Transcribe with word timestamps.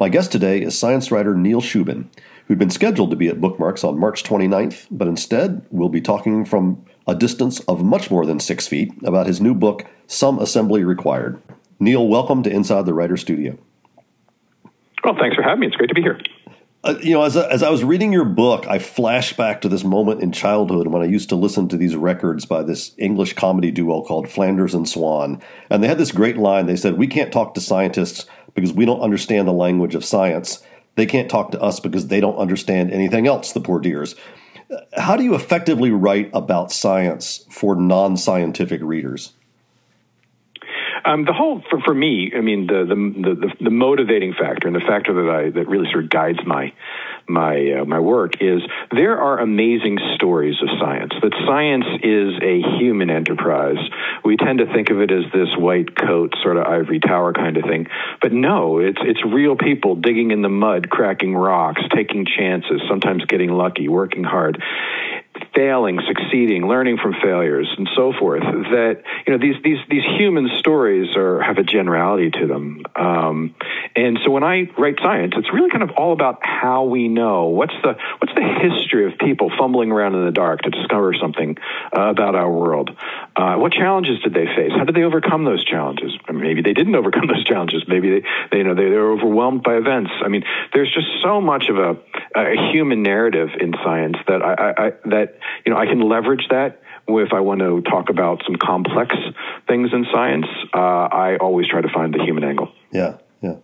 My 0.00 0.08
guest 0.08 0.32
today 0.32 0.60
is 0.60 0.76
science 0.76 1.12
writer 1.12 1.36
Neil 1.36 1.60
Shubin, 1.60 2.06
who'd 2.46 2.58
been 2.58 2.70
scheduled 2.70 3.10
to 3.10 3.16
be 3.16 3.28
at 3.28 3.40
Bookmarks 3.40 3.84
on 3.84 3.98
March 3.98 4.24
29th, 4.24 4.88
but 4.90 5.06
instead 5.06 5.64
will 5.70 5.88
be 5.88 6.00
talking 6.00 6.44
from 6.44 6.84
a 7.06 7.14
distance 7.14 7.60
of 7.60 7.84
much 7.84 8.10
more 8.10 8.26
than 8.26 8.40
six 8.40 8.66
feet 8.66 8.92
about 9.04 9.28
his 9.28 9.40
new 9.40 9.54
book, 9.54 9.86
Some 10.08 10.40
Assembly 10.40 10.82
Required. 10.82 11.40
Neil, 11.78 12.08
welcome 12.08 12.42
to 12.42 12.50
Inside 12.50 12.86
the 12.86 12.94
Writer 12.94 13.16
Studio. 13.16 13.56
Well, 15.04 15.14
thanks 15.18 15.36
for 15.36 15.42
having 15.42 15.60
me. 15.60 15.66
It's 15.68 15.76
great 15.76 15.88
to 15.88 15.94
be 15.94 16.02
here. 16.02 16.18
Uh, 16.82 16.96
you 17.00 17.14
know, 17.14 17.22
as, 17.22 17.34
as 17.36 17.62
I 17.62 17.70
was 17.70 17.82
reading 17.82 18.12
your 18.12 18.26
book, 18.26 18.66
I 18.66 18.78
flashed 18.78 19.38
back 19.38 19.62
to 19.62 19.70
this 19.70 19.84
moment 19.84 20.22
in 20.22 20.32
childhood 20.32 20.88
when 20.88 21.02
I 21.02 21.06
used 21.06 21.30
to 21.30 21.36
listen 21.36 21.68
to 21.68 21.78
these 21.78 21.96
records 21.96 22.44
by 22.44 22.62
this 22.62 22.92
English 22.98 23.34
comedy 23.34 23.70
duo 23.70 24.02
called 24.02 24.28
Flanders 24.28 24.74
and 24.74 24.86
Swan. 24.86 25.40
And 25.70 25.82
they 25.82 25.88
had 25.88 25.96
this 25.96 26.12
great 26.12 26.36
line. 26.36 26.66
They 26.66 26.76
said, 26.76 26.98
We 26.98 27.06
can't 27.06 27.32
talk 27.32 27.54
to 27.54 27.60
scientists 27.60 28.26
because 28.54 28.72
we 28.72 28.84
don't 28.84 29.00
understand 29.00 29.48
the 29.48 29.52
language 29.52 29.94
of 29.94 30.04
science. 30.04 30.62
They 30.96 31.06
can't 31.06 31.30
talk 31.30 31.50
to 31.52 31.60
us 31.60 31.80
because 31.80 32.06
they 32.06 32.20
don't 32.20 32.36
understand 32.36 32.92
anything 32.92 33.26
else, 33.26 33.52
the 33.52 33.60
poor 33.60 33.80
dears. 33.80 34.14
How 34.96 35.16
do 35.16 35.24
you 35.24 35.34
effectively 35.34 35.90
write 35.90 36.30
about 36.32 36.72
science 36.72 37.44
for 37.50 37.74
non 37.76 38.16
scientific 38.16 38.80
readers? 38.82 39.32
Um, 41.04 41.24
the 41.26 41.32
whole 41.34 41.62
for, 41.68 41.80
for 41.80 41.94
me, 41.94 42.32
I 42.34 42.40
mean, 42.40 42.66
the, 42.66 42.84
the 42.86 43.36
the 43.36 43.64
the 43.64 43.70
motivating 43.70 44.32
factor 44.32 44.68
and 44.68 44.74
the 44.74 44.80
factor 44.80 45.12
that 45.12 45.30
I 45.30 45.50
that 45.50 45.68
really 45.68 45.90
sort 45.90 46.04
of 46.04 46.10
guides 46.10 46.38
my 46.46 46.72
my 47.28 47.80
uh, 47.80 47.84
my 47.84 48.00
work 48.00 48.42
is 48.42 48.62
there 48.90 49.18
are 49.18 49.38
amazing 49.40 49.98
stories 50.14 50.56
of 50.62 50.68
science. 50.78 51.12
That 51.22 51.32
science 51.46 51.86
is 52.02 52.34
a 52.42 52.78
human 52.78 53.10
enterprise. 53.10 53.78
We 54.24 54.36
tend 54.36 54.58
to 54.58 54.66
think 54.66 54.90
of 54.90 55.00
it 55.00 55.10
as 55.10 55.24
this 55.32 55.56
white 55.56 55.96
coat 55.96 56.34
sort 56.42 56.56
of 56.56 56.64
ivory 56.64 57.00
tower 57.00 57.32
kind 57.32 57.56
of 57.56 57.64
thing, 57.64 57.86
but 58.20 58.32
no, 58.32 58.78
it's 58.78 59.00
it's 59.00 59.24
real 59.24 59.56
people 59.56 59.96
digging 59.96 60.30
in 60.30 60.42
the 60.42 60.48
mud, 60.48 60.90
cracking 60.90 61.34
rocks, 61.34 61.82
taking 61.94 62.26
chances, 62.26 62.80
sometimes 62.88 63.24
getting 63.26 63.50
lucky, 63.50 63.88
working 63.88 64.24
hard 64.24 64.62
failing, 65.54 66.00
succeeding, 66.06 66.66
learning 66.66 66.98
from 67.02 67.14
failures, 67.22 67.72
and 67.76 67.88
so 67.94 68.12
forth. 68.12 68.42
That 68.42 69.02
you 69.26 69.32
know 69.32 69.38
these 69.38 69.56
these 69.62 69.78
these 69.88 70.04
human 70.18 70.50
stories 70.58 71.16
are 71.16 71.40
have 71.40 71.58
a 71.58 71.62
generality 71.62 72.30
to 72.30 72.46
them. 72.46 72.82
Um, 72.96 73.54
and 73.96 74.18
so 74.24 74.30
when 74.30 74.44
I 74.44 74.70
write 74.78 74.98
science, 75.02 75.34
it's 75.36 75.52
really 75.52 75.70
kind 75.70 75.82
of 75.82 75.90
all 75.96 76.12
about 76.12 76.44
how 76.44 76.84
we 76.84 77.08
know 77.08 77.46
what's 77.46 77.74
the 77.82 77.96
what's 78.18 78.34
the 78.34 78.42
history 78.42 79.06
of 79.10 79.18
people 79.18 79.50
fumbling 79.58 79.92
around 79.92 80.14
in 80.14 80.24
the 80.24 80.32
dark 80.32 80.62
to 80.62 80.70
discover 80.70 81.14
something 81.14 81.56
uh, 81.96 82.02
about 82.02 82.34
our 82.34 82.50
world. 82.50 82.90
Uh, 83.36 83.56
what 83.56 83.72
challenges 83.72 84.20
did 84.22 84.34
they 84.34 84.46
face? 84.46 84.72
How 84.76 84.84
did 84.84 84.94
they 84.94 85.02
overcome 85.02 85.44
those 85.44 85.64
challenges? 85.64 86.12
maybe 86.32 86.62
they 86.62 86.72
didn't 86.72 86.94
overcome 86.94 87.26
those 87.28 87.44
challenges. 87.44 87.84
Maybe 87.86 88.20
they, 88.20 88.28
they 88.50 88.58
you 88.58 88.64
know 88.64 88.74
they, 88.74 88.88
they 88.88 88.96
were 88.96 89.12
overwhelmed 89.12 89.62
by 89.62 89.76
events. 89.76 90.10
I 90.24 90.28
mean, 90.28 90.44
there's 90.72 90.92
just 90.92 91.08
so 91.22 91.40
much 91.40 91.68
of 91.68 91.78
a, 91.78 91.96
a 92.34 92.72
human 92.72 93.02
narrative 93.02 93.50
in 93.58 93.72
science 93.82 94.16
that 94.28 94.42
I, 94.42 94.54
I, 94.54 94.86
I 94.86 94.92
that 95.06 95.23
you 95.64 95.72
know 95.72 95.78
I 95.78 95.86
can 95.86 96.00
leverage 96.00 96.46
that 96.50 96.80
if 97.08 97.32
I 97.32 97.40
want 97.40 97.60
to 97.60 97.82
talk 97.82 98.08
about 98.08 98.42
some 98.46 98.56
complex 98.56 99.14
things 99.68 99.90
in 99.92 100.06
science, 100.12 100.46
uh, 100.72 100.78
I 100.78 101.36
always 101.36 101.68
try 101.68 101.80
to 101.80 101.88
find 101.92 102.14
the 102.14 102.22
human 102.22 102.44
angle. 102.44 102.72
Yeah, 102.92 103.18
yeah. 103.42 103.56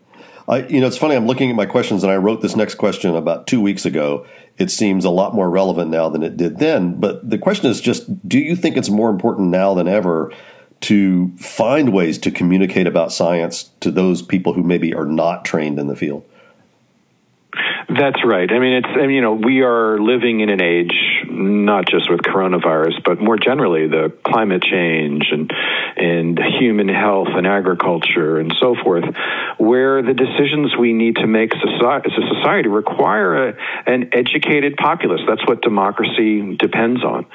I, 0.48 0.66
you 0.66 0.81
know, 0.81 0.87
it's 0.87 0.98
funny. 0.98 1.15
I'm 1.15 1.26
looking 1.26 1.48
at 1.48 1.56
my 1.56 1.66
questions, 1.66 2.03
and 2.03 2.12
I 2.12 2.16
wrote 2.16 2.43
this 2.43 2.56
next 2.56 2.75
question 2.75 3.15
about 3.15 3.47
two 3.47 3.60
weeks 3.60 3.87
ago. 3.87 4.26
It 4.59 4.71
seems 4.71 5.04
a 5.04 5.10
lot 5.10 5.34
more 5.34 5.48
relevant 5.48 5.91
now 5.91 6.09
than 6.09 6.22
it 6.22 6.37
did 6.37 6.59
then. 6.59 6.98
But 7.00 7.28
the 7.28 7.38
question 7.38 7.71
is 7.71 7.81
just: 7.81 8.28
Do 8.28 8.38
you 8.38 8.56
think 8.56 8.77
it's 8.77 8.91
more 8.91 9.10
important 9.10 9.48
now 9.48 9.75
than 9.75 9.88
ever 9.88 10.32
to 10.82 11.37
find 11.37 11.92
ways 11.92 12.19
to 12.19 12.31
communicate 12.31 12.87
about 12.87 13.12
science 13.12 13.71
to 13.81 13.91
those 13.91 14.22
people 14.22 14.54
who 14.54 14.62
maybe 14.62 14.94
are 14.94 15.04
not 15.04 15.44
trained 15.44 15.78
in 15.78 15.87
the 15.87 15.97
field? 15.97 16.25
That's 17.90 18.24
right. 18.24 18.48
I 18.50 18.58
mean, 18.60 18.74
it's, 18.74 18.88
I 18.88 19.06
mean, 19.06 19.16
you 19.16 19.20
know, 19.20 19.34
we 19.34 19.62
are 19.62 19.98
living 19.98 20.38
in 20.40 20.48
an 20.48 20.62
age, 20.62 20.94
not 21.26 21.86
just 21.90 22.08
with 22.08 22.20
coronavirus, 22.20 23.02
but 23.04 23.20
more 23.20 23.36
generally, 23.36 23.88
the 23.88 24.12
climate 24.24 24.62
change 24.62 25.26
and, 25.32 25.50
and 26.00 26.38
human 26.58 26.88
health 26.88 27.28
and 27.30 27.46
agriculture 27.46 28.38
and 28.38 28.54
so 28.58 28.74
forth, 28.82 29.04
where 29.58 30.02
the 30.02 30.14
decisions 30.14 30.74
we 30.78 30.92
need 30.92 31.16
to 31.16 31.26
make 31.26 31.52
as 31.54 31.62
a 31.62 32.34
society 32.34 32.68
require 32.68 33.48
a, 33.48 33.56
an 33.86 34.10
educated 34.12 34.76
populace. 34.76 35.20
That's 35.28 35.46
what 35.46 35.62
democracy 35.62 36.56
depends 36.56 37.04
on. 37.04 37.26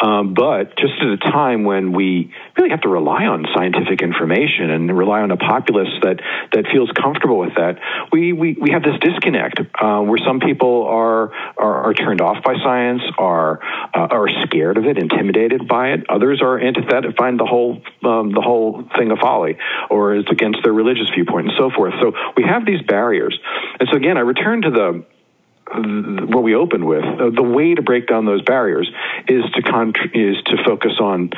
Um, 0.00 0.34
but 0.34 0.76
just 0.76 0.94
at 1.00 1.08
a 1.08 1.18
time 1.18 1.64
when 1.64 1.92
we 1.92 2.32
really 2.56 2.70
have 2.70 2.80
to 2.82 2.88
rely 2.88 3.26
on 3.26 3.44
scientific 3.54 4.02
information 4.02 4.70
and 4.70 4.96
rely 4.96 5.20
on 5.20 5.30
a 5.30 5.36
populace 5.36 5.92
that, 6.02 6.20
that 6.52 6.64
feels 6.72 6.90
comfortable 6.92 7.38
with 7.38 7.54
that, 7.56 7.78
we, 8.12 8.32
we, 8.32 8.56
we 8.60 8.70
have 8.70 8.82
this 8.82 8.98
disconnect. 9.00 9.60
Uh, 9.78 10.00
where 10.00 10.18
some 10.24 10.40
people 10.40 10.84
are, 10.84 11.32
are, 11.56 11.86
are 11.86 11.94
turned 11.94 12.20
off 12.20 12.42
by 12.42 12.54
science, 12.62 13.02
are 13.18 13.60
uh, 13.94 14.06
are 14.10 14.28
scared 14.44 14.78
of 14.78 14.84
it, 14.84 14.98
intimidated 14.98 15.68
by 15.68 15.90
it. 15.90 16.08
Others 16.08 16.40
are 16.42 16.58
antithetic, 16.58 17.16
find 17.16 17.38
the 17.38 17.44
whole 17.44 17.82
um, 18.06 18.32
the 18.32 18.40
whole 18.40 18.84
thing 18.96 19.10
a 19.10 19.16
folly, 19.16 19.58
or 19.90 20.14
is 20.14 20.24
against 20.30 20.60
their 20.62 20.72
religious 20.72 21.08
viewpoint, 21.14 21.48
and 21.48 21.56
so 21.58 21.70
forth. 21.70 21.94
So 22.00 22.12
we 22.36 22.44
have 22.44 22.64
these 22.64 22.82
barriers, 22.82 23.38
and 23.80 23.88
so 23.90 23.96
again, 23.96 24.16
I 24.16 24.20
return 24.20 24.62
to 24.62 24.70
the 24.70 25.04
what 25.74 26.44
we 26.44 26.54
opened 26.54 26.86
with, 26.86 27.04
uh, 27.04 27.30
the 27.30 27.42
way 27.42 27.74
to 27.74 27.82
break 27.82 28.06
down 28.06 28.24
those 28.24 28.42
barriers 28.42 28.88
is 29.28 29.44
to 29.54 29.62
con- 29.62 29.94
is 30.14 30.36
to 30.46 30.56
focus 30.64 30.92
on, 31.00 31.30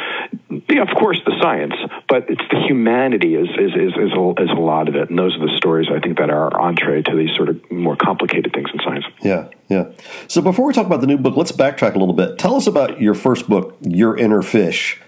yeah, 0.68 0.82
of 0.82 0.88
course, 0.98 1.18
the 1.24 1.32
science, 1.40 1.74
but 2.08 2.28
it's 2.28 2.42
the 2.50 2.60
humanity 2.66 3.34
is 3.34 3.48
is, 3.48 3.72
is 3.74 3.92
is 3.92 4.12
a, 4.12 4.42
is 4.42 4.50
a 4.50 4.60
lot 4.60 4.88
of 4.88 4.96
it, 4.96 5.08
and 5.08 5.18
those 5.18 5.34
are 5.36 5.46
the 5.46 5.56
stories 5.56 5.88
I 5.90 6.00
think 6.00 6.18
that 6.18 6.30
are 6.30 6.60
entree 6.60 7.02
to 7.02 7.16
these 7.16 7.34
sort 7.36 7.48
of 7.48 7.70
more 7.70 7.96
complicated 7.96 8.52
things 8.52 8.68
in 8.72 8.80
science. 8.80 9.06
Yeah, 9.22 9.48
yeah. 9.68 9.92
So 10.28 10.42
before 10.42 10.66
we 10.66 10.74
talk 10.74 10.86
about 10.86 11.00
the 11.00 11.06
new 11.06 11.18
book, 11.18 11.36
let's 11.36 11.52
backtrack 11.52 11.94
a 11.94 11.98
little 11.98 12.14
bit. 12.14 12.38
Tell 12.38 12.54
us 12.54 12.66
about 12.66 13.00
your 13.00 13.14
first 13.14 13.48
book, 13.48 13.78
Your 13.80 14.16
Inner 14.16 14.42
Fish. 14.42 15.00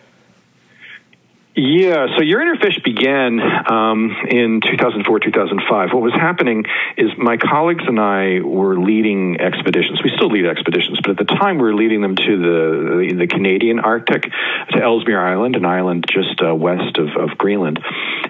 Yeah, 1.57 2.07
so 2.17 2.23
Your 2.23 2.41
Inner 2.41 2.55
Fish 2.63 2.79
began 2.85 3.41
um, 3.41 4.15
in 4.29 4.61
2004, 4.61 5.19
2005. 5.19 5.93
What 5.93 6.01
was 6.01 6.13
happening 6.13 6.65
is 6.97 7.11
my 7.19 7.39
colleagues 7.39 7.83
and 7.89 7.99
I 7.99 8.39
were 8.39 8.79
leading 8.79 9.41
expeditions. 9.41 10.01
We 10.05 10.13
still 10.15 10.31
lead 10.31 10.47
expeditions, 10.47 11.01
but 11.03 11.11
at 11.11 11.17
the 11.19 11.25
time 11.25 11.57
we 11.57 11.63
were 11.63 11.75
leading 11.75 12.03
them 12.03 12.15
to 12.15 12.39
the 12.39 13.17
the, 13.19 13.27
Canadian 13.27 13.81
Arctic, 13.81 14.31
to 14.71 14.79
Ellesmere 14.81 15.21
Island, 15.21 15.57
an 15.57 15.65
island 15.65 16.07
just 16.09 16.41
uh, 16.41 16.55
west 16.55 16.99
of, 16.99 17.09
of 17.17 17.37
Greenland. 17.37 17.81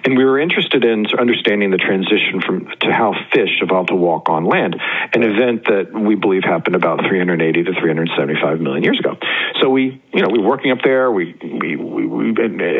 And 0.03 0.17
we 0.17 0.25
were 0.25 0.39
interested 0.39 0.83
in 0.83 1.05
understanding 1.17 1.69
the 1.69 1.77
transition 1.77 2.41
from 2.41 2.73
to 2.81 2.91
how 2.91 3.13
fish 3.31 3.61
evolved 3.61 3.89
to 3.89 3.95
walk 3.95 4.29
on 4.29 4.45
land, 4.45 4.81
an 5.13 5.21
event 5.21 5.65
that 5.65 5.93
we 5.93 6.15
believe 6.15 6.43
happened 6.43 6.75
about 6.75 7.05
380 7.05 7.63
to 7.65 7.73
375 7.79 8.61
million 8.61 8.83
years 8.83 8.99
ago. 8.99 9.15
So 9.61 9.69
we, 9.69 10.01
you 10.11 10.21
know, 10.23 10.29
we 10.31 10.39
were 10.39 10.49
working 10.49 10.71
up 10.71 10.79
there. 10.83 11.11
We, 11.11 11.35
we, 11.39 11.75
we, 11.75 12.05
we 12.07 12.31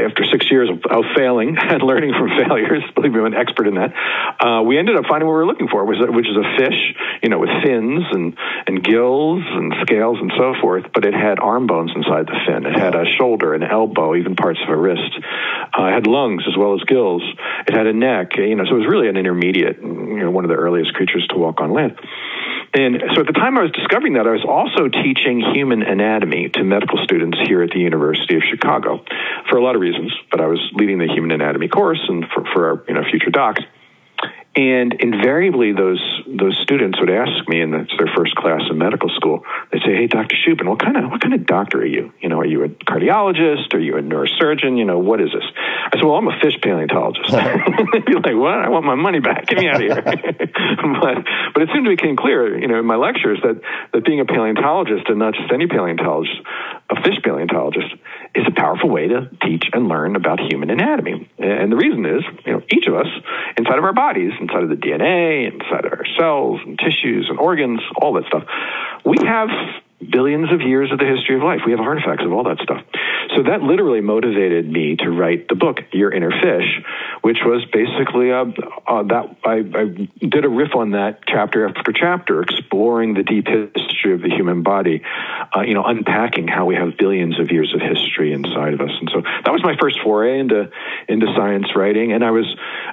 after 0.04 0.26
six 0.32 0.50
years 0.50 0.70
of, 0.70 0.80
of, 0.90 1.04
failing 1.16 1.58
and 1.62 1.82
learning 1.84 2.14
from 2.18 2.30
failures, 2.30 2.84
believe 2.96 3.12
me, 3.12 3.20
I'm 3.20 3.26
an 3.26 3.34
expert 3.34 3.68
in 3.68 3.76
that. 3.76 3.94
Uh, 4.40 4.64
we 4.64 4.78
ended 4.78 4.96
up 4.96 5.06
finding 5.06 5.28
what 5.28 5.34
we 5.34 5.44
were 5.44 5.46
looking 5.46 5.68
for, 5.68 5.86
which, 5.86 6.00
which 6.00 6.28
is 6.28 6.36
a 6.36 6.58
fish, 6.58 6.80
you 7.22 7.30
know, 7.30 7.40
with 7.40 7.50
fins 7.64 8.06
and, 8.12 8.38
and 8.68 8.84
gills 8.84 9.44
and 9.46 9.74
scales 9.82 10.18
and 10.20 10.32
so 10.38 10.56
forth, 10.62 10.86
but 10.94 11.06
it 11.06 11.14
had 11.14 11.40
arm 11.40 11.68
bones 11.68 11.92
inside 11.96 12.28
the 12.28 12.40
fin. 12.48 12.66
It 12.66 12.78
had 12.78 12.96
a 12.96 13.06
shoulder, 13.18 13.54
an 13.54 13.64
elbow, 13.64 14.16
even 14.16 14.36
parts 14.36 14.60
of 14.64 14.70
a 14.70 14.78
wrist. 14.78 15.12
Uh, 15.78 15.86
it 15.86 15.94
had 15.94 16.08
lungs 16.08 16.44
as 16.48 16.58
well 16.58 16.74
as 16.74 16.84
gills. 16.84 17.24
It 17.68 17.74
had 17.74 17.88
a 17.88 17.94
neck, 17.94 18.38
you 18.38 18.56
know, 18.56 18.66
so 18.66 18.76
it 18.76 18.80
was 18.80 18.88
really 18.88 19.10
an 19.10 19.18
intermediate, 19.18 19.82
you 19.82 20.24
know, 20.24 20.32
one 20.32 20.46
of 20.46 20.50
the 20.50 20.58
earliest 20.58 20.94
creatures 20.94 21.26
to 21.30 21.38
walk 21.38 21.62
on 21.62 21.72
land. 21.72 22.00
And 22.74 23.04
so 23.14 23.22
at 23.22 23.28
the 23.28 23.34
time 23.34 23.58
I 23.58 23.64
was 23.64 23.72
discovering 23.72 24.14
that, 24.14 24.28
I 24.28 24.32
was 24.32 24.46
also 24.48 24.88
teaching 24.88 25.44
human 25.54 25.82
anatomy 25.82 26.50
to 26.56 26.64
medical 26.64 26.98
students 27.04 27.38
here 27.46 27.62
at 27.64 27.72
the 27.72 27.80
University 27.80 28.36
of 28.36 28.44
Chicago 28.50 29.04
for 29.50 29.58
a 29.58 29.64
lot 29.64 29.76
of 29.76 29.82
reasons. 29.82 30.14
But 30.32 30.42
I 30.42 30.48
was 30.48 30.60
leading 30.74 30.98
the 30.98 31.08
human 31.08 31.32
anatomy 31.32 31.68
course 31.68 32.02
and 32.08 32.26
for, 32.34 32.46
for 32.54 32.70
our 32.70 32.84
you 32.88 32.94
know, 32.94 33.04
future 33.10 33.30
docs. 33.30 33.62
And 34.54 34.92
invariably, 35.00 35.72
those 35.72 36.04
those 36.28 36.60
students 36.62 37.00
would 37.00 37.10
ask 37.10 37.48
me, 37.48 37.62
and 37.62 37.74
it's 37.74 37.94
their 37.98 38.12
first 38.14 38.36
class 38.36 38.60
in 38.70 38.78
medical 38.78 39.08
school. 39.16 39.46
They 39.72 39.80
say, 39.80 39.96
"Hey, 39.96 40.08
Dr. 40.08 40.36
Shubin, 40.36 40.68
what 40.68 40.80
kind 40.80 40.98
of 40.98 41.10
what 41.10 41.22
kind 41.22 41.34
of 41.34 41.46
doctor 41.46 41.80
are 41.80 41.86
you? 41.86 42.12
You 42.20 42.28
know, 42.28 42.40
are 42.42 42.46
you 42.46 42.66
a 42.66 42.68
cardiologist? 42.68 43.74
Are 43.74 43.80
you 43.80 43.96
a 43.96 44.02
neurosurgeon? 44.02 44.78
You 44.78 44.84
know, 44.84 45.00
what 45.00 45.22
is 45.22 45.32
this?" 45.32 45.46
I 45.56 45.92
said, 45.96 46.04
"Well, 46.04 46.18
I'm 46.18 46.28
a 46.28 46.38
fish 46.42 46.60
paleontologist." 46.62 47.32
They'd 47.32 48.06
be 48.06 48.14
like, 48.16 48.36
"What? 48.36 48.60
I 48.60 48.68
want 48.68 48.84
my 48.84 48.96
money 48.96 49.22
back. 49.22 49.48
Get 49.48 49.58
me 49.58 49.70
out 49.70 49.76
of 49.76 49.88
here." 49.88 50.02
but 50.04 51.16
but 51.54 51.64
it 51.64 51.70
soon 51.72 51.88
became 51.88 52.18
clear, 52.18 52.60
you 52.60 52.68
know, 52.68 52.78
in 52.78 52.86
my 52.86 52.98
lectures 52.98 53.40
that 53.44 53.62
that 53.94 54.04
being 54.04 54.20
a 54.20 54.26
paleontologist 54.26 55.08
and 55.08 55.18
not 55.18 55.34
just 55.34 55.50
any 55.54 55.68
paleontologist, 55.68 56.42
a 56.90 57.02
fish 57.04 57.24
paleontologist, 57.24 57.88
is 58.34 58.46
a 58.48 58.52
powerful 58.52 58.90
way 58.90 59.08
to 59.08 59.30
teach 59.44 59.66
and 59.74 59.88
learn 59.88 60.16
about 60.16 60.40
human 60.40 60.70
anatomy. 60.70 61.30
And 61.38 61.72
the 61.72 61.76
reason 61.76 62.06
is, 62.06 62.24
you 62.46 62.54
know, 62.54 62.62
each 62.72 62.88
of 62.88 62.96
us 62.96 63.08
inside 63.58 63.78
of 63.78 63.84
our 63.84 63.94
bodies, 63.94 64.32
inside 64.40 64.64
of 64.64 64.70
the 64.70 64.76
DNA, 64.76 65.52
inside 65.52 65.86
of 65.86 65.92
our 65.92 66.06
cells 66.18 66.62
and 66.66 66.80
tissues 66.80 67.28
and 67.30 67.40
organs, 67.40 67.82
all 68.02 68.14
that 68.14 68.26
stuff, 68.28 68.44
we 69.06 69.18
have 69.26 69.50
billions 70.10 70.52
of 70.52 70.62
years 70.62 70.92
of 70.92 71.00
the 71.00 71.06
history 71.06 71.36
of 71.36 71.44
life. 71.44 71.62
We 71.66 71.72
have 71.72 71.80
artifacts 71.80 72.24
of 72.24 72.32
all 72.32 72.44
that 72.46 72.60
stuff. 72.60 72.84
So 73.36 73.44
that 73.44 73.62
literally 73.62 74.02
motivated 74.02 74.70
me 74.70 74.96
to 74.98 75.10
write 75.10 75.48
the 75.48 75.56
book, 75.56 75.80
Your 75.92 76.12
Inner 76.12 76.32
Fish, 76.32 76.82
which 77.22 77.38
was 77.46 77.64
basically 77.72 78.32
uh, 78.32 78.46
uh, 78.88 79.04
that 79.04 79.38
I, 79.46 79.54
I, 79.54 80.26
did 80.26 80.44
a 80.44 80.50
riff 80.50 80.76
on 80.76 80.92
that 80.92 81.22
chapter 81.28 81.68
after 81.68 81.94
chapter, 81.94 82.42
exploring 82.42 83.14
the 83.14 83.24
deep 83.24 83.48
history 83.48 84.14
of 84.14 84.22
the 84.22 84.30
human 84.30 84.64
body, 84.64 85.04
uh, 85.56 85.62
you 85.62 85.74
know, 85.74 85.84
unpacking 85.84 86.48
how 86.48 86.66
we 86.66 86.76
have 86.76 86.98
billions 86.98 87.40
of 87.40 87.52
years 87.52 87.74
of 87.74 87.82
history 87.82 88.34
inside 88.34 88.74
of 88.74 88.82
us. 88.82 88.92
And 89.00 89.10
so 89.14 89.22
that 89.22 89.52
was 89.52 89.64
my 89.64 89.78
first 89.80 90.00
foray 90.02 90.40
into 90.40 90.72
into 91.08 91.28
science 91.36 91.68
writing, 91.76 92.12
and 92.12 92.24
I 92.24 92.32
was 92.32 92.46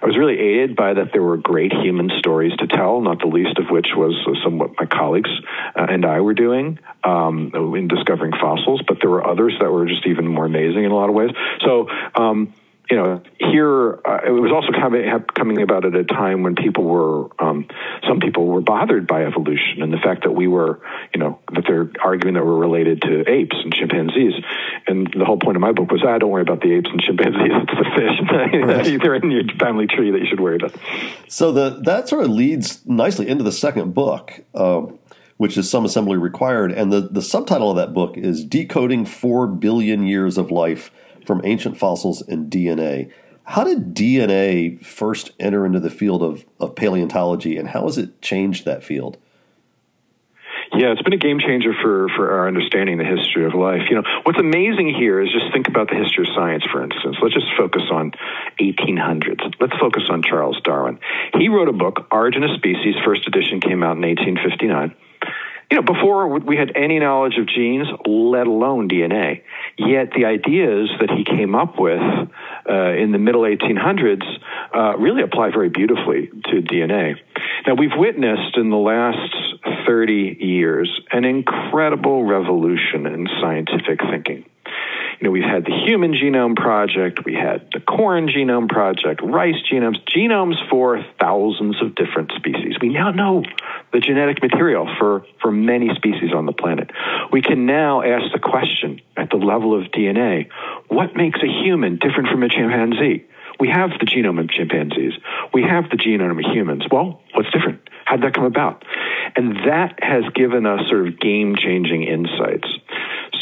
I 0.02 0.06
was 0.06 0.16
really 0.16 0.38
aided 0.38 0.76
by 0.76 0.94
that 0.94 1.12
there 1.12 1.22
were 1.22 1.36
great 1.36 1.72
human 1.72 2.10
stories 2.18 2.52
to 2.58 2.66
tell, 2.66 3.00
not 3.00 3.20
the 3.20 3.26
least 3.26 3.58
of 3.58 3.70
which 3.70 3.88
was 3.96 4.14
some 4.44 4.58
what 4.58 4.72
my 4.78 4.86
colleagues 4.86 5.30
uh, 5.74 5.86
and 5.88 6.04
I 6.04 6.20
were 6.20 6.34
doing 6.34 6.78
um, 7.04 7.52
in 7.76 7.88
discovering 7.88 8.32
fossils, 8.32 8.82
but 8.86 8.98
there 9.00 9.10
were 9.10 9.26
others 9.26 9.54
that 9.60 9.70
were 9.70 9.86
just 9.86 10.06
even 10.06 10.26
more 10.26 10.46
amazing 10.46 10.84
in 10.84 10.90
a 10.90 10.94
lot 10.94 11.08
of 11.08 11.14
ways. 11.14 11.30
So, 11.64 11.88
um, 12.14 12.54
you 12.90 12.96
know, 12.96 13.22
here 13.38 14.00
uh, 14.04 14.20
it 14.26 14.30
was 14.30 14.50
also 14.50 14.72
coming, 14.72 15.04
coming 15.34 15.60
about 15.60 15.84
at 15.84 15.94
a 15.94 16.04
time 16.04 16.42
when 16.42 16.54
people 16.54 16.84
were, 16.84 17.28
um, 17.38 17.66
some 18.06 18.18
people 18.18 18.46
were 18.46 18.62
bothered 18.62 19.06
by 19.06 19.24
evolution 19.26 19.82
and 19.82 19.92
the 19.92 19.98
fact 19.98 20.22
that 20.22 20.30
we 20.30 20.48
were, 20.48 20.80
you 21.12 21.20
know, 21.20 21.38
that 21.52 21.64
they're 21.68 21.90
arguing 22.02 22.34
that 22.34 22.46
we're 22.46 22.56
related 22.56 23.02
to 23.02 23.28
apes 23.28 23.56
and 23.62 23.74
chimpanzees. 23.74 24.32
And 24.86 25.06
the 25.14 25.26
whole 25.26 25.36
point 25.36 25.56
of 25.56 25.60
my 25.60 25.72
book 25.72 25.90
was, 25.90 26.02
ah, 26.02 26.16
don't 26.16 26.30
worry 26.30 26.42
about 26.42 26.62
the 26.62 26.72
apes 26.72 26.88
and 26.90 27.00
chimpanzees. 27.00 27.52
It's 27.52 27.74
the 27.76 28.88
fish. 28.88 29.00
They're 29.02 29.14
in 29.16 29.30
your 29.30 29.44
family 29.58 29.86
tree 29.86 30.10
that 30.10 30.20
you 30.20 30.26
should 30.26 30.40
worry 30.40 30.56
about. 30.56 30.74
So 31.28 31.52
the 31.52 31.80
that 31.84 32.08
sort 32.08 32.24
of 32.24 32.30
leads 32.30 32.86
nicely 32.86 33.28
into 33.28 33.44
the 33.44 33.52
second 33.52 33.92
book. 33.92 34.32
Um, 34.54 34.97
which 35.38 35.56
is 35.56 35.70
some 35.70 35.86
assembly 35.86 36.18
required. 36.18 36.70
And 36.70 36.92
the, 36.92 37.00
the 37.00 37.22
subtitle 37.22 37.70
of 37.70 37.76
that 37.76 37.94
book 37.94 38.18
is 38.18 38.44
Decoding 38.44 39.06
4 39.06 39.46
Billion 39.46 40.06
Years 40.06 40.36
of 40.36 40.50
Life 40.50 40.90
from 41.24 41.40
Ancient 41.44 41.78
Fossils 41.78 42.20
and 42.22 42.50
DNA. 42.50 43.10
How 43.44 43.64
did 43.64 43.94
DNA 43.94 44.84
first 44.84 45.30
enter 45.40 45.64
into 45.64 45.80
the 45.80 45.90
field 45.90 46.22
of, 46.22 46.44
of 46.60 46.74
paleontology, 46.74 47.56
and 47.56 47.68
how 47.68 47.84
has 47.84 47.96
it 47.96 48.20
changed 48.20 48.66
that 48.66 48.84
field? 48.84 49.16
Yeah, 50.74 50.92
it's 50.92 51.00
been 51.00 51.14
a 51.14 51.16
game 51.16 51.40
changer 51.40 51.72
for, 51.72 52.08
for 52.14 52.30
our 52.30 52.46
understanding 52.46 53.00
of 53.00 53.06
the 53.06 53.16
history 53.16 53.46
of 53.46 53.54
life. 53.54 53.82
You 53.88 53.96
know, 53.96 54.02
what's 54.24 54.38
amazing 54.38 54.94
here 54.94 55.18
is 55.22 55.32
just 55.32 55.50
think 55.50 55.66
about 55.66 55.88
the 55.88 55.96
history 55.96 56.28
of 56.28 56.34
science, 56.34 56.64
for 56.70 56.82
instance. 56.82 57.16
Let's 57.22 57.34
just 57.34 57.46
focus 57.56 57.82
on 57.90 58.12
1800s. 58.60 59.54
Let's 59.60 59.76
focus 59.80 60.04
on 60.10 60.22
Charles 60.22 60.60
Darwin. 60.62 60.98
He 61.38 61.48
wrote 61.48 61.68
a 61.68 61.72
book, 61.72 62.06
Origin 62.10 62.44
of 62.44 62.50
Species. 62.56 62.96
First 63.02 63.26
edition 63.26 63.60
came 63.60 63.82
out 63.82 63.96
in 63.96 64.02
1859 64.02 64.94
you 65.70 65.76
know, 65.76 65.82
before 65.82 66.38
we 66.38 66.56
had 66.56 66.72
any 66.74 66.98
knowledge 66.98 67.36
of 67.38 67.46
genes, 67.46 67.86
let 68.06 68.46
alone 68.46 68.88
DNA. 68.88 69.42
Yet 69.76 70.12
the 70.16 70.24
ideas 70.24 70.90
that 71.00 71.10
he 71.10 71.24
came 71.24 71.54
up 71.54 71.78
with 71.78 72.00
uh, 72.00 72.92
in 72.92 73.12
the 73.12 73.18
middle 73.18 73.42
1800s 73.42 74.24
uh, 74.74 74.96
really 74.96 75.22
apply 75.22 75.50
very 75.50 75.68
beautifully 75.68 76.28
to 76.46 76.62
DNA. 76.62 77.16
Now, 77.66 77.74
we've 77.74 77.96
witnessed 77.96 78.56
in 78.56 78.70
the 78.70 78.76
last 78.76 79.34
30 79.86 80.38
years 80.40 81.00
an 81.12 81.24
incredible 81.24 82.24
revolution 82.24 83.06
in 83.06 83.28
scientific 83.40 84.00
thinking 84.10 84.44
you 85.20 85.26
know, 85.26 85.30
we've 85.32 85.42
had 85.42 85.64
the 85.64 85.74
Human 85.84 86.14
Genome 86.14 86.54
Project, 86.54 87.24
we 87.24 87.34
had 87.34 87.68
the 87.72 87.80
Corn 87.80 88.28
Genome 88.28 88.68
Project, 88.68 89.20
rice 89.20 89.56
genomes, 89.70 89.98
genomes 90.06 90.56
for 90.70 91.04
thousands 91.18 91.82
of 91.82 91.96
different 91.96 92.30
species. 92.36 92.76
We 92.80 92.90
now 92.90 93.10
know 93.10 93.42
the 93.92 93.98
genetic 93.98 94.40
material 94.40 94.88
for, 94.98 95.26
for 95.42 95.50
many 95.50 95.92
species 95.96 96.32
on 96.32 96.46
the 96.46 96.52
planet. 96.52 96.92
We 97.32 97.42
can 97.42 97.66
now 97.66 98.02
ask 98.02 98.32
the 98.32 98.38
question 98.38 99.00
at 99.16 99.30
the 99.30 99.38
level 99.38 99.76
of 99.76 99.90
DNA 99.90 100.50
what 100.86 101.16
makes 101.16 101.40
a 101.42 101.48
human 101.48 101.96
different 101.96 102.28
from 102.28 102.44
a 102.44 102.48
chimpanzee? 102.48 103.26
We 103.58 103.68
have 103.68 103.90
the 103.98 104.06
genome 104.06 104.38
of 104.38 104.50
chimpanzees. 104.50 105.14
We 105.52 105.64
have 105.64 105.90
the 105.90 105.96
genome 105.96 106.38
of 106.38 106.52
humans. 106.52 106.84
Well, 106.92 107.20
what's 107.34 107.50
different? 107.50 107.80
How'd 108.04 108.22
that 108.22 108.34
come 108.34 108.44
about? 108.44 108.84
And 109.34 109.56
that 109.66 109.98
has 110.00 110.22
given 110.32 110.64
us 110.64 110.88
sort 110.88 111.08
of 111.08 111.18
game 111.18 111.56
changing 111.56 112.04
insights 112.04 112.68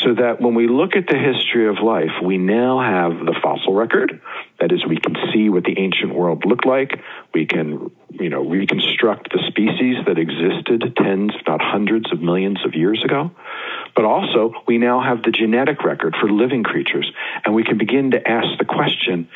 so 0.07 0.15
that 0.15 0.41
when 0.41 0.55
we 0.55 0.69
look 0.69 0.95
at 0.95 1.09
the 1.09 1.19
history 1.19 1.69
of 1.69 1.83
life, 1.83 2.23
we 2.23 2.39
now 2.39 2.79
have 2.79 3.27
the 3.27 3.35
fossil 3.43 3.75
record. 3.75 4.21
That 4.61 4.71
is, 4.71 4.87
we 4.87 4.99
can 4.99 5.17
see 5.35 5.49
what 5.49 5.65
the 5.65 5.77
ancient 5.77 6.15
world 6.15 6.45
looked 6.47 6.65
like. 6.65 6.93
We 7.35 7.47
can, 7.47 7.91
you 8.13 8.31
know, 8.31 8.45
reconstruct 8.45 9.33
the 9.33 9.43
species 9.49 9.97
that 10.07 10.17
existed 10.17 10.95
tens, 10.97 11.33
if 11.35 11.45
not 11.45 11.61
hundreds 11.61 12.13
of 12.13 12.23
millions 12.23 12.65
of 12.65 12.75
years 12.75 13.03
ago. 13.05 13.33
But 13.97 14.05
also, 14.05 14.53
we 14.69 14.79
now 14.79 15.03
have 15.03 15.25
the 15.25 15.33
genetic 15.33 15.83
record 15.83 16.15
for 16.21 16.31
living 16.31 16.63
creatures, 16.63 17.11
and 17.45 17.53
we 17.53 17.65
can 17.65 17.77
begin 17.77 18.13
to 18.13 18.29
ask 18.29 18.47
the 18.59 18.65
question 18.65 19.29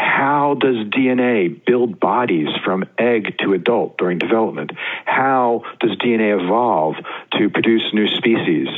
how 0.00 0.54
does 0.54 0.76
DNA 0.86 1.64
build 1.64 2.00
bodies 2.00 2.48
from 2.64 2.84
egg 2.98 3.36
to 3.40 3.52
adult 3.52 3.98
during 3.98 4.18
development? 4.18 4.72
How 5.04 5.62
does 5.78 5.90
DNA 5.98 6.42
evolve 6.42 6.96
to 7.38 7.50
produce 7.50 7.92
new 7.92 8.08
species? 8.08 8.68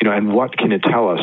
You 0.00 0.08
know, 0.08 0.12
and 0.12 0.32
what 0.32 0.56
can 0.56 0.70
it 0.70 0.82
tell 0.82 1.10
us 1.10 1.20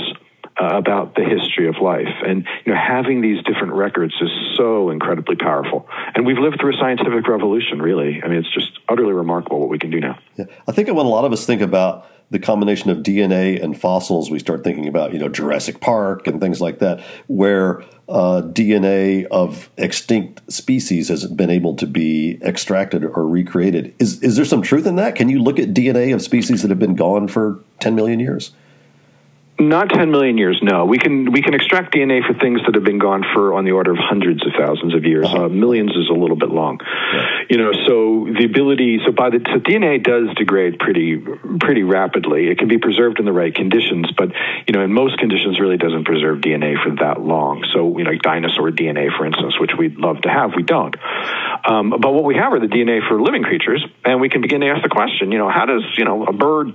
uh, 0.62 0.78
about 0.78 1.16
the 1.16 1.24
history 1.24 1.68
of 1.68 1.76
life. 1.82 2.08
And 2.26 2.48
you 2.66 2.74
know, 2.74 2.80
having 2.80 3.22
these 3.22 3.44
different 3.44 3.74
records 3.74 4.14
is 4.22 4.30
so 4.56 4.90
incredibly 4.90 5.36
powerful. 5.36 5.88
And 6.14 6.26
we've 6.26 6.38
lived 6.38 6.62
through 6.62 6.76
a 6.76 6.78
scientific 6.78 7.28
revolution, 7.28 7.82
really. 7.82 8.22
I 8.24 8.28
mean, 8.28 8.40
it's 8.40 8.54
just 8.54 8.72
utterly 8.88 9.14
remarkable 9.14 9.60
what 9.60 9.70
we 9.70 9.80
can 9.80 9.90
do 9.90 10.00
now. 10.00 10.18
Yeah. 10.38 10.46
I 10.68 10.72
think 10.72 10.88
when 10.88 11.06
a 11.06 11.10
lot 11.10 11.26
of 11.26 11.34
us 11.34 11.46
think 11.46 11.62
about 11.62 12.08
the 12.32 12.40
combination 12.40 12.90
of 12.90 13.00
DNA 13.00 13.62
and 13.62 13.80
fossils, 13.80 14.32
we 14.32 14.40
start 14.40 14.64
thinking 14.64 14.88
about 14.88 15.14
you 15.14 15.20
know 15.20 15.30
Jurassic 15.30 15.80
Park 15.80 16.28
and 16.28 16.42
things 16.42 16.60
like 16.62 16.80
that, 16.80 17.02
where 17.28 17.82
uh, 18.10 18.42
DNA 18.42 19.26
of 19.26 19.70
extinct 19.78 20.42
species 20.52 21.10
has 21.10 21.26
been 21.28 21.50
able 21.50 21.76
to 21.76 21.88
be 21.88 22.40
extracted 22.42 23.04
or 23.04 23.28
recreated. 23.28 23.94
Is 24.00 24.22
is 24.22 24.36
there 24.36 24.46
some 24.46 24.62
truth 24.62 24.86
in 24.86 24.96
that? 24.96 25.16
Can 25.16 25.30
you 25.30 25.40
look 25.40 25.60
at 25.60 25.74
DNA 25.74 26.14
of 26.14 26.22
species 26.22 26.62
that 26.62 26.70
have 26.70 26.80
been 26.80 26.96
gone 26.96 27.28
for 27.28 27.60
ten 27.80 27.96
million 27.96 28.20
years? 28.20 28.52
Not 29.58 29.90
10 29.90 30.12
million 30.12 30.38
years, 30.38 30.60
no. 30.62 30.84
We 30.84 30.98
can 30.98 31.32
we 31.32 31.42
can 31.42 31.54
extract 31.54 31.94
DNA 31.94 32.26
for 32.28 32.34
things 32.34 32.60
that 32.66 32.76
have 32.76 32.84
been 32.84 33.00
gone 33.00 33.24
for 33.34 33.54
on 33.54 33.64
the 33.64 33.72
order 33.72 33.92
of 33.92 33.98
hundreds 33.98 34.46
of 34.46 34.52
thousands 34.58 34.94
of 34.94 35.06
years. 35.06 35.28
Uh-huh. 35.28 35.46
Uh, 35.46 35.50
millions 35.50 35.92
is 35.96 36.10
a 36.10 36.14
little 36.14 36.36
bit 36.36 36.50
long. 36.50 36.82
Yeah. 36.82 37.40
You 37.50 37.58
know, 37.58 37.72
so 37.72 38.28
the 38.38 38.44
ability 38.44 39.00
so 39.06 39.14
by 39.14 39.30
the 39.30 39.40
so 39.46 39.60
DNA 39.60 40.04
does 40.04 40.36
degrade 40.36 40.78
pretty 40.78 41.24
pretty 41.62 41.84
rapidly. 41.84 42.48
It 42.50 42.58
can 42.58 42.68
be 42.68 42.80
preserved 42.80 43.20
in 43.20 43.26
the 43.26 43.32
right 43.32 43.56
conditions, 43.56 44.12
but 44.18 44.32
you 44.68 44.74
know, 44.74 44.84
in 44.84 44.92
most 44.92 45.18
conditions 45.20 45.58
really 45.58 45.78
doesn't 45.78 46.04
preserve 46.04 46.40
DNA 46.40 46.76
for 46.84 46.94
that 47.00 47.22
long. 47.22 47.64
So, 47.72 47.98
you 47.98 48.04
know, 48.04 48.12
dinosaur 48.16 48.72
DNA 48.72 49.16
for 49.18 49.26
instance, 49.26 49.58
which 49.58 49.72
we'd 49.78 49.96
love 49.96 50.20
to 50.24 50.30
have, 50.30 50.52
we 50.56 50.64
don't. 50.64 50.98
Um, 51.66 51.92
but 51.92 52.14
what 52.14 52.26
we 52.26 52.36
have 52.36 52.52
are 52.52 52.60
the 52.60 52.68
DNA 52.68 53.08
for 53.08 53.22
living 53.22 53.44
creatures, 53.44 53.86
and 54.04 54.20
we 54.20 54.28
can 54.28 54.42
begin 54.42 54.62
to 54.62 54.68
ask 54.68 54.84
the 54.84 54.90
question, 54.90 55.32
you 55.32 55.38
know, 55.38 55.50
how 55.50 55.66
does, 55.66 55.84
you 55.98 56.04
know, 56.04 56.26
a 56.26 56.34
bird 56.34 56.74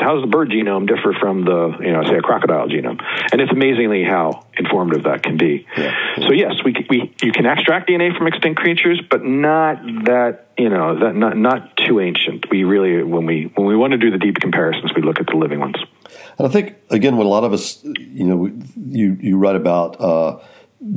how 0.00 0.14
does 0.14 0.22
the 0.22 0.30
bird 0.30 0.50
genome 0.50 0.86
differ 0.86 1.12
from 1.18 1.44
the, 1.44 1.76
you 1.80 1.92
know, 1.92 2.02
say 2.04 2.16
a 2.16 2.22
crocodile 2.22 2.68
genome? 2.68 3.02
And 3.32 3.40
it's 3.40 3.52
amazingly 3.52 4.04
how 4.04 4.46
informative 4.56 5.04
that 5.04 5.22
can 5.22 5.36
be. 5.36 5.66
Yeah. 5.76 5.94
So 6.18 6.32
yes, 6.32 6.54
we, 6.64 6.74
we 6.88 7.14
you 7.22 7.32
can 7.32 7.46
extract 7.46 7.88
DNA 7.88 8.16
from 8.16 8.26
extinct 8.26 8.60
creatures, 8.60 9.00
but 9.08 9.24
not 9.24 9.82
that 10.04 10.48
you 10.56 10.68
know 10.68 10.98
that 11.00 11.14
not 11.14 11.36
not 11.36 11.76
too 11.76 12.00
ancient. 12.00 12.50
We 12.50 12.64
really 12.64 13.02
when 13.02 13.26
we 13.26 13.50
when 13.54 13.66
we 13.66 13.76
want 13.76 13.92
to 13.92 13.98
do 13.98 14.10
the 14.10 14.18
deep 14.18 14.36
comparisons, 14.40 14.92
we 14.94 15.02
look 15.02 15.20
at 15.20 15.26
the 15.26 15.36
living 15.36 15.60
ones. 15.60 15.76
And 16.38 16.46
I 16.46 16.50
think 16.50 16.76
again, 16.90 17.16
when 17.16 17.26
a 17.26 17.30
lot 17.30 17.44
of 17.44 17.52
us, 17.52 17.82
you 17.84 18.24
know, 18.24 18.50
you 18.76 19.16
you 19.20 19.36
write 19.38 19.56
about. 19.56 20.00
Uh, 20.00 20.40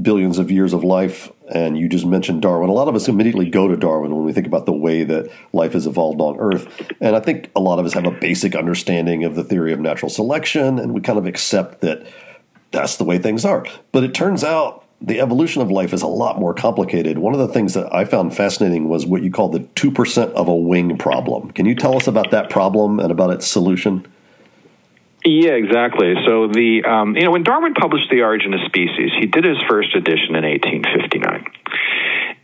billions 0.01 0.37
of 0.37 0.51
years 0.51 0.73
of 0.73 0.83
life, 0.83 1.31
and 1.49 1.77
you 1.77 1.87
just 1.87 2.05
mentioned 2.05 2.41
Darwin. 2.41 2.69
A 2.69 2.73
lot 2.73 2.87
of 2.87 2.95
us 2.95 3.07
immediately 3.07 3.49
go 3.49 3.67
to 3.67 3.77
Darwin 3.77 4.15
when 4.15 4.25
we 4.25 4.33
think 4.33 4.47
about 4.47 4.65
the 4.65 4.73
way 4.73 5.03
that 5.03 5.31
life 5.53 5.73
has 5.73 5.87
evolved 5.87 6.21
on 6.21 6.37
Earth. 6.39 6.67
And 7.01 7.15
I 7.15 7.19
think 7.19 7.51
a 7.55 7.59
lot 7.59 7.79
of 7.79 7.85
us 7.85 7.93
have 7.93 8.05
a 8.05 8.11
basic 8.11 8.55
understanding 8.55 9.23
of 9.23 9.35
the 9.35 9.43
theory 9.43 9.73
of 9.73 9.79
natural 9.79 10.09
selection, 10.09 10.79
and 10.79 10.93
we 10.93 11.01
kind 11.01 11.19
of 11.19 11.25
accept 11.25 11.81
that 11.81 12.05
that's 12.71 12.97
the 12.97 13.03
way 13.03 13.17
things 13.17 13.45
are. 13.45 13.65
But 13.91 14.03
it 14.03 14.13
turns 14.13 14.43
out 14.43 14.83
the 14.99 15.19
evolution 15.19 15.61
of 15.61 15.69
life 15.69 15.93
is 15.93 16.01
a 16.01 16.07
lot 16.07 16.39
more 16.39 16.53
complicated. 16.53 17.19
One 17.19 17.33
of 17.33 17.39
the 17.39 17.47
things 17.47 17.75
that 17.75 17.93
I 17.93 18.05
found 18.05 18.35
fascinating 18.35 18.89
was 18.89 19.05
what 19.05 19.21
you 19.21 19.31
call 19.31 19.49
the 19.49 19.59
2% 19.59 20.31
of 20.33 20.47
a 20.47 20.55
wing 20.55 20.97
problem. 20.97 21.51
Can 21.51 21.65
you 21.65 21.75
tell 21.75 21.95
us 21.95 22.07
about 22.07 22.31
that 22.31 22.49
problem 22.49 22.99
and 22.99 23.11
about 23.11 23.29
its 23.29 23.45
solution? 23.47 24.07
Yeah, 25.27 25.60
exactly. 25.60 26.13
So 26.25 26.48
the 26.48 26.86
um, 26.86 27.17
you 27.17 27.24
know 27.24 27.31
when 27.31 27.43
Darwin 27.43 27.74
published 27.74 28.10
The 28.10 28.22
Origin 28.22 28.53
of 28.53 28.62
Species, 28.65 29.12
he 29.19 29.25
did 29.25 29.43
his 29.43 29.57
first 29.67 29.93
edition 29.93 30.36
in 30.36 30.46
1859. 30.46 31.46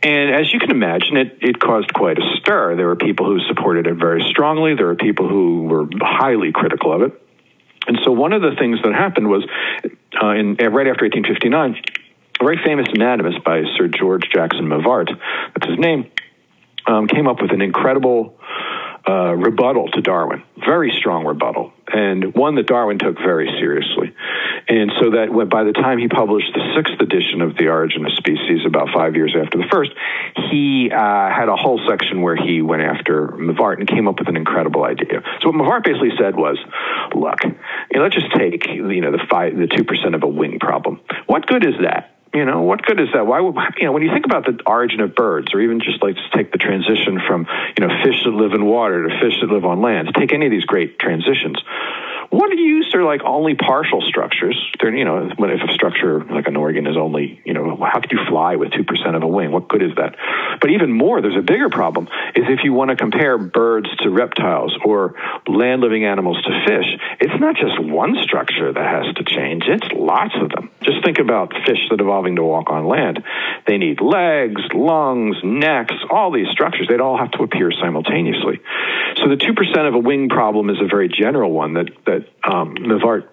And 0.02 0.34
as 0.34 0.52
you 0.52 0.58
can 0.58 0.70
imagine, 0.70 1.16
it, 1.16 1.38
it 1.40 1.58
caused 1.58 1.94
quite 1.94 2.18
a 2.18 2.36
stir. 2.40 2.76
There 2.76 2.86
were 2.86 2.96
people 2.96 3.24
who 3.24 3.40
supported 3.48 3.86
it 3.86 3.94
very 3.94 4.22
strongly. 4.28 4.74
There 4.74 4.84
were 4.84 4.96
people 4.96 5.26
who 5.26 5.62
were 5.62 5.88
highly 5.98 6.52
critical 6.52 6.92
of 6.92 7.00
it. 7.00 7.22
And 7.86 7.98
so 8.04 8.12
one 8.12 8.34
of 8.34 8.42
the 8.42 8.54
things 8.58 8.80
that 8.84 8.92
happened 8.92 9.28
was, 9.28 9.46
uh, 10.22 10.28
in 10.32 10.56
right 10.56 10.86
after 10.86 11.08
1859, 11.08 11.76
a 12.38 12.44
very 12.44 12.58
famous 12.62 12.88
anatomist 12.92 13.42
by 13.44 13.62
Sir 13.78 13.88
George 13.88 14.28
Jackson 14.30 14.66
Mivart, 14.66 15.08
that's 15.54 15.70
his 15.70 15.78
name, 15.78 16.10
um, 16.86 17.08
came 17.08 17.26
up 17.26 17.40
with 17.40 17.52
an 17.52 17.62
incredible 17.62 18.38
uh, 19.06 19.34
rebuttal 19.34 19.88
to 19.88 20.00
Darwin, 20.00 20.42
very 20.56 20.90
strong 20.98 21.26
rebuttal, 21.26 21.72
and 21.92 22.34
one 22.34 22.54
that 22.54 22.66
Darwin 22.66 22.98
took 22.98 23.18
very 23.18 23.48
seriously. 23.60 24.14
And 24.66 24.90
so 24.98 25.10
that 25.10 25.30
when, 25.30 25.50
by 25.50 25.64
the 25.64 25.72
time 25.72 25.98
he 25.98 26.08
published 26.08 26.50
the 26.54 26.72
sixth 26.74 26.98
edition 27.00 27.42
of 27.42 27.54
The 27.56 27.68
Origin 27.68 28.06
of 28.06 28.12
Species, 28.12 28.64
about 28.64 28.88
five 28.94 29.14
years 29.14 29.36
after 29.38 29.58
the 29.58 29.68
first, 29.70 29.90
he 30.50 30.90
uh, 30.90 30.96
had 30.96 31.50
a 31.50 31.56
whole 31.56 31.80
section 31.86 32.22
where 32.22 32.36
he 32.36 32.62
went 32.62 32.80
after 32.80 33.28
Mivart 33.28 33.78
and 33.78 33.86
came 33.86 34.08
up 34.08 34.18
with 34.18 34.28
an 34.28 34.36
incredible 34.36 34.84
idea. 34.84 35.22
So 35.42 35.50
what 35.50 35.56
Mivart 35.56 35.84
basically 35.84 36.16
said 36.18 36.34
was, 36.34 36.56
look, 37.14 37.44
you 37.44 37.98
know, 37.98 38.02
let's 38.02 38.14
just 38.14 38.32
take 38.34 38.66
you 38.68 39.00
know 39.02 39.12
the 39.12 39.22
five, 39.30 39.54
the 39.54 39.66
two 39.66 39.84
percent 39.84 40.14
of 40.14 40.22
a 40.22 40.28
wing 40.28 40.58
problem. 40.58 41.00
What 41.26 41.46
good 41.46 41.66
is 41.66 41.74
that? 41.82 42.13
You 42.34 42.44
know, 42.44 42.62
what 42.62 42.82
good 42.82 43.00
is 43.00 43.08
that? 43.14 43.28
Why 43.28 43.40
would 43.40 43.54
you 43.78 43.86
know 43.86 43.92
when 43.92 44.02
you 44.02 44.10
think 44.12 44.26
about 44.26 44.44
the 44.44 44.58
origin 44.66 45.00
of 45.00 45.14
birds, 45.14 45.54
or 45.54 45.60
even 45.60 45.78
just 45.78 46.02
like 46.02 46.16
just 46.16 46.32
take 46.32 46.50
the 46.50 46.58
transition 46.58 47.20
from 47.28 47.46
you 47.78 47.86
know 47.86 47.94
fish 48.02 48.24
that 48.24 48.30
live 48.30 48.54
in 48.54 48.66
water 48.66 49.08
to 49.08 49.20
fish 49.20 49.38
that 49.40 49.48
live 49.48 49.64
on 49.64 49.80
land. 49.80 50.10
Take 50.18 50.32
any 50.32 50.46
of 50.46 50.50
these 50.50 50.64
great 50.64 50.98
transitions. 50.98 51.56
What 52.34 52.50
use 52.58 52.92
are 52.94 53.04
like 53.04 53.22
only 53.24 53.54
partial 53.54 54.00
structures? 54.02 54.58
They're 54.80 54.94
you 54.94 55.04
know 55.04 55.30
if 55.30 55.38
a 55.38 55.72
structure 55.72 56.24
like 56.24 56.48
an 56.48 56.56
organ 56.56 56.86
is 56.88 56.96
only 56.96 57.40
you 57.44 57.54
know 57.54 57.76
how 57.76 58.00
could 58.00 58.10
you 58.10 58.18
fly 58.28 58.56
with 58.56 58.72
two 58.72 58.82
percent 58.82 59.14
of 59.14 59.22
a 59.22 59.26
wing? 59.28 59.52
What 59.52 59.68
good 59.68 59.82
is 59.82 59.94
that? 59.96 60.16
But 60.60 60.70
even 60.70 60.90
more, 60.90 61.22
there's 61.22 61.36
a 61.36 61.42
bigger 61.42 61.68
problem 61.68 62.08
is 62.34 62.44
if 62.48 62.64
you 62.64 62.72
want 62.72 62.90
to 62.90 62.96
compare 62.96 63.38
birds 63.38 63.88
to 63.98 64.10
reptiles 64.10 64.76
or 64.84 65.14
land 65.46 65.82
living 65.82 66.04
animals 66.04 66.42
to 66.42 66.64
fish. 66.66 66.86
It's 67.20 67.40
not 67.40 67.56
just 67.56 67.80
one 67.80 68.16
structure 68.22 68.72
that 68.72 68.84
has 68.84 69.14
to 69.14 69.24
change; 69.24 69.64
it's 69.68 69.86
lots 69.92 70.34
of 70.34 70.50
them. 70.50 70.70
Just 70.82 71.04
think 71.04 71.20
about 71.20 71.52
fish 71.64 71.86
that 71.90 72.00
are 72.00 72.04
evolving 72.04 72.36
to 72.36 72.42
walk 72.42 72.68
on 72.68 72.86
land. 72.86 73.22
They 73.66 73.78
need 73.78 74.00
legs, 74.00 74.60
lungs, 74.74 75.36
necks, 75.44 75.94
all 76.10 76.32
these 76.32 76.48
structures. 76.48 76.88
They'd 76.88 77.00
all 77.00 77.16
have 77.16 77.30
to 77.32 77.44
appear 77.44 77.70
simultaneously. 77.70 78.60
So 79.22 79.28
the 79.28 79.36
two 79.36 79.54
percent 79.54 79.86
of 79.86 79.94
a 79.94 80.00
wing 80.00 80.28
problem 80.28 80.68
is 80.70 80.78
a 80.80 80.86
very 80.86 81.08
general 81.08 81.52
one 81.52 81.74
that 81.74 81.90
that 82.06 82.23
um, 82.44 82.74
Mivart 82.76 83.28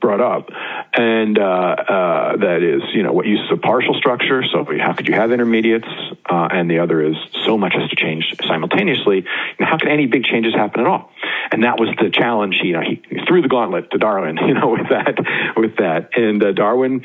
brought 0.00 0.20
up, 0.20 0.48
and 0.94 1.38
uh, 1.38 1.42
uh, 1.42 2.36
that 2.38 2.62
is, 2.62 2.82
you 2.94 3.02
know, 3.02 3.12
what 3.12 3.26
uses 3.26 3.46
a 3.52 3.56
partial 3.56 3.94
structure. 3.94 4.42
So 4.50 4.66
how 4.78 4.94
could 4.94 5.06
you 5.06 5.14
have 5.14 5.30
intermediates? 5.30 5.86
Uh, 6.28 6.48
and 6.50 6.70
the 6.70 6.78
other 6.78 7.02
is 7.02 7.16
so 7.44 7.58
much 7.58 7.74
has 7.74 7.88
to 7.90 7.96
change 7.96 8.34
simultaneously. 8.46 9.26
And 9.58 9.68
how 9.68 9.76
can 9.76 9.88
any 9.88 10.06
big 10.06 10.24
changes 10.24 10.54
happen 10.54 10.80
at 10.80 10.86
all? 10.86 11.10
And 11.52 11.64
that 11.64 11.78
was 11.78 11.90
the 12.00 12.10
challenge. 12.10 12.60
You 12.62 12.72
know, 12.74 12.80
he, 12.80 13.02
he 13.08 13.24
threw 13.26 13.42
the 13.42 13.48
gauntlet 13.48 13.90
to 13.90 13.98
Darwin. 13.98 14.38
You 14.50 14.54
know, 14.54 14.70
with 14.70 14.88
that, 14.88 15.54
with 15.56 15.76
that, 15.76 16.10
and 16.16 16.42
uh, 16.42 16.50
Darwin 16.50 17.04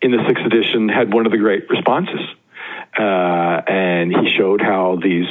in 0.00 0.10
the 0.10 0.24
sixth 0.26 0.42
edition 0.46 0.88
had 0.88 1.12
one 1.12 1.26
of 1.26 1.32
the 1.32 1.38
great 1.38 1.68
responses, 1.68 2.20
uh, 2.98 3.02
and 3.02 4.10
he 4.10 4.34
showed 4.38 4.62
how 4.62 4.96
these 5.02 5.26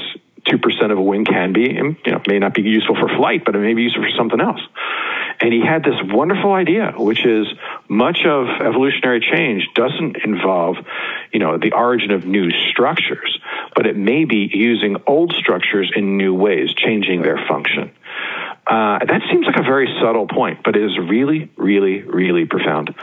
two 0.46 0.60
percent 0.60 0.92
of 0.92 1.00
a 1.00 1.02
wing 1.02 1.26
can 1.26 1.54
be, 1.54 1.74
you 1.74 2.12
know, 2.12 2.22
may 2.28 2.38
not 2.38 2.54
be 2.54 2.62
useful 2.62 2.96
for 2.96 3.08
flight, 3.18 3.44
but 3.44 3.56
it 3.56 3.60
may 3.60 3.74
be 3.74 3.84
useful 3.84 4.04
for 4.04 4.16
something 4.16 4.40
else. 4.40 4.62
And 5.40 5.54
he 5.54 5.62
had 5.62 5.84
this 5.84 5.96
wonderful 6.04 6.52
idea, 6.54 6.94
which 6.98 7.26
is 7.26 7.48
much 7.88 8.26
of 8.26 8.48
evolutionary 8.48 9.20
change 9.20 9.68
doesn't 9.76 10.18
involve, 10.24 10.78
you 11.32 11.40
know, 11.40 11.58
the 11.58 11.74
origin 11.74 12.12
of 12.12 12.26
new 12.26 12.50
structures, 12.72 13.40
but 13.76 13.86
it 13.86 13.96
may 13.96 14.26
be 14.26 14.50
using 14.52 14.98
old 15.06 15.34
structures 15.34 15.92
in 15.96 16.18
new 16.18 16.34
ways, 16.34 16.74
changing 16.74 17.22
their 17.22 17.38
function. 17.48 17.92
Uh, 18.66 19.00
that 19.06 19.22
seems 19.32 19.46
like 19.46 19.58
a 19.58 19.64
very 19.64 19.88
subtle 20.02 20.28
point, 20.28 20.60
but 20.64 20.76
it 20.76 20.84
is 20.84 20.98
really, 20.98 21.50
really, 21.56 22.02
really 22.02 22.46
profound. 22.46 22.94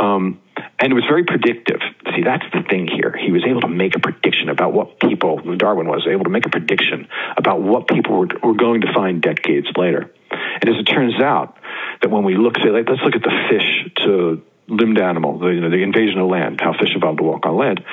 Um, 0.00 0.40
and 0.78 0.92
it 0.92 0.94
was 0.94 1.04
very 1.04 1.24
predictive. 1.24 1.80
See, 2.14 2.22
that's 2.22 2.44
the 2.54 2.62
thing 2.62 2.88
here. 2.88 3.14
He 3.14 3.30
was 3.30 3.44
able 3.46 3.60
to 3.62 3.68
make 3.68 3.96
a 3.96 3.98
prediction 3.98 4.48
about 4.48 4.72
what 4.72 4.98
people, 4.98 5.36
Darwin 5.56 5.88
was 5.88 6.06
able 6.08 6.24
to 6.24 6.30
make 6.30 6.46
a 6.46 6.48
prediction 6.48 7.08
about 7.36 7.60
what 7.60 7.86
people 7.86 8.18
were, 8.18 8.28
were 8.42 8.54
going 8.54 8.80
to 8.82 8.92
find 8.94 9.20
decades 9.20 9.66
later. 9.76 10.10
And 10.30 10.68
as 10.68 10.76
it 10.76 10.84
turns 10.84 11.20
out, 11.20 11.58
that 12.02 12.10
when 12.10 12.24
we 12.24 12.36
look, 12.36 12.56
say, 12.56 12.70
like, 12.70 12.88
let's 12.88 13.02
look 13.02 13.14
at 13.14 13.22
the 13.22 13.46
fish 13.50 14.04
to 14.04 14.42
limbed 14.70 14.98
animal, 14.98 15.38
the, 15.38 15.48
you 15.48 15.60
know, 15.60 15.70
the 15.70 15.82
invasion 15.82 16.18
of 16.18 16.28
land, 16.28 16.60
how 16.60 16.72
fish 16.72 16.94
evolved 16.94 17.18
to 17.18 17.24
walk 17.24 17.44
on 17.44 17.56
land. 17.56 17.84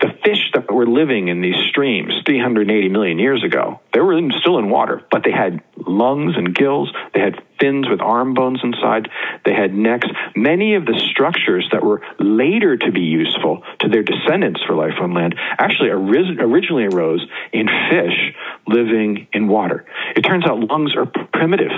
The 0.00 0.12
fish 0.24 0.50
that 0.54 0.72
were 0.72 0.86
living 0.86 1.28
in 1.28 1.40
these 1.40 1.56
streams 1.70 2.12
380 2.26 2.88
million 2.88 3.18
years 3.18 3.42
ago, 3.44 3.80
they 3.92 4.00
were 4.00 4.16
in, 4.16 4.32
still 4.40 4.58
in 4.58 4.68
water, 4.68 5.02
but 5.10 5.22
they 5.24 5.30
had 5.30 5.62
lungs 5.76 6.36
and 6.36 6.54
gills. 6.54 6.92
They 7.14 7.20
had 7.20 7.42
fins 7.60 7.88
with 7.88 8.00
arm 8.00 8.34
bones 8.34 8.60
inside. 8.62 9.08
They 9.44 9.54
had 9.54 9.72
necks. 9.72 10.06
Many 10.36 10.74
of 10.74 10.84
the 10.84 11.00
structures 11.10 11.68
that 11.72 11.84
were 11.84 12.02
later 12.18 12.76
to 12.76 12.92
be 12.92 13.02
useful 13.02 13.62
to 13.80 13.88
their 13.88 14.02
descendants 14.02 14.62
for 14.66 14.74
life 14.74 14.94
on 15.00 15.14
land 15.14 15.36
actually 15.58 15.90
originally 15.90 16.84
arose 16.84 17.24
in 17.52 17.66
fish 17.90 18.34
living 18.66 19.28
in 19.32 19.48
water. 19.48 19.84
It 20.16 20.22
turns 20.22 20.44
out 20.44 20.58
lungs 20.58 20.94
are 20.96 21.06
primitive 21.06 21.72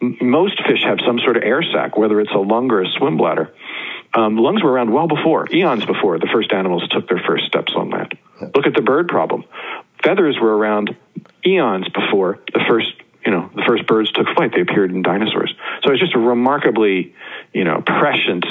most 0.00 0.60
fish 0.66 0.82
have 0.84 0.98
some 1.06 1.18
sort 1.18 1.36
of 1.36 1.42
air 1.42 1.62
sac, 1.62 1.96
whether 1.96 2.20
it's 2.20 2.32
a 2.32 2.38
lung 2.38 2.70
or 2.70 2.82
a 2.82 2.86
swim 2.98 3.16
bladder. 3.16 3.52
Um, 4.14 4.36
lungs 4.36 4.62
were 4.62 4.70
around 4.70 4.92
well 4.92 5.08
before, 5.08 5.46
eons 5.52 5.84
before 5.84 6.18
the 6.18 6.28
first 6.32 6.52
animals 6.52 6.86
took 6.88 7.08
their 7.08 7.22
first 7.26 7.46
steps 7.46 7.72
on 7.76 7.90
land. 7.90 8.16
Look 8.54 8.66
at 8.66 8.74
the 8.74 8.82
bird 8.82 9.08
problem. 9.08 9.44
Feathers 10.02 10.38
were 10.40 10.56
around 10.56 10.96
eons 11.44 11.88
before 11.88 12.38
the 12.52 12.60
first, 12.68 12.92
you 13.24 13.32
know, 13.32 13.50
the 13.54 13.62
first 13.66 13.86
birds 13.86 14.12
took 14.12 14.26
flight. 14.36 14.52
They 14.54 14.60
appeared 14.60 14.90
in 14.90 15.02
dinosaurs. 15.02 15.52
So 15.82 15.92
it's 15.92 16.00
just 16.00 16.14
a 16.14 16.18
remarkably, 16.18 17.14
you 17.52 17.64
know, 17.64 17.82
prescient 17.84 18.46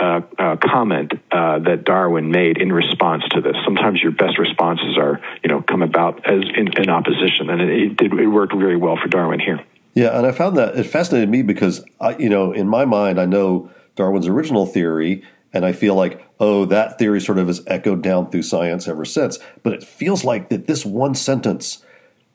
uh, 0.00 0.20
uh, 0.38 0.56
comment 0.56 1.12
uh, 1.32 1.58
that 1.60 1.84
Darwin 1.84 2.30
made 2.30 2.58
in 2.58 2.72
response 2.72 3.24
to 3.30 3.40
this. 3.40 3.56
Sometimes 3.64 4.00
your 4.00 4.12
best 4.12 4.38
responses 4.38 4.96
are, 4.96 5.20
you 5.42 5.48
know, 5.48 5.62
come 5.62 5.82
about 5.82 6.26
as 6.26 6.44
in, 6.56 6.68
in 6.80 6.88
opposition, 6.88 7.50
and 7.50 7.60
it, 7.60 7.68
it, 7.68 7.96
did, 7.96 8.12
it 8.12 8.26
worked 8.26 8.54
very 8.54 8.76
well 8.76 8.96
for 8.96 9.08
Darwin 9.08 9.40
here. 9.40 9.60
Yeah, 9.94 10.16
and 10.16 10.26
I 10.26 10.32
found 10.32 10.56
that 10.56 10.76
it 10.76 10.84
fascinated 10.84 11.28
me 11.28 11.42
because 11.42 11.84
I, 12.00 12.16
you 12.16 12.28
know, 12.28 12.52
in 12.52 12.68
my 12.68 12.84
mind, 12.84 13.20
I 13.20 13.26
know 13.26 13.70
Darwin's 13.96 14.28
original 14.28 14.66
theory, 14.66 15.22
and 15.52 15.64
I 15.64 15.72
feel 15.72 15.94
like, 15.94 16.24
oh, 16.38 16.64
that 16.66 16.98
theory 16.98 17.20
sort 17.20 17.38
of 17.38 17.48
has 17.48 17.62
echoed 17.66 18.02
down 18.02 18.30
through 18.30 18.42
science 18.42 18.86
ever 18.86 19.04
since. 19.04 19.38
But 19.62 19.72
it 19.72 19.82
feels 19.82 20.24
like 20.24 20.50
that 20.50 20.66
this 20.66 20.84
one 20.84 21.14
sentence, 21.14 21.84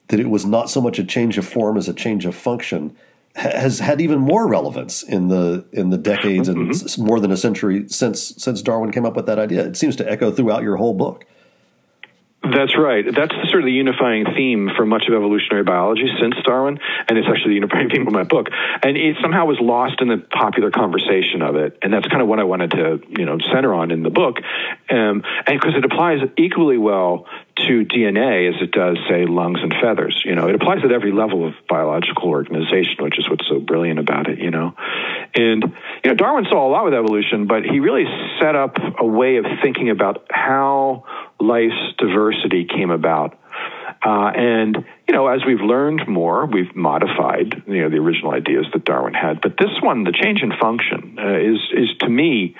that 0.08 0.20
it 0.20 0.28
was 0.28 0.44
not 0.44 0.68
so 0.68 0.80
much 0.80 0.98
a 0.98 1.04
change 1.04 1.38
of 1.38 1.46
form 1.46 1.76
as 1.76 1.88
a 1.88 1.94
change 1.94 2.26
of 2.26 2.34
function, 2.34 2.96
has 3.36 3.80
had 3.80 4.00
even 4.00 4.18
more 4.18 4.46
relevance 4.46 5.02
in 5.02 5.28
the 5.28 5.64
in 5.72 5.90
the 5.90 5.98
decades 5.98 6.48
and 6.48 6.70
mm-hmm. 6.70 7.04
more 7.04 7.18
than 7.18 7.32
a 7.32 7.36
century 7.36 7.88
since 7.88 8.34
since 8.36 8.62
Darwin 8.62 8.92
came 8.92 9.04
up 9.04 9.16
with 9.16 9.26
that 9.26 9.38
idea. 9.38 9.64
It 9.64 9.76
seems 9.76 9.96
to 9.96 10.10
echo 10.10 10.30
throughout 10.30 10.62
your 10.62 10.76
whole 10.76 10.94
book. 10.94 11.24
That's 12.44 12.76
right. 12.76 13.04
That's 13.04 13.32
sort 13.48 13.62
of 13.62 13.64
the 13.64 13.72
unifying 13.72 14.26
theme 14.36 14.70
for 14.76 14.84
much 14.84 15.06
of 15.08 15.14
evolutionary 15.14 15.64
biology 15.64 16.06
since 16.20 16.34
Darwin, 16.44 16.78
and 17.08 17.16
it's 17.16 17.26
actually 17.26 17.50
the 17.50 17.54
unifying 17.54 17.88
theme 17.88 18.06
of 18.06 18.12
my 18.12 18.24
book. 18.24 18.48
And 18.82 18.98
it 18.98 19.16
somehow 19.22 19.46
was 19.46 19.58
lost 19.60 20.02
in 20.02 20.08
the 20.08 20.18
popular 20.18 20.70
conversation 20.70 21.40
of 21.40 21.56
it, 21.56 21.78
and 21.80 21.90
that's 21.90 22.06
kind 22.06 22.20
of 22.20 22.28
what 22.28 22.40
I 22.40 22.44
wanted 22.44 22.72
to, 22.72 23.00
you 23.08 23.24
know, 23.24 23.38
center 23.50 23.72
on 23.72 23.90
in 23.90 24.02
the 24.02 24.10
book, 24.10 24.36
um, 24.90 25.22
and 25.46 25.58
because 25.58 25.74
it 25.74 25.84
applies 25.86 26.20
equally 26.36 26.76
well 26.76 27.26
to 27.56 27.84
DNA 27.84 28.52
as 28.52 28.60
it 28.60 28.72
does, 28.72 28.98
say, 29.08 29.26
lungs 29.26 29.60
and 29.62 29.72
feathers. 29.80 30.22
You 30.24 30.34
know, 30.34 30.48
it 30.48 30.54
applies 30.54 30.84
at 30.84 30.92
every 30.92 31.12
level 31.12 31.46
of 31.46 31.54
biological 31.68 32.28
organization, 32.28 32.96
which 33.00 33.18
is 33.18 33.28
what's 33.28 33.46
so 33.48 33.60
brilliant 33.60 33.98
about 33.98 34.28
it. 34.28 34.38
You 34.38 34.50
know, 34.50 34.74
and 35.34 35.62
you 35.62 36.10
know, 36.10 36.14
Darwin 36.14 36.46
saw 36.50 36.66
a 36.66 36.70
lot 36.70 36.84
with 36.84 36.94
evolution, 36.94 37.46
but 37.46 37.64
he 37.64 37.80
really 37.80 38.06
set 38.40 38.56
up 38.56 38.76
a 38.98 39.06
way 39.06 39.36
of 39.36 39.44
thinking 39.62 39.90
about 39.90 40.26
how 40.30 41.04
life's 41.40 41.94
diversity 41.98 42.64
came 42.64 42.90
about. 42.90 43.38
Uh, 44.04 44.30
and 44.36 44.84
you 45.08 45.14
know, 45.14 45.28
as 45.28 45.40
we've 45.46 45.60
learned 45.60 46.06
more, 46.06 46.44
we've 46.44 46.74
modified 46.76 47.62
you 47.66 47.82
know 47.82 47.88
the 47.88 47.96
original 47.96 48.32
ideas 48.32 48.66
that 48.74 48.84
Darwin 48.84 49.14
had. 49.14 49.40
But 49.40 49.56
this 49.58 49.70
one, 49.80 50.04
the 50.04 50.12
change 50.12 50.42
in 50.42 50.52
function, 50.60 51.16
uh, 51.18 51.38
is 51.38 51.58
is 51.72 51.96
to 52.00 52.08
me 52.08 52.54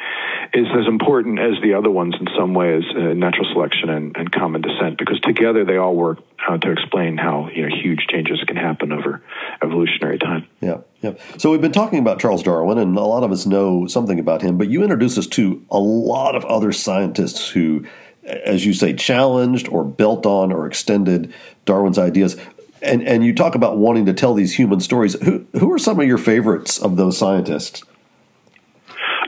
is 0.54 0.66
as 0.72 0.86
important 0.86 1.38
as 1.38 1.60
the 1.62 1.74
other 1.74 1.90
ones 1.90 2.14
in 2.18 2.28
some 2.38 2.54
ways, 2.54 2.84
uh, 2.96 3.12
natural 3.12 3.46
selection 3.52 3.90
and, 3.90 4.16
and, 4.16 4.30
common 4.30 4.62
descent, 4.62 4.98
because 4.98 5.20
together 5.20 5.64
they 5.64 5.76
all 5.76 5.94
work 5.94 6.18
uh, 6.48 6.56
to 6.56 6.70
explain 6.70 7.18
how 7.18 7.48
you 7.54 7.68
know 7.68 7.76
huge 7.76 8.06
changes 8.08 8.42
can 8.46 8.56
happen 8.56 8.90
over 8.92 9.22
evolutionary 9.62 10.18
time. 10.18 10.46
Yeah, 10.62 10.78
yeah. 11.02 11.14
So 11.36 11.50
we've 11.50 11.60
been 11.60 11.72
talking 11.72 11.98
about 11.98 12.20
Charles 12.20 12.42
Darwin, 12.42 12.78
and 12.78 12.96
a 12.96 13.02
lot 13.02 13.22
of 13.22 13.32
us 13.32 13.44
know 13.44 13.86
something 13.86 14.18
about 14.18 14.40
him. 14.40 14.56
But 14.56 14.68
you 14.68 14.82
introduce 14.82 15.18
us 15.18 15.26
to 15.28 15.62
a 15.70 15.78
lot 15.78 16.36
of 16.36 16.44
other 16.46 16.72
scientists 16.72 17.50
who 17.50 17.84
as 18.24 18.64
you 18.64 18.72
say, 18.72 18.92
challenged 18.92 19.68
or 19.68 19.84
built 19.84 20.26
on 20.26 20.52
or 20.52 20.66
extended 20.66 21.32
Darwin's 21.64 21.98
ideas. 21.98 22.36
And 22.82 23.02
and 23.06 23.24
you 23.24 23.34
talk 23.34 23.54
about 23.54 23.78
wanting 23.78 24.06
to 24.06 24.12
tell 24.12 24.34
these 24.34 24.54
human 24.54 24.80
stories. 24.80 25.14
Who 25.22 25.46
who 25.52 25.72
are 25.72 25.78
some 25.78 25.98
of 26.00 26.06
your 26.06 26.18
favorites 26.18 26.78
of 26.78 26.96
those 26.96 27.16
scientists? 27.16 27.82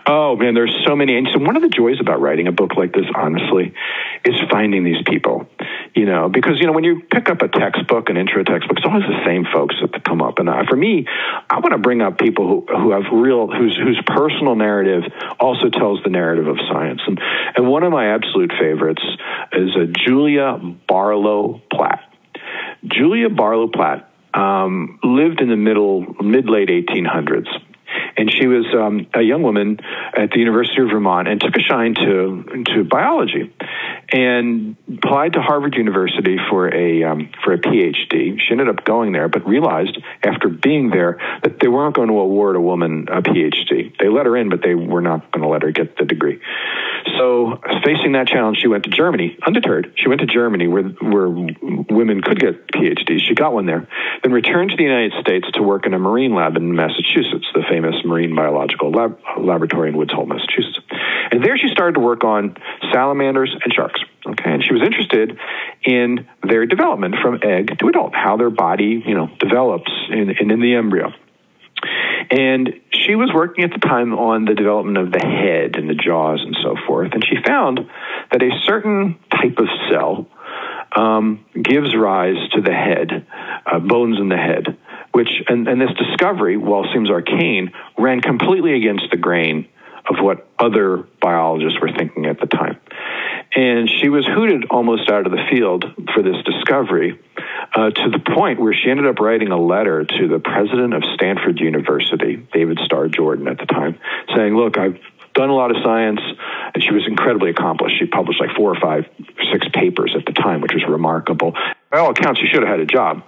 Oh 0.06 0.36
man, 0.36 0.54
there's 0.54 0.74
so 0.86 0.94
many. 0.94 1.16
And 1.16 1.26
so 1.32 1.40
one 1.40 1.56
of 1.56 1.62
the 1.62 1.68
joys 1.68 1.98
about 2.00 2.20
writing 2.20 2.46
a 2.46 2.52
book 2.52 2.76
like 2.76 2.92
this, 2.92 3.06
honestly, 3.14 3.74
is 4.24 4.34
finding 4.50 4.84
these 4.84 5.02
people. 5.06 5.48
You 5.96 6.04
know, 6.04 6.28
because 6.28 6.60
you 6.60 6.66
know 6.66 6.72
when 6.72 6.84
you 6.84 7.00
pick 7.10 7.30
up 7.30 7.40
a 7.40 7.48
textbook, 7.48 8.10
an 8.10 8.18
intro 8.18 8.44
textbook, 8.44 8.76
it's 8.76 8.86
always 8.86 9.08
the 9.08 9.24
same 9.24 9.46
folks 9.50 9.76
that 9.80 10.04
come 10.04 10.20
up. 10.20 10.38
And 10.38 10.50
for 10.68 10.76
me, 10.76 11.06
I 11.48 11.58
want 11.60 11.72
to 11.72 11.78
bring 11.78 12.02
up 12.02 12.18
people 12.18 12.46
who 12.46 12.66
who 12.76 12.90
have 12.90 13.04
real 13.10 13.48
whose 13.48 13.74
whose 13.74 13.98
personal 14.06 14.56
narrative 14.56 15.10
also 15.40 15.70
tells 15.70 16.02
the 16.02 16.10
narrative 16.10 16.48
of 16.48 16.58
science. 16.70 17.00
And 17.06 17.18
and 17.56 17.66
one 17.66 17.82
of 17.82 17.92
my 17.92 18.14
absolute 18.14 18.52
favorites 18.60 19.02
is 19.54 19.74
a 19.74 19.86
Julia 19.86 20.58
Barlow 20.86 21.62
Platt. 21.72 22.02
Julia 22.84 23.30
Barlow 23.30 23.68
Platt 23.68 24.12
um, 24.34 24.98
lived 25.02 25.40
in 25.40 25.48
the 25.48 25.56
middle 25.56 26.02
mid 26.20 26.50
late 26.50 26.68
1800s 26.68 27.48
and 28.16 28.30
she 28.30 28.46
was 28.46 28.66
um, 28.74 29.06
a 29.14 29.22
young 29.22 29.42
woman 29.42 29.78
at 30.16 30.30
the 30.30 30.38
University 30.38 30.82
of 30.82 30.88
Vermont 30.88 31.28
and 31.28 31.40
took 31.40 31.54
a 31.56 31.60
shine 31.60 31.94
to 31.94 32.64
to 32.74 32.84
biology, 32.84 33.52
and 34.08 34.76
applied 34.98 35.32
to 35.32 35.42
Harvard 35.42 35.74
University 35.74 36.36
for 36.50 36.72
a 36.72 37.04
um, 37.04 37.30
for 37.42 37.52
a 37.52 37.58
PhD. 37.58 38.38
She 38.40 38.48
ended 38.50 38.68
up 38.68 38.84
going 38.84 39.12
there, 39.12 39.28
but 39.28 39.46
realized 39.46 39.98
after 40.22 40.48
being 40.48 40.90
there 40.90 41.18
that 41.42 41.58
they 41.60 41.68
weren't 41.68 41.94
going 41.94 42.08
to 42.08 42.18
award 42.18 42.56
a 42.56 42.60
woman 42.60 43.08
a 43.10 43.22
PhD. 43.22 43.96
They 43.98 44.08
let 44.08 44.26
her 44.26 44.36
in, 44.36 44.48
but 44.48 44.62
they 44.62 44.74
were 44.74 45.00
not 45.00 45.32
going 45.32 45.42
to 45.42 45.48
let 45.48 45.62
her 45.62 45.72
get 45.72 45.96
the 45.96 46.04
degree. 46.04 46.40
So, 47.18 47.60
facing 47.84 48.12
that 48.12 48.26
challenge, 48.26 48.58
she 48.60 48.68
went 48.68 48.84
to 48.84 48.90
Germany, 48.90 49.38
undeterred. 49.46 49.94
She 49.96 50.08
went 50.08 50.20
to 50.20 50.26
Germany 50.26 50.66
where, 50.66 50.82
where 50.82 51.28
women 51.28 52.20
could 52.20 52.38
get 52.38 52.68
PhDs. 52.68 53.20
She 53.26 53.34
got 53.34 53.54
one 53.54 53.66
there, 53.66 53.88
then 54.22 54.32
returned 54.32 54.70
to 54.70 54.76
the 54.76 54.82
United 54.82 55.12
States 55.20 55.48
to 55.54 55.62
work 55.62 55.86
in 55.86 55.94
a 55.94 55.98
marine 55.98 56.34
lab 56.34 56.56
in 56.56 56.74
Massachusetts, 56.74 57.46
the 57.54 57.62
famous 57.70 57.94
Marine 58.04 58.34
Biological 58.34 58.90
lab, 58.90 59.18
Laboratory 59.38 59.88
in 59.88 59.96
Woods 59.96 60.12
Hole, 60.12 60.26
Massachusetts. 60.26 60.80
And 61.30 61.44
there 61.44 61.56
she 61.56 61.68
started 61.68 61.94
to 61.94 62.00
work 62.00 62.24
on 62.24 62.56
salamanders 62.92 63.54
and 63.62 63.72
sharks. 63.72 63.95
Okay, 64.26 64.52
and 64.52 64.64
she 64.64 64.72
was 64.72 64.82
interested 64.82 65.38
in 65.84 66.26
their 66.42 66.66
development 66.66 67.14
from 67.22 67.38
egg 67.42 67.78
to 67.78 67.88
adult, 67.88 68.14
how 68.14 68.36
their 68.36 68.50
body, 68.50 69.02
you 69.06 69.14
know, 69.14 69.30
develops 69.38 69.90
in, 70.10 70.30
in, 70.30 70.50
in 70.50 70.60
the 70.60 70.74
embryo. 70.74 71.12
And 72.30 72.80
she 72.90 73.14
was 73.14 73.30
working 73.32 73.62
at 73.64 73.70
the 73.70 73.78
time 73.78 74.14
on 74.14 74.46
the 74.46 74.54
development 74.54 74.98
of 74.98 75.12
the 75.12 75.24
head 75.24 75.76
and 75.76 75.88
the 75.88 75.94
jaws 75.94 76.42
and 76.44 76.56
so 76.60 76.74
forth. 76.86 77.12
And 77.12 77.24
she 77.24 77.36
found 77.46 77.80
that 78.32 78.42
a 78.42 78.50
certain 78.64 79.18
type 79.30 79.58
of 79.58 79.68
cell 79.90 80.26
um, 80.96 81.44
gives 81.60 81.94
rise 81.94 82.36
to 82.54 82.62
the 82.62 82.72
head, 82.72 83.26
uh, 83.66 83.78
bones 83.78 84.18
in 84.18 84.28
the 84.28 84.36
head, 84.36 84.76
which, 85.12 85.28
and, 85.48 85.68
and 85.68 85.80
this 85.80 85.92
discovery, 85.96 86.56
while 86.56 86.84
seems 86.92 87.10
arcane, 87.10 87.72
ran 87.96 88.20
completely 88.20 88.74
against 88.74 89.04
the 89.10 89.16
grain 89.16 89.68
of 90.08 90.16
what 90.20 90.48
other 90.58 91.04
biologists 91.20 91.80
were 91.80 91.90
thinking 91.96 92.26
at 92.26 92.40
the 92.40 92.46
time. 92.46 92.55
And 93.56 93.88
she 93.88 94.10
was 94.10 94.26
hooted 94.26 94.66
almost 94.70 95.08
out 95.08 95.24
of 95.24 95.32
the 95.32 95.42
field 95.50 95.82
for 96.12 96.22
this 96.22 96.36
discovery 96.44 97.18
uh, 97.74 97.90
to 97.90 98.10
the 98.10 98.18
point 98.18 98.60
where 98.60 98.74
she 98.74 98.90
ended 98.90 99.06
up 99.06 99.18
writing 99.18 99.50
a 99.50 99.58
letter 99.58 100.04
to 100.04 100.28
the 100.28 100.38
president 100.38 100.92
of 100.92 101.02
Stanford 101.14 101.58
University, 101.58 102.36
David 102.52 102.78
Starr 102.84 103.08
Jordan 103.08 103.48
at 103.48 103.56
the 103.56 103.64
time, 103.64 103.98
saying, 104.34 104.54
Look, 104.54 104.76
I've 104.76 104.98
done 105.32 105.48
a 105.48 105.54
lot 105.54 105.70
of 105.70 105.78
science, 105.82 106.20
and 106.74 106.82
she 106.84 106.92
was 106.92 107.06
incredibly 107.06 107.48
accomplished. 107.48 107.98
She 107.98 108.06
published 108.06 108.40
like 108.40 108.54
four 108.56 108.70
or 108.74 108.80
five, 108.80 109.06
six 109.50 109.66
papers 109.72 110.14
at 110.14 110.26
the 110.26 110.32
time, 110.32 110.60
which 110.60 110.72
was 110.74 110.84
remarkable. 110.86 111.52
By 111.90 111.98
all 111.98 112.10
accounts, 112.10 112.40
she 112.40 112.48
should 112.48 112.60
have 112.60 112.68
had 112.68 112.80
a 112.80 112.86
job. 112.86 113.22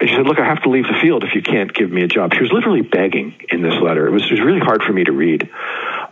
And 0.00 0.08
she 0.08 0.16
said, 0.16 0.26
Look, 0.26 0.40
I 0.40 0.46
have 0.46 0.62
to 0.64 0.68
leave 0.68 0.88
the 0.88 0.98
field 1.00 1.22
if 1.22 1.36
you 1.36 1.42
can't 1.42 1.72
give 1.72 1.92
me 1.92 2.02
a 2.02 2.08
job. 2.08 2.34
She 2.34 2.42
was 2.42 2.50
literally 2.50 2.82
begging 2.82 3.34
in 3.52 3.62
this 3.62 3.74
letter. 3.80 4.08
It 4.08 4.10
was, 4.10 4.24
it 4.24 4.32
was 4.32 4.40
really 4.40 4.58
hard 4.58 4.82
for 4.82 4.92
me 4.92 5.04
to 5.04 5.12
read. 5.12 5.48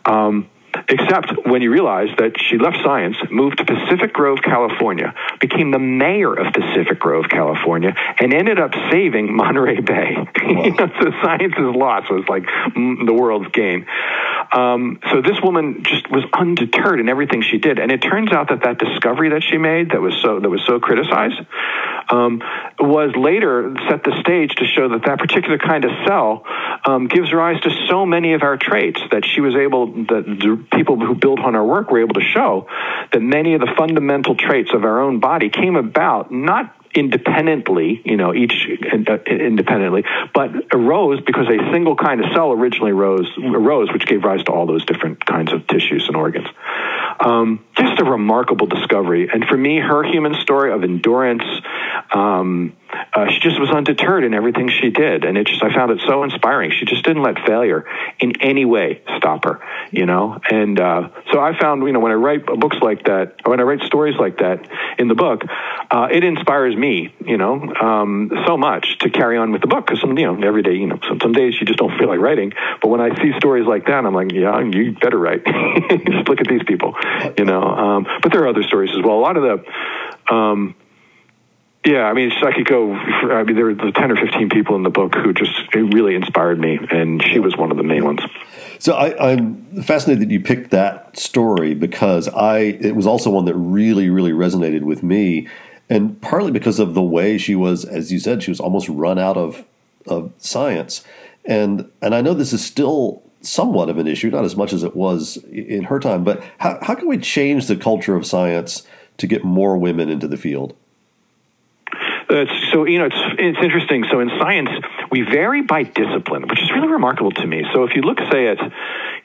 Um, 0.05 0.49
except 0.89 1.47
when 1.47 1.63
you 1.63 1.71
realize 1.71 2.09
that 2.19 2.41
she 2.41 2.59
left 2.59 2.79
science, 2.85 3.17
moved 3.31 3.59
to 3.59 3.65
Pacific 3.65 4.13
Grove, 4.13 4.39
California, 4.43 5.15
became 5.41 5.71
the 5.71 5.79
mayor 5.79 6.33
of 6.35 6.53
Pacific 6.53 6.99
Grove, 6.99 7.27
California, 7.29 7.95
and 8.21 8.33
ended 8.33 8.59
up 8.59 8.73
saving 8.91 9.35
Monterey 9.35 9.81
Bay. 9.81 10.17
Wow. 10.49 10.65
you 10.65 10.71
know, 10.71 10.89
so 11.01 11.11
science's 11.23 11.77
loss 11.77 12.09
was 12.09 12.25
like 12.29 12.45
mm, 12.45 13.05
the 13.05 13.13
world's 13.13 13.49
gain. 13.53 13.87
Um, 14.53 14.99
so 15.11 15.21
this 15.21 15.37
woman 15.43 15.83
just 15.83 16.11
was 16.11 16.25
undeterred 16.33 17.01
in 17.01 17.09
everything 17.09 17.43
she 17.43 17.59
did, 17.59 17.79
and 17.79 17.93
it 17.93 17.99
turns 17.99 18.33
out 18.33 18.49
that 18.49 18.63
that 18.63 18.79
discovery 18.79 19.31
that 19.31 19.43
she 19.43 19.59
made 19.59 19.91
that 19.91 20.01
was 20.01 20.15
so 20.23 20.41
that 20.41 20.49
was 20.49 20.65
so 20.67 20.81
criticized 20.81 21.41
um, 22.09 22.41
was 22.79 23.15
later 23.17 23.75
set 23.89 24.05
the 24.05 24.17
stage 24.21 24.55
to 24.57 24.65
show 24.65 24.89
that 24.91 25.05
that 25.05 25.19
particular 25.19 25.59
kind 25.59 25.85
of 25.85 25.91
cell 26.07 26.45
um, 26.87 27.09
gives 27.09 27.33
rise 27.33 27.61
to 27.63 27.71
so 27.89 28.07
many 28.07 28.33
of 28.33 28.43
our 28.43 28.57
traits 28.57 29.01
that 29.11 29.25
she 29.27 29.41
was 29.41 29.55
able 29.55 29.87
that 29.87 30.25
the 30.25 30.65
people 30.73 30.99
who 30.99 31.15
built 31.15 31.41
on 31.41 31.55
our 31.55 31.65
work 31.65 31.91
were 31.91 32.01
able 32.01 32.15
to 32.15 32.25
show 32.25 32.67
that 33.13 33.21
many 33.21 33.55
of 33.55 33.61
the 33.61 33.73
fundamental 33.77 34.35
traits 34.35 34.71
of 34.73 34.85
our 34.85 35.01
own 35.01 35.21
body 35.21 35.51
came 35.51 35.77
about 35.77 36.33
not 36.33 36.75
independently, 36.95 38.01
you 38.05 38.17
know, 38.17 38.35
each 38.35 38.67
uh, 38.69 39.17
independently, 39.27 40.05
but 40.35 40.51
arose 40.73 41.21
because 41.21 41.47
a 41.49 41.73
single 41.73 41.97
kind 41.97 42.25
of 42.25 42.33
cell 42.35 42.53
originally 42.53 42.93
rose, 42.93 43.29
arose, 43.39 43.93
which 43.93 44.07
gave 44.07 44.25
rise 44.25 44.43
to 44.45 44.53
all 44.53 44.67
those 44.67 44.85
different 44.85 45.25
kinds 45.25 45.53
of 45.53 45.67
tissues 45.67 46.07
and 46.07 46.17
organs. 46.17 46.49
Um, 47.21 47.65
just 47.77 48.01
a 48.01 48.05
remarkable 48.05 48.67
discovery. 48.67 49.29
And 49.33 49.45
for 49.45 49.57
me, 49.57 49.79
her 49.79 50.05
human 50.05 50.35
story 50.35 50.73
of 50.73 50.85
endurance, 50.85 51.45
um, 52.13 52.75
uh, 53.15 53.29
she 53.31 53.41
just 53.41 53.61
was 53.61 53.71
undeterred 53.71 54.25
in 54.25 54.35
everything 54.35 54.69
she 54.69 54.91
did, 54.91 55.25
and 55.25 55.37
it 55.37 55.47
just 55.47 55.63
I 55.63 55.73
found 55.73 55.91
it 55.91 56.01
so 56.07 56.25
inspiring. 56.25 56.71
She 56.71 56.85
just 56.85 57.05
didn't 57.05 57.23
let 57.23 57.39
failure 57.47 57.85
in 58.19 58.41
any 58.41 58.65
way 58.65 59.03
stop 59.19 59.45
her, 59.45 59.61
you 59.91 60.07
know. 60.07 60.39
And 60.51 60.81
uh, 60.81 61.09
so 61.33 61.41
I 61.41 61.59
found, 61.59 61.83
you 61.83 61.93
know, 61.93 62.01
when 62.01 62.13
I 62.13 62.17
write 62.17 62.47
books 62.47 62.79
like 62.81 63.05
that, 63.05 63.37
when 63.45 63.61
I 63.61 63.63
write 63.65 63.83
stories 63.83 64.17
like 64.19 64.39
that 64.39 64.69
in 64.99 65.09
the 65.09 65.15
book, 65.15 65.43
uh, 65.91 66.09
it 66.11 66.25
inspires 66.25 66.77
me, 66.77 67.15
you 67.25 67.37
know, 67.37 67.55
um, 67.75 68.31
so 68.47 68.57
much 68.57 68.99
to 69.01 69.11
carry 69.11 69.39
on 69.39 69.53
with 69.53 69.61
the 69.61 69.69
book 69.69 69.87
because 69.87 70.01
some, 70.01 70.17
you 70.19 70.25
know, 70.27 70.47
every 70.47 70.63
day, 70.63 70.75
you 70.75 70.87
know, 70.87 70.99
some, 71.09 71.21
some 71.21 71.33
days 71.33 71.55
you 71.61 71.67
just 71.67 71.79
don't 71.79 71.97
feel 71.99 72.09
like 72.09 72.21
writing, 72.21 72.53
but 72.81 72.89
when 72.89 73.01
I 73.01 73.15
see 73.23 73.33
stories 73.37 73.67
like 73.67 73.87
that, 73.87 74.05
I'm 74.05 74.15
like, 74.15 74.33
yeah, 74.33 74.61
you 74.61 74.93
better 74.93 75.19
write. 75.19 75.45
just 75.91 76.29
look 76.29 76.41
at 76.41 76.49
these 76.49 76.63
people, 76.67 76.95
you 77.37 77.45
know. 77.45 77.63
Um, 77.63 78.07
but 78.23 78.33
there 78.33 78.43
are 78.45 78.49
other 78.49 78.63
stories 78.63 78.91
as 78.97 79.03
well. 79.05 79.19
A 79.19 79.21
lot 79.21 79.37
of 79.37 79.43
the 79.43 80.35
um, 80.35 80.75
yeah, 81.85 82.05
I 82.05 82.13
mean, 82.13 82.33
I 82.33 82.53
could 82.53 82.67
go. 82.67 82.93
I 82.93 83.45
mean, 83.45 83.55
there 83.55 83.67
were 83.67 83.75
the 83.75 83.93
10 83.93 84.11
or 84.11 84.17
15 84.17 84.51
people 84.51 84.75
in 84.77 84.83
the 84.83 84.91
book 84.91 85.15
who 85.15 85.33
just 85.33 85.75
really 85.75 86.15
inspired 86.15 86.59
me, 86.59 86.79
and 86.91 87.23
she 87.23 87.39
was 87.39 87.57
one 87.57 87.71
of 87.71 87.77
the 87.77 87.83
main 87.83 88.05
ones. 88.05 88.21
So 88.81 88.95
I, 88.95 89.33
am 89.33 89.83
fascinated 89.83 90.29
that 90.29 90.33
you 90.33 90.41
picked 90.41 90.71
that 90.71 91.19
story 91.19 91.75
because 91.75 92.29
I 92.29 92.59
it 92.59 92.97
was 92.97 93.07
also 93.07 93.31
one 93.31 93.45
that 93.45 93.55
really, 93.55 94.11
really 94.11 94.33
resonated 94.33 94.83
with 94.83 95.03
me, 95.03 95.49
and 95.89 96.21
partly 96.21 96.51
because 96.51 96.79
of 96.79 96.95
the 96.95 97.03
way 97.03 97.39
she 97.39 97.55
was, 97.55 97.85
as 97.85 98.13
you 98.13 98.19
said, 98.19 98.43
she 98.43 98.51
was 98.51 98.61
almost 98.61 98.89
run 98.89 99.19
out 99.19 99.37
of 99.37 99.65
of 100.07 100.33
science, 100.39 101.05
and 101.45 101.89
and 102.03 102.15
I 102.15 102.21
know 102.21 102.35
this 102.35 102.53
is 102.53 102.65
still 102.65 103.23
somewhat 103.41 103.89
of 103.89 103.99
an 103.99 104.09
issue, 104.09 104.31
not 104.31 104.45
as 104.45 104.57
much 104.57 104.73
as 104.73 104.83
it 104.83 104.97
was 104.97 105.37
in 105.53 105.85
her 105.85 106.01
time, 106.01 106.25
but 106.25 106.43
how 106.59 106.79
how 106.83 106.97
can 106.97 107.07
we 107.07 107.19
change 107.19 107.67
the 107.67 107.77
culture 107.77 108.17
of 108.17 108.27
science 108.27 108.87
to 109.19 109.29
get 109.29 109.45
more 109.45 109.77
women 109.79 110.09
into 110.09 110.27
the 110.27 110.37
field? 110.37 110.75
So 112.29 112.85
you 112.85 112.99
know, 112.99 113.07
it's 113.07 113.23
it's 113.39 113.59
interesting. 113.63 114.05
So 114.11 114.21
in 114.21 114.29
science, 114.39 114.71
we 115.11 115.23
vary 115.23 115.63
by 115.63 115.83
discipline, 115.83 116.47
which 116.49 116.61
is 116.61 116.71
really 116.71 116.89
remarkable 116.89 117.33
to 117.33 117.47
me. 117.47 117.65
So 117.73 117.85
if 117.85 117.95
you 117.95 118.03
look, 118.03 118.19
say, 118.31 118.49
at 118.49 118.59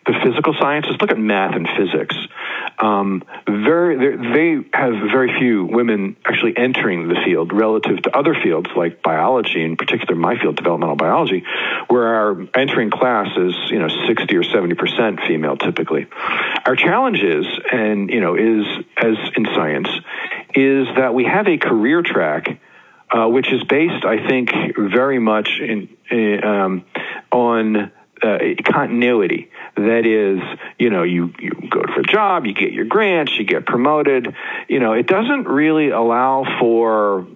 the 0.05 0.13
physical 0.23 0.53
sciences, 0.59 0.95
look 0.99 1.11
at 1.11 1.19
math 1.19 1.55
and 1.55 1.67
physics. 1.77 2.15
Um, 2.79 3.23
very, 3.47 4.17
they 4.17 4.67
have 4.73 4.93
very 5.11 5.37
few 5.39 5.65
women 5.65 6.17
actually 6.25 6.57
entering 6.57 7.07
the 7.07 7.15
field 7.25 7.53
relative 7.53 8.01
to 8.03 8.17
other 8.17 8.35
fields 8.41 8.69
like 8.75 9.01
biology, 9.01 9.63
in 9.63 9.77
particular 9.77 10.15
my 10.15 10.37
field, 10.39 10.55
developmental 10.55 10.95
biology, 10.95 11.43
where 11.87 12.15
our 12.15 12.47
entering 12.55 12.89
class 12.89 13.27
is 13.37 13.55
you 13.69 13.79
know 13.79 13.89
60 14.07 14.35
or 14.35 14.43
70 14.43 14.75
percent 14.75 15.19
female 15.27 15.57
typically. 15.57 16.07
Our 16.65 16.75
challenge 16.75 17.19
is, 17.19 17.45
and 17.71 18.09
you 18.09 18.21
know, 18.21 18.35
is 18.35 18.65
as 18.97 19.15
in 19.35 19.45
science, 19.45 19.89
is 20.55 20.87
that 20.95 21.13
we 21.13 21.25
have 21.25 21.47
a 21.47 21.57
career 21.57 22.01
track 22.01 22.59
uh, 23.13 23.27
which 23.27 23.51
is 23.53 23.63
based, 23.63 24.05
I 24.05 24.27
think, 24.27 24.51
very 24.75 25.19
much 25.19 25.59
in, 25.59 25.89
in, 26.09 26.43
um, 26.43 26.85
on 27.31 27.91
uh, 28.21 28.37
continuity. 28.63 29.51
That 29.75 30.05
is, 30.05 30.41
you 30.79 30.89
know, 30.89 31.03
you, 31.03 31.33
you 31.39 31.51
go 31.69 31.81
for 31.93 31.99
a 31.99 32.03
job, 32.03 32.45
you 32.45 32.53
get 32.53 32.71
your 32.71 32.85
grants, 32.85 33.37
you 33.37 33.45
get 33.45 33.65
promoted. 33.65 34.33
You 34.67 34.79
know, 34.79 34.93
it 34.93 35.07
doesn't 35.07 35.47
really 35.47 35.89
allow 35.89 36.45
for 36.59 37.27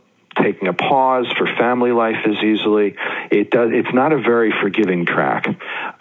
taking 0.42 0.68
a 0.68 0.74
pause 0.74 1.28
for 1.38 1.46
family 1.46 1.92
life 1.92 2.26
as 2.26 2.38
easily. 2.44 2.96
It 3.32 3.52
does. 3.52 3.72
It's 3.74 3.94
not 3.94 4.14
a 4.14 4.18
very 4.18 4.54
forgiving 4.62 5.06
track. 5.06 5.48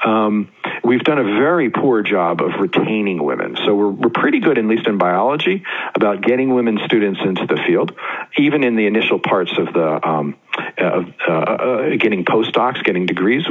Um, 0.04 0.48
we've 0.84 1.02
done 1.02 1.18
a 1.18 1.24
very 1.24 1.70
poor 1.70 2.02
job 2.02 2.40
of 2.40 2.60
retaining 2.60 3.22
women. 3.22 3.56
So 3.64 3.74
we're, 3.74 3.90
we're 3.90 4.10
pretty 4.10 4.40
good, 4.40 4.58
at 4.58 4.64
least 4.64 4.86
in 4.86 4.98
biology, 4.98 5.64
about 5.94 6.22
getting 6.22 6.54
women 6.54 6.78
students 6.84 7.20
into 7.24 7.46
the 7.46 7.60
field, 7.66 7.92
even 8.38 8.64
in 8.64 8.76
the 8.76 8.86
initial 8.86 9.18
parts 9.18 9.52
of 9.58 9.72
the 9.72 10.08
um, 10.08 10.36
uh, 10.78 11.04
uh, 11.28 11.96
getting 11.98 12.24
postdocs, 12.24 12.82
getting 12.82 13.06
degrees. 13.06 13.44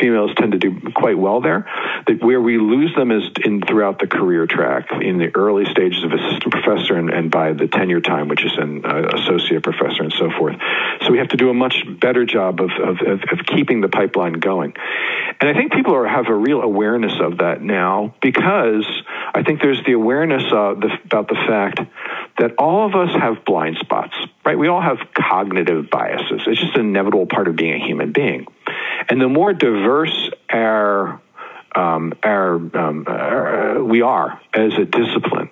Females 0.00 0.30
tend 0.36 0.52
to 0.52 0.58
do 0.58 0.80
quite 0.94 1.18
well 1.18 1.40
there. 1.40 1.68
That 2.06 2.22
where 2.22 2.40
we 2.40 2.58
lose 2.58 2.94
them 2.94 3.10
is 3.10 3.24
in 3.44 3.62
throughout 3.62 3.98
the 3.98 4.06
career 4.06 4.46
track, 4.46 4.88
in 5.00 5.18
the 5.18 5.34
early 5.34 5.64
stages 5.66 6.04
of 6.04 6.12
assistant 6.12 6.52
professor, 6.52 6.94
and, 6.94 7.10
and 7.10 7.30
by 7.30 7.52
the 7.52 7.66
tenure 7.66 8.00
time, 8.00 8.28
which 8.28 8.44
is 8.44 8.52
an 8.56 8.84
uh, 8.84 9.08
associate 9.14 9.62
professor 9.62 10.02
and 10.02 10.12
so 10.12 10.30
forth. 10.38 10.56
So 11.02 11.12
we 11.12 11.18
have 11.18 11.28
to 11.28 11.36
do 11.36 11.50
a 11.50 11.54
much 11.54 11.84
better 12.00 12.24
job 12.24 12.60
of, 12.60 12.70
of, 12.70 13.00
of, 13.00 13.20
of 13.32 13.46
keeping 13.46 13.80
the 13.80 13.88
pipeline 13.88 14.34
going. 14.34 14.74
And 15.40 15.50
I 15.50 15.54
think 15.54 15.72
people 15.72 15.94
are, 15.94 16.06
have 16.06 16.28
a 16.28 16.34
real 16.34 16.55
awareness 16.62 17.14
of 17.20 17.38
that 17.38 17.62
now 17.62 18.14
because 18.20 18.86
I 19.34 19.42
think 19.42 19.60
there's 19.60 19.82
the 19.84 19.92
awareness 19.92 20.44
of 20.52 20.80
the, 20.80 20.90
about 21.04 21.28
the 21.28 21.34
fact 21.34 21.80
that 22.38 22.54
all 22.58 22.86
of 22.86 22.94
us 22.94 23.14
have 23.20 23.44
blind 23.44 23.78
spots, 23.78 24.14
right? 24.44 24.58
We 24.58 24.68
all 24.68 24.80
have 24.80 24.98
cognitive 25.14 25.90
biases. 25.90 26.42
It's 26.46 26.60
just 26.60 26.74
an 26.74 26.86
inevitable 26.86 27.26
part 27.26 27.48
of 27.48 27.56
being 27.56 27.74
a 27.74 27.84
human 27.84 28.12
being. 28.12 28.46
And 29.08 29.20
the 29.20 29.28
more 29.28 29.52
diverse 29.52 30.30
our, 30.50 31.20
um, 31.74 32.12
our, 32.22 32.54
um, 32.54 33.04
our, 33.06 33.78
uh, 33.78 33.82
we 33.82 34.02
are 34.02 34.40
as 34.54 34.72
a 34.74 34.84
discipline, 34.84 35.50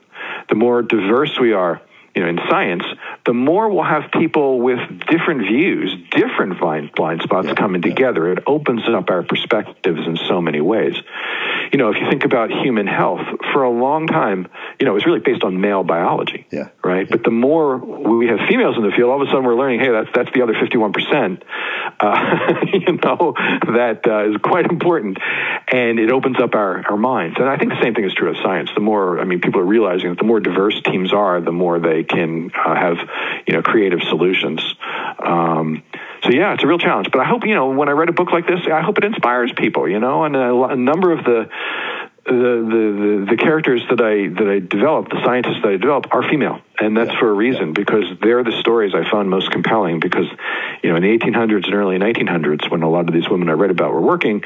the 0.48 0.54
more 0.54 0.82
diverse 0.82 1.38
we 1.40 1.52
are, 1.52 1.80
you 2.14 2.22
know, 2.22 2.28
in 2.28 2.38
science, 2.48 2.84
the 3.24 3.32
more 3.32 3.70
we'll 3.70 3.84
have 3.84 4.10
people 4.12 4.60
with 4.60 4.78
different 5.06 5.42
views, 5.42 5.96
different 6.10 6.58
blind, 6.60 6.92
blind 6.92 7.22
spots 7.22 7.48
yeah, 7.48 7.54
coming 7.54 7.82
yeah. 7.82 7.88
together. 7.88 8.32
It 8.32 8.40
opens 8.46 8.86
up 8.88 9.08
our 9.08 9.22
perspectives 9.22 10.06
in 10.06 10.16
so 10.16 10.42
many 10.42 10.60
ways. 10.60 10.96
You 11.74 11.78
know, 11.78 11.90
if 11.90 11.96
you 12.00 12.08
think 12.08 12.24
about 12.24 12.52
human 12.52 12.86
health, 12.86 13.18
for 13.52 13.64
a 13.64 13.68
long 13.68 14.06
time, 14.06 14.46
you 14.78 14.86
know, 14.86 14.92
it 14.92 14.94
was 14.94 15.06
really 15.06 15.18
based 15.18 15.42
on 15.42 15.60
male 15.60 15.82
biology. 15.82 16.46
Yeah. 16.52 16.68
Right. 16.84 17.10
But 17.10 17.24
the 17.24 17.32
more 17.32 17.78
we 17.78 18.28
have 18.28 18.38
females 18.48 18.76
in 18.76 18.84
the 18.84 18.92
field, 18.94 19.10
all 19.10 19.20
of 19.20 19.26
a 19.26 19.30
sudden 19.32 19.42
we're 19.42 19.56
learning, 19.56 19.80
hey, 19.80 19.90
that's 19.90 20.08
that's 20.14 20.30
the 20.32 20.42
other 20.42 20.54
fifty-one 20.54 20.92
percent. 20.92 21.42
Uh, 21.98 22.54
you 22.72 22.92
know, 22.92 23.34
that 23.74 24.02
uh, 24.06 24.30
is 24.30 24.36
quite 24.36 24.70
important, 24.70 25.18
and 25.66 25.98
it 25.98 26.12
opens 26.12 26.38
up 26.38 26.54
our 26.54 26.88
our 26.88 26.96
minds. 26.96 27.38
And 27.40 27.48
I 27.48 27.56
think 27.56 27.72
the 27.72 27.82
same 27.82 27.92
thing 27.92 28.04
is 28.04 28.14
true 28.14 28.30
of 28.30 28.36
science. 28.36 28.70
The 28.72 28.80
more, 28.80 29.18
I 29.18 29.24
mean, 29.24 29.40
people 29.40 29.58
are 29.58 29.66
realizing 29.66 30.10
that 30.10 30.18
the 30.18 30.26
more 30.26 30.38
diverse 30.38 30.80
teams 30.82 31.12
are, 31.12 31.40
the 31.40 31.50
more 31.50 31.80
they 31.80 32.04
can 32.04 32.52
uh, 32.54 32.76
have 32.76 32.98
you 33.48 33.54
know 33.54 33.62
creative 33.62 33.98
solutions. 34.04 34.62
Um, 35.18 35.82
so 36.24 36.30
yeah, 36.30 36.54
it's 36.54 36.64
a 36.64 36.66
real 36.66 36.78
challenge. 36.78 37.08
But 37.12 37.20
I 37.20 37.24
hope 37.24 37.44
you 37.44 37.54
know 37.54 37.68
when 37.70 37.88
I 37.88 37.92
read 37.92 38.08
a 38.08 38.12
book 38.12 38.32
like 38.32 38.46
this, 38.46 38.60
I 38.70 38.80
hope 38.80 38.98
it 38.98 39.04
inspires 39.04 39.52
people. 39.56 39.88
You 39.88 40.00
know, 40.00 40.24
and 40.24 40.34
a, 40.34 40.54
a 40.64 40.76
number 40.76 41.12
of 41.12 41.24
the 41.24 41.48
the, 42.24 42.32
the, 42.32 43.26
the, 43.32 43.36
characters 43.36 43.82
that 43.90 44.00
I 44.00 44.28
that 44.28 44.48
I 44.48 44.58
develop, 44.58 45.10
the 45.10 45.20
scientists 45.22 45.60
that 45.62 45.68
I 45.68 45.76
develop, 45.76 46.06
are 46.10 46.22
female, 46.22 46.60
and 46.80 46.96
that's 46.96 47.14
for 47.16 47.28
a 47.28 47.34
reason 47.34 47.74
because 47.74 48.04
they're 48.22 48.42
the 48.42 48.58
stories 48.60 48.94
I 48.94 49.08
found 49.10 49.28
most 49.28 49.50
compelling. 49.50 50.00
Because 50.00 50.26
you 50.82 50.90
know, 50.90 50.96
in 50.96 51.02
the 51.02 51.18
1800s 51.18 51.66
and 51.66 51.74
early 51.74 51.98
1900s, 51.98 52.70
when 52.70 52.82
a 52.82 52.88
lot 52.88 53.08
of 53.08 53.14
these 53.14 53.28
women 53.28 53.50
I 53.50 53.52
read 53.52 53.70
about 53.70 53.92
were 53.92 54.00
working, 54.00 54.42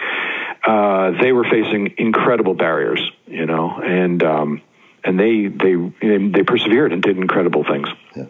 uh, 0.67 1.13
they 1.23 1.31
were 1.31 1.45
facing 1.45 1.95
incredible 1.99 2.55
barriers. 2.55 3.01
You 3.29 3.47
know, 3.47 3.81
and 3.81 4.21
um, 4.25 4.63
and 5.05 5.19
they 5.19 5.47
they 5.47 5.77
they 6.31 6.43
persevered 6.43 6.93
and 6.93 7.01
did 7.01 7.17
incredible 7.17 7.63
things. 7.63 7.89
Yeah. 8.17 8.25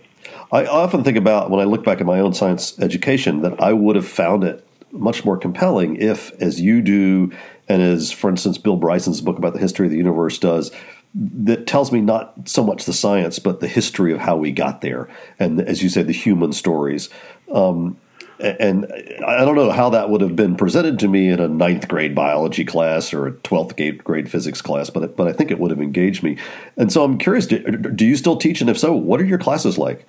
I 0.51 0.65
often 0.65 1.05
think 1.05 1.19
about 1.19 1.51
when 1.51 1.61
I 1.61 1.65
look 1.65 1.85
back 1.85 2.01
at 2.01 2.07
my 2.07 2.21
own 2.21 2.33
science 2.33 2.79
education 2.79 3.43
that 3.43 3.61
I 3.61 3.73
would 3.73 3.97
have 3.97 4.09
found 4.09 4.45
it 4.45 4.67
much 4.91 5.25
more 5.25 5.37
compelling 5.37 5.97
if, 5.97 6.33
as 6.41 6.61
you 6.61 6.81
do, 6.81 7.31
and 7.69 7.83
as, 7.83 8.11
for 8.11 8.31
instance, 8.31 8.57
Bill 8.57 8.77
Bryson's 8.77 9.21
book 9.21 9.37
about 9.37 9.53
the 9.53 9.59
history 9.59 9.87
of 9.87 9.91
the 9.91 9.99
universe 9.99 10.39
does, 10.39 10.71
that 11.15 11.67
tells 11.67 11.93
me 11.93 12.01
not 12.01 12.49
so 12.49 12.65
much 12.65 12.85
the 12.85 12.93
science, 12.95 13.39
but 13.39 13.61
the 13.61 13.69
history 13.69 14.13
of 14.13 14.21
how 14.21 14.37
we 14.37 14.51
got 14.51 14.81
there, 14.81 15.09
and 15.39 15.61
as 15.61 15.83
you 15.83 15.89
said, 15.89 16.07
the 16.07 16.13
human 16.13 16.53
stories. 16.53 17.11
Um, 17.53 17.99
and 18.41 18.87
I 19.27 19.45
don't 19.45 19.57
know 19.57 19.71
how 19.71 19.91
that 19.91 20.11
would 20.11 20.21
have 20.21 20.37
been 20.37 20.55
presented 20.55 20.99
to 21.01 21.09
me 21.09 21.29
in 21.29 21.41
a 21.41 21.49
ninth 21.49 21.89
grade 21.89 22.15
biology 22.15 22.65
class 22.65 23.13
or 23.13 23.27
a 23.27 23.33
twelfth 23.33 23.75
grade 24.05 24.31
physics 24.31 24.63
class, 24.63 24.91
but 24.91 25.17
but 25.17 25.27
I 25.27 25.33
think 25.33 25.51
it 25.51 25.59
would 25.59 25.73
have 25.73 25.81
engaged 25.81 26.23
me. 26.23 26.37
And 26.77 26.93
so 26.93 27.03
I'm 27.03 27.19
curious: 27.19 27.47
do, 27.47 27.59
do 27.59 28.07
you 28.07 28.15
still 28.17 28.37
teach? 28.37 28.61
And 28.61 28.71
if 28.71 28.79
so, 28.79 28.93
what 28.93 29.21
are 29.21 29.25
your 29.25 29.39
classes 29.39 29.77
like? 29.77 30.07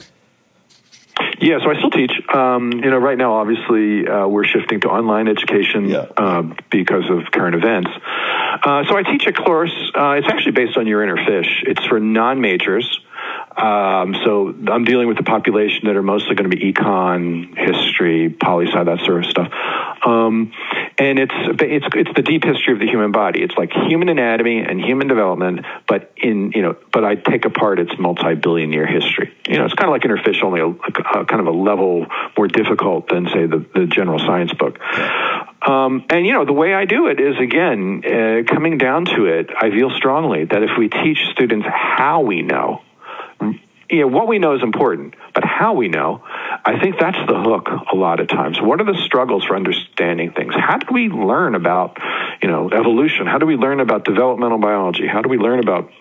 Yeah, 1.42 1.60
so 1.64 1.72
I 1.72 1.78
still 1.78 1.90
teach. 1.90 2.12
Um, 2.34 2.72
you 2.72 2.90
know, 2.90 2.98
right 2.98 3.18
now, 3.18 3.34
obviously, 3.34 4.08
uh, 4.08 4.28
we're 4.28 4.44
shifting 4.44 4.82
to 4.82 4.90
online 4.90 5.28
education 5.28 5.90
yeah. 5.90 6.06
uh, 6.18 6.44
because 6.70 7.10
of 7.10 7.32
current 7.32 7.56
events. 7.56 7.90
Uh, 7.92 8.84
so 8.88 8.98
I 8.98 9.04
teach 9.04 9.26
a 9.28 9.34
course. 9.34 9.92
Uh, 9.96 10.12
it's 10.12 10.28
actually 10.28 10.52
based 10.52 10.78
on 10.78 10.86
your 10.88 11.04
inner 11.04 11.18
fish. 11.18 11.64
It's 11.66 11.84
for 11.86 12.00
non-majors. 12.00 13.00
Um, 13.60 14.16
so 14.24 14.56
I'm 14.72 14.86
dealing 14.86 15.10
with 15.10 15.18
the 15.18 15.24
population 15.24 15.88
that 15.88 15.98
are 15.98 16.04
mostly 16.04 16.36
going 16.36 16.50
to 16.50 16.56
be 16.56 16.72
econ, 16.72 17.58
history, 17.58 18.30
poli 18.30 18.68
sci, 18.68 18.84
that 18.84 19.00
sort 19.04 19.26
of 19.26 19.30
stuff. 19.30 19.52
Um, 20.06 20.54
and 20.98 21.20
it's 21.20 21.34
it's 21.36 21.86
it's 21.94 22.12
the 22.16 22.22
deep 22.22 22.46
history 22.46 22.74
of 22.74 22.80
the 22.80 22.88
human 22.88 23.12
body. 23.12 23.42
It's 23.42 23.56
like 23.58 23.72
human 23.74 24.08
anatomy 24.08 24.60
and 24.60 24.80
human 24.80 25.08
development, 25.08 25.66
but 25.90 26.14
in 26.16 26.54
you 26.56 26.62
know, 26.62 26.78
but 26.94 27.04
I 27.04 27.16
take 27.16 27.44
apart 27.44 27.80
its 27.80 27.92
multi-billion 28.00 28.72
year 28.72 28.88
history. 28.88 29.34
You 29.48 29.58
know, 29.58 29.66
it's 29.66 29.74
kind 29.74 29.90
of 29.90 29.92
like 29.92 30.06
inner 30.06 30.22
fish, 30.24 30.42
only 30.42 30.62
a, 30.62 30.68
a, 30.68 31.26
kind 31.26 31.42
of 31.42 31.48
a 31.48 31.52
level 31.52 32.06
more 32.38 32.48
difficult 32.48 33.10
than 33.10 33.28
say 33.28 33.46
the 33.46 33.66
the 33.74 33.88
general 33.88 34.20
science 34.20 34.54
book. 34.54 34.80
Um, 35.62 36.06
and 36.10 36.26
you 36.26 36.32
know, 36.32 36.46
the 36.46 36.54
way 36.54 36.74
I 36.74 36.86
do 36.86 37.08
it 37.08 37.20
is 37.20 37.38
again 37.38 38.04
uh, 38.06 38.44
coming 38.48 38.78
down 38.78 39.04
to 39.06 39.26
it. 39.26 39.50
I 39.56 39.70
feel 39.70 39.90
strongly 39.92 40.46
that 40.46 40.64
if 40.64 40.72
we 40.78 40.88
teach 40.88 41.20
students 41.34 41.68
how 41.70 42.22
we 42.22 42.42
know 42.42 42.84
you 43.90 44.02
know, 44.02 44.08
what 44.08 44.28
we 44.28 44.38
know 44.38 44.56
is 44.56 44.62
important, 44.62 45.16
but 45.34 45.44
how 45.44 45.74
we 45.74 45.88
know, 45.88 46.24
I 46.64 46.80
think 46.80 47.00
that's 47.00 47.18
the 47.28 47.40
hook 47.42 47.68
a 47.92 47.96
lot 47.96 48.20
of 48.20 48.28
times. 48.28 48.62
What 48.62 48.80
are 48.80 48.84
the 48.84 48.98
struggles 48.98 49.46
for 49.46 49.56
understanding 49.56 50.32
things? 50.32 50.54
How 50.56 50.78
do 50.78 50.94
we 50.94 51.10
learn 51.10 51.56
about, 51.56 51.98
you 52.42 52.50
know, 52.50 52.70
evolution? 52.70 53.26
How 53.26 53.40
do 53.40 53.48
we 53.48 53.56
learn 53.56 53.80
about 53.80 54.06
developmental 54.06 54.60
biology? 54.60 55.08
How 55.08 55.22
do 55.22 55.30
we 55.30 55.38
learn 55.38 55.60
about 55.60 55.92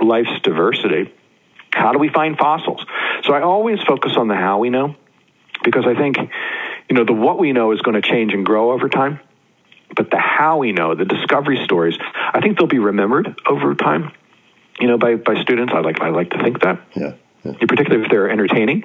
life's 0.00 0.38
diversity? 0.42 1.12
How 1.72 1.92
do 1.92 1.98
we 1.98 2.10
find 2.10 2.36
fossils? 2.36 2.84
So 3.24 3.32
I 3.32 3.40
always 3.40 3.80
focus 3.82 4.12
on 4.16 4.28
the 4.28 4.34
how 4.34 4.58
we 4.58 4.68
know 4.68 4.94
because 5.64 5.86
I 5.86 5.94
think, 5.94 6.18
you 6.90 6.96
know, 6.96 7.04
the 7.04 7.14
what 7.14 7.38
we 7.38 7.52
know 7.52 7.72
is 7.72 7.80
going 7.80 8.00
to 8.00 8.06
change 8.06 8.34
and 8.34 8.44
grow 8.44 8.72
over 8.72 8.88
time. 8.88 9.20
But 9.96 10.10
the 10.10 10.18
how 10.18 10.58
we 10.58 10.72
know, 10.72 10.94
the 10.94 11.06
discovery 11.06 11.64
stories, 11.64 11.96
I 11.98 12.40
think 12.40 12.58
they'll 12.58 12.66
be 12.66 12.78
remembered 12.78 13.40
over 13.46 13.74
time 13.74 14.12
you 14.80 14.86
know, 14.86 14.98
by, 14.98 15.16
by 15.16 15.40
students. 15.42 15.72
I 15.74 15.80
like 15.80 16.00
I 16.00 16.10
like 16.10 16.30
to 16.30 16.42
think 16.42 16.60
that. 16.62 16.80
Yeah. 16.94 17.14
yeah. 17.44 17.52
Particularly 17.66 18.04
if 18.04 18.10
they're 18.10 18.30
entertaining, 18.30 18.84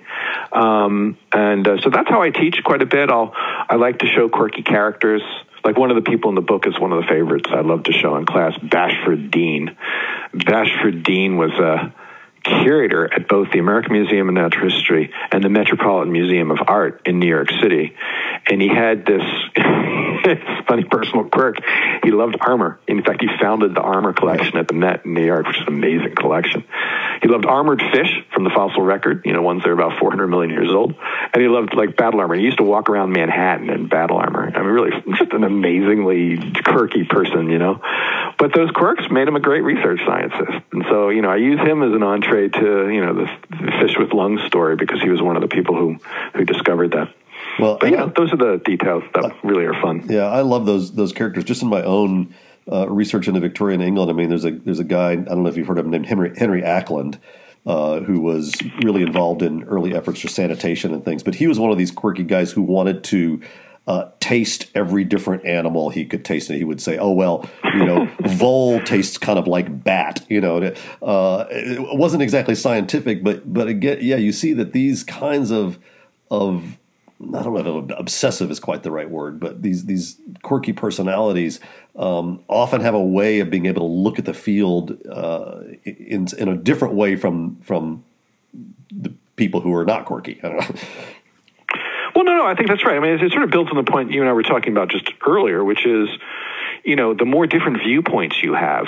um, 0.51 1.17
and 1.32 1.67
uh, 1.67 1.82
so 1.82 1.89
that's 1.89 2.10
how 2.10 2.21
I 2.21 2.29
teach 2.29 2.58
quite 2.63 2.82
a 2.82 2.86
bit. 2.86 3.10
I'll 3.10 3.34
I 3.36 3.75
like 3.75 3.99
to 3.99 4.08
show 4.08 4.29
quirky 4.29 4.63
characters. 4.63 5.21
Like 5.63 5.77
one 5.77 5.91
of 5.91 5.95
the 5.95 6.10
people 6.10 6.29
in 6.29 6.36
the 6.36 6.41
book 6.41 6.67
is 6.67 6.77
one 6.77 6.91
of 6.91 7.01
the 7.01 7.08
favorites 7.08 7.49
I 7.49 7.62
love 7.62 7.84
to 7.84 7.93
show 7.93 8.17
in 8.17 8.25
class. 8.25 8.53
Bashford 8.58 9.32
Dean. 9.32 9.77
Bashford 10.34 11.03
Dean 11.03 11.38
was 11.38 11.51
a 11.51 11.93
curator 12.43 13.12
at 13.12 13.27
both 13.27 13.51
the 13.51 13.60
American 13.60 13.93
Museum 13.93 14.27
of 14.27 14.36
Natural 14.36 14.69
History 14.69 15.12
and 15.32 15.43
the 15.43 15.49
Metropolitan 15.49 16.12
Museum 16.12 16.51
of 16.51 16.60
Art 16.67 17.01
in 17.06 17.19
New 17.19 17.27
York 17.27 17.49
City, 17.62 17.95
and 18.47 18.62
he 18.62 18.67
had 18.67 19.06
this 19.06 19.23
funny 20.67 20.84
personal 20.84 21.25
quirk. 21.25 21.58
He 22.03 22.12
loved 22.12 22.38
armor. 22.39 22.79
In 22.88 23.03
fact, 23.03 23.21
he 23.21 23.27
founded 23.41 23.75
the 23.75 23.82
armor 23.82 24.13
collection 24.13 24.58
at 24.58 24.67
the 24.67 24.73
Met 24.73 25.06
in 25.06 25.13
New 25.13 25.25
York, 25.25 25.47
which 25.47 25.58
is 25.58 25.67
an 25.67 25.73
amazing 25.73 26.15
collection. 26.15 26.63
He 27.21 27.27
loved 27.27 27.45
armored 27.45 27.82
fish 27.93 28.12
from 28.34 28.43
the 28.43 28.49
fossil 28.49 28.82
record, 28.82 29.23
you 29.25 29.34
know, 29.34 29.41
ones 29.41 29.63
that 29.63 29.69
are 29.69 29.73
about 29.73 29.99
400 29.99 30.27
million 30.27 30.51
years 30.51 30.71
old. 30.71 30.95
And 31.34 31.41
he 31.41 31.47
loved 31.47 31.73
like 31.75 31.95
battle 31.95 32.19
armor. 32.19 32.36
He 32.36 32.43
used 32.43 32.58
to 32.58 32.63
walk 32.63 32.89
around 32.89 33.12
Manhattan 33.12 33.69
in 33.69 33.88
battle 33.88 34.17
armor. 34.17 34.51
I 34.53 34.60
mean, 34.60 34.69
really, 34.69 34.91
just 35.17 35.32
an 35.34 35.43
amazingly 35.43 36.53
quirky 36.63 37.03
person, 37.06 37.49
you 37.49 37.60
know. 37.60 37.82
But 38.38 38.53
those 38.53 38.71
quirks 38.71 39.03
made 39.10 39.27
him 39.27 39.36
a 39.36 39.39
great 39.39 39.62
research 39.62 40.01
scientist. 40.06 40.65
And 40.71 40.84
so, 40.89 41.10
you 41.10 41.21
know, 41.21 41.29
I 41.29 41.38
use 41.38 41.60
him 41.60 41.84
as 41.84 41.93
an 41.93 42.03
entree 42.03 42.33
to, 42.41 42.89
you 42.89 43.02
know, 43.02 43.13
the 43.13 43.28
fish 43.82 43.98
with 43.98 44.13
lungs 44.13 44.41
story 44.43 44.76
because 44.76 45.02
he 45.02 45.10
was 45.10 45.22
one 45.22 45.36
of 45.36 45.41
the 45.41 45.48
people 45.48 45.76
who, 45.76 45.98
who 46.34 46.46
discovered 46.46 46.91
that. 46.91 47.13
Well, 47.60 47.78
but 47.80 47.89
you 47.89 47.98
know, 47.98 48.12
those 48.15 48.34
are 48.34 48.38
the 48.38 48.62
details 48.63 49.04
that 49.13 49.26
uh, 49.26 49.34
really 49.43 49.65
are 49.65 49.80
fun. 49.82 50.06
Yeah, 50.10 50.26
I 50.26 50.41
love 50.41 50.65
those 50.65 50.93
those 50.93 51.13
characters. 51.13 51.43
Just 51.43 51.62
in 51.62 51.67
my 51.67 51.84
own 51.84 52.34
uh, 52.72 52.89
research 52.89 53.28
into 53.28 53.39
Victorian 53.39 53.82
England, 53.82 54.10
I 54.10 54.13
mean, 54.13 54.30
there's 54.30 54.46
a 54.46 54.52
there's 54.52 54.80
a 54.80 54.84
guy 54.84 55.12
I 55.12 55.15
don't 55.15 55.43
know 55.43 55.50
if 55.50 55.58
you've 55.58 55.67
heard 55.67 55.78
of 55.78 55.86
him 55.86 55.91
named 55.91 56.08
Henry 56.08 56.34
Henry 56.38 56.62
Acland. 56.62 57.19
Uh, 57.65 58.02
who 58.02 58.19
was 58.19 58.54
really 58.84 59.02
involved 59.02 59.41
in 59.41 59.63
early 59.63 59.96
efforts 59.96 60.19
for 60.19 60.28
sanitation 60.28 60.93
and 60.93 61.06
things, 61.06 61.24
but 61.24 61.34
he 61.34 61.48
was 61.48 61.58
one 61.58 61.72
of 61.72 61.78
these 61.78 61.91
quirky 61.91 62.24
guys 62.24 62.52
who 62.52 62.62
wanted 62.62 63.06
to 63.06 63.39
uh, 63.86 64.10
taste 64.19 64.67
every 64.74 65.04
different 65.04 65.46
animal 65.46 65.89
he 65.89 66.06
could 66.06 66.24
taste. 66.24 66.50
And 66.50 66.58
he 66.58 66.63
would 66.63 66.82
say, 66.82 66.98
"Oh 66.98 67.12
well, 67.12 67.50
you 67.63 67.86
know, 67.86 68.10
vole 68.22 68.82
tastes 68.82 69.17
kind 69.17 69.38
of 69.38 69.48
like 69.48 69.84
bat." 69.84 70.26
You 70.30 70.41
know, 70.41 70.74
uh, 71.02 71.46
it 71.50 71.98
wasn't 71.98 72.24
exactly 72.24 72.56
scientific, 72.56 73.24
but 73.24 73.52
but 73.52 73.67
again, 73.67 74.00
yeah, 74.02 74.17
you 74.17 74.32
see 74.32 74.54
that 74.54 74.74
these 74.74 75.04
kinds 75.04 75.52
of 75.52 75.80
of 76.32 76.78
I 77.22 77.43
don't 77.43 77.54
know 77.54 77.80
if 77.80 78.00
obsessive 78.00 78.52
is 78.52 78.60
quite 78.60 78.84
the 78.84 78.91
right 78.91 79.10
word, 79.10 79.39
but 79.39 79.62
these 79.62 79.86
these 79.86 80.17
quirky 80.41 80.74
personalities 80.74 81.60
um, 81.96 82.43
often 82.48 82.82
have 82.82 82.93
a 82.93 83.04
way 83.04 83.39
of 83.39 83.50
being 83.50 83.65
able 83.65 83.88
to 83.88 83.93
look 83.93 84.19
at 84.19 84.26
the 84.26 84.34
field 84.34 84.98
uh, 85.10 85.62
in 85.84 86.28
in 86.38 86.48
a 86.48 86.56
different 86.56 86.96
way 86.96 87.15
from 87.15 87.58
from 87.62 88.04
the 88.91 89.13
people 89.36 89.62
who 89.62 89.74
are 89.74 89.86
not 89.86 90.06
quirky. 90.06 90.39
I 90.43 90.50
don't 90.50 90.58
know. 90.60 90.82
Well, 92.15 92.26
no, 92.26 92.38
no, 92.38 92.45
I 92.45 92.56
think 92.56 92.69
that's 92.69 92.86
right. 92.86 92.95
I 92.95 92.99
mean, 92.99 93.23
it 93.23 93.32
sort 93.32 93.43
of 93.43 93.49
builds 93.49 93.71
on 93.71 93.78
the 93.78 93.89
point 93.89 94.12
you 94.12 94.21
and 94.21 94.30
I 94.30 94.34
were 94.34 94.43
talking 94.43 94.71
about 94.71 94.89
just 94.89 95.12
earlier, 95.26 95.63
which 95.63 95.86
is, 95.86 96.10
you 96.84 96.95
know, 96.95 97.13
the 97.13 97.26
more 97.26 97.47
different 97.47 97.82
viewpoints 97.82 98.41
you 98.43 98.54
have, 98.54 98.88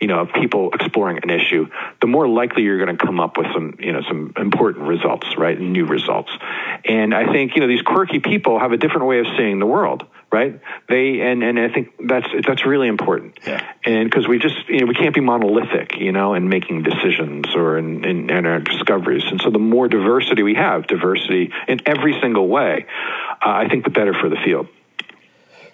you 0.00 0.06
know, 0.06 0.20
of 0.20 0.32
people 0.32 0.70
exploring 0.72 1.18
an 1.22 1.30
issue, 1.30 1.66
the 2.00 2.06
more 2.06 2.28
likely 2.28 2.62
you're 2.62 2.84
going 2.84 2.96
to 2.96 3.04
come 3.04 3.18
up 3.18 3.36
with 3.36 3.46
some, 3.52 3.76
you 3.80 3.92
know, 3.92 4.02
some 4.06 4.32
important 4.36 4.86
results, 4.86 5.26
right? 5.36 5.58
New 5.58 5.86
results. 5.86 6.30
And 6.84 7.14
I 7.14 7.32
think, 7.32 7.54
you 7.54 7.60
know, 7.60 7.66
these 7.66 7.82
quirky 7.82 8.20
people 8.20 8.60
have 8.60 8.72
a 8.72 8.76
different 8.76 9.06
way 9.06 9.18
of 9.20 9.26
seeing 9.36 9.58
the 9.58 9.66
world, 9.66 10.06
right? 10.32 10.60
They, 10.88 11.20
and, 11.20 11.42
and 11.42 11.58
I 11.58 11.68
think 11.68 11.94
that's, 11.98 12.26
that's 12.46 12.64
really 12.64 12.88
important. 12.88 13.38
Yeah. 13.46 13.64
And 13.84 14.08
because 14.08 14.28
we 14.28 14.38
just, 14.38 14.56
you 14.68 14.80
know, 14.80 14.86
we 14.86 14.94
can't 14.94 15.14
be 15.14 15.20
monolithic, 15.20 15.96
you 15.98 16.12
know, 16.12 16.34
in 16.34 16.48
making 16.48 16.82
decisions 16.82 17.46
or 17.54 17.78
in, 17.78 18.04
in, 18.04 18.30
in 18.30 18.46
our 18.46 18.60
discoveries. 18.60 19.24
And 19.26 19.40
so 19.40 19.50
the 19.50 19.58
more 19.58 19.88
diversity 19.88 20.42
we 20.42 20.54
have, 20.54 20.86
diversity 20.86 21.52
in 21.68 21.80
every 21.86 22.18
single 22.20 22.48
way, 22.48 22.86
uh, 23.44 23.48
I 23.48 23.68
think 23.68 23.84
the 23.84 23.90
better 23.90 24.14
for 24.14 24.28
the 24.28 24.38
field. 24.44 24.68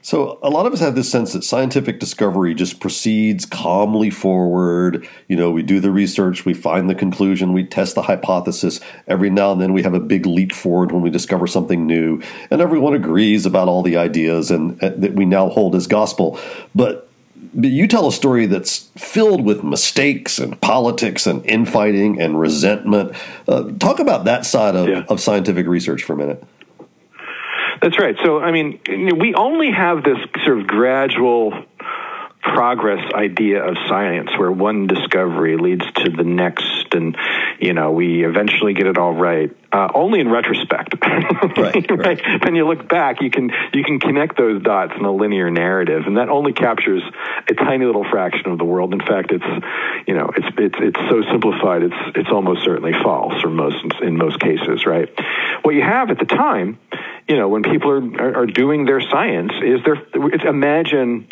So 0.07 0.39
a 0.41 0.51
lot 0.51 0.67
of 0.67 0.73
us 0.73 0.79
have 0.79 0.95
this 0.95 1.11
sense 1.11 1.33
that 1.33 1.43
scientific 1.43 1.99
discovery 1.99 2.55
just 2.55 2.79
proceeds 2.79 3.45
calmly 3.45 4.09
forward. 4.09 5.05
You 5.27 5.35
know, 5.35 5.51
we 5.51 5.65
do 5.65 5.81
the 5.81 5.91
research, 5.91 6.45
we 6.45 6.55
find 6.55 6.89
the 6.89 6.95
conclusion, 6.95 7.53
we 7.53 7.65
test 7.65 7.97
the 7.97 8.03
hypothesis. 8.03 8.79
Every 9.09 9.31
now 9.31 9.51
and 9.51 9.61
then 9.61 9.73
we 9.73 9.83
have 9.83 9.95
a 9.95 9.99
big 9.99 10.25
leap 10.25 10.53
forward 10.53 10.93
when 10.93 11.03
we 11.03 11.11
discover 11.11 11.49
something 11.49 11.89
new, 11.89 12.23
and 12.53 12.61
everyone 12.61 12.95
agrees 12.95 13.47
about 13.47 13.67
all 13.67 13.83
the 13.83 13.97
ideas 13.97 14.53
and, 14.53 14.81
and 14.81 15.03
that 15.03 15.15
we 15.15 15.25
now 15.25 15.49
hold 15.49 15.75
as 15.75 15.89
gospel. 15.89 16.39
But 16.73 17.09
but 17.53 17.71
you 17.71 17.89
tell 17.89 18.07
a 18.07 18.13
story 18.13 18.47
that's 18.47 18.89
filled 18.97 19.45
with 19.45 19.65
mistakes 19.65 20.39
and 20.39 20.61
politics 20.61 21.27
and 21.27 21.45
infighting 21.47 22.21
and 22.21 22.39
resentment. 22.39 23.17
Uh, 23.49 23.73
talk 23.81 23.99
about 23.99 24.25
that 24.27 24.47
side 24.47 24.77
of, 24.77 24.89
Yeah. 24.89 25.05
of 25.09 25.21
scientific 25.21 25.67
research 25.67 26.05
for 26.05 26.13
a 26.13 26.17
minute. 26.17 26.45
That's 27.83 27.99
right. 27.99 28.17
So, 28.25 28.41
I 28.41 28.53
mean, 28.53 28.81
we 29.19 29.35
only 29.35 29.71
have 29.71 30.03
this 30.03 30.19
sort 30.45 30.61
of 30.61 30.67
gradual 30.67 31.66
progress 32.47 33.13
idea 33.13 33.63
of 33.63 33.77
science 33.89 34.31
where 34.39 34.53
one 34.53 34.87
discovery 34.87 35.57
leads 35.57 35.85
to 35.97 36.11
the 36.11 36.23
next 36.23 36.95
and 36.95 37.17
you 37.59 37.73
know 37.73 37.91
we 37.91 38.25
eventually 38.25 38.73
get 38.73 38.87
it 38.87 38.99
all 38.99 39.13
right 39.13 39.55
uh, 39.73 39.89
only 39.95 40.21
in 40.21 40.31
retrospect. 40.31 40.95
Right, 41.57 41.91
right. 41.91 42.21
when 42.45 42.55
you 42.55 42.67
look 42.67 42.89
back 42.89 43.21
you 43.21 43.31
can 43.31 43.51
you 43.73 43.83
can 43.83 43.99
connect 43.99 44.37
those 44.37 44.63
dots 44.63 44.93
in 44.97 45.05
a 45.05 45.11
linear 45.11 45.51
narrative 45.51 46.05
and 46.07 46.19
that 46.19 46.29
only 46.29 46.53
captures 46.53 47.03
a 47.51 47.55
tiny 47.55 47.85
little 47.85 48.05
fraction 48.05 48.51
of 48.51 48.59
the 48.59 48.65
world. 48.65 48.93
In 48.93 49.01
fact 49.01 49.33
it's 49.33 49.67
you 50.07 50.15
know 50.15 50.31
it's 50.37 50.47
it's 50.59 50.77
it's 50.79 51.01
so 51.11 51.23
simplified 51.31 51.83
it's 51.83 51.97
it's 52.15 52.29
almost 52.31 52.63
certainly 52.65 52.93
false 53.03 53.43
or 53.43 53.51
most 53.51 53.85
in 54.03 54.17
most 54.17 54.39
cases 54.39 54.87
right? 54.87 55.09
What 55.63 55.75
you 55.75 55.83
have 55.83 56.11
at 56.11 56.19
the 56.19 56.27
time 56.27 56.79
you 57.29 57.37
know 57.37 57.49
when 57.49 57.63
people 57.63 57.91
are 57.91 58.23
are, 58.23 58.43
are 58.43 58.47
doing 58.47 58.85
their 58.85 59.01
science 59.01 59.53
is 59.63 59.81
there 59.85 59.97
it's 60.15 60.45
imagine 60.45 61.29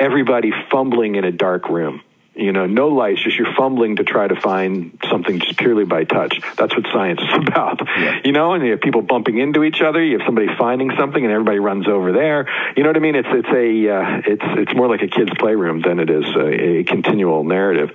everybody 0.00 0.50
fumbling 0.70 1.14
in 1.14 1.24
a 1.24 1.32
dark 1.32 1.68
room. 1.68 2.02
You 2.32 2.52
know, 2.52 2.66
no 2.66 2.88
lights, 2.88 3.22
just 3.22 3.36
you're 3.36 3.52
fumbling 3.54 3.96
to 3.96 4.04
try 4.04 4.28
to 4.28 4.40
find 4.40 4.98
something 5.10 5.40
just 5.40 5.58
purely 5.58 5.84
by 5.84 6.04
touch. 6.04 6.40
That's 6.56 6.74
what 6.74 6.86
science 6.92 7.20
is 7.20 7.34
about. 7.48 7.82
You 8.24 8.30
know, 8.32 8.54
and 8.54 8.64
you 8.64 8.70
have 8.70 8.80
people 8.80 9.02
bumping 9.02 9.38
into 9.38 9.64
each 9.64 9.82
other. 9.82 10.02
You 10.02 10.18
have 10.18 10.26
somebody 10.26 10.46
finding 10.56 10.92
something, 10.96 11.22
and 11.22 11.32
everybody 11.32 11.58
runs 11.58 11.88
over 11.88 12.12
there. 12.12 12.46
You 12.76 12.84
know 12.84 12.88
what 12.88 12.96
I 12.96 13.00
mean? 13.00 13.16
It's 13.16 13.28
it's 13.30 13.48
a 13.48 13.94
uh, 13.94 14.22
it's 14.26 14.44
it's 14.60 14.74
more 14.74 14.88
like 14.88 15.02
a 15.02 15.08
kid's 15.08 15.32
playroom 15.38 15.82
than 15.82 15.98
it 15.98 16.08
is 16.08 16.24
a, 16.36 16.78
a 16.78 16.84
continual 16.84 17.42
narrative. 17.42 17.90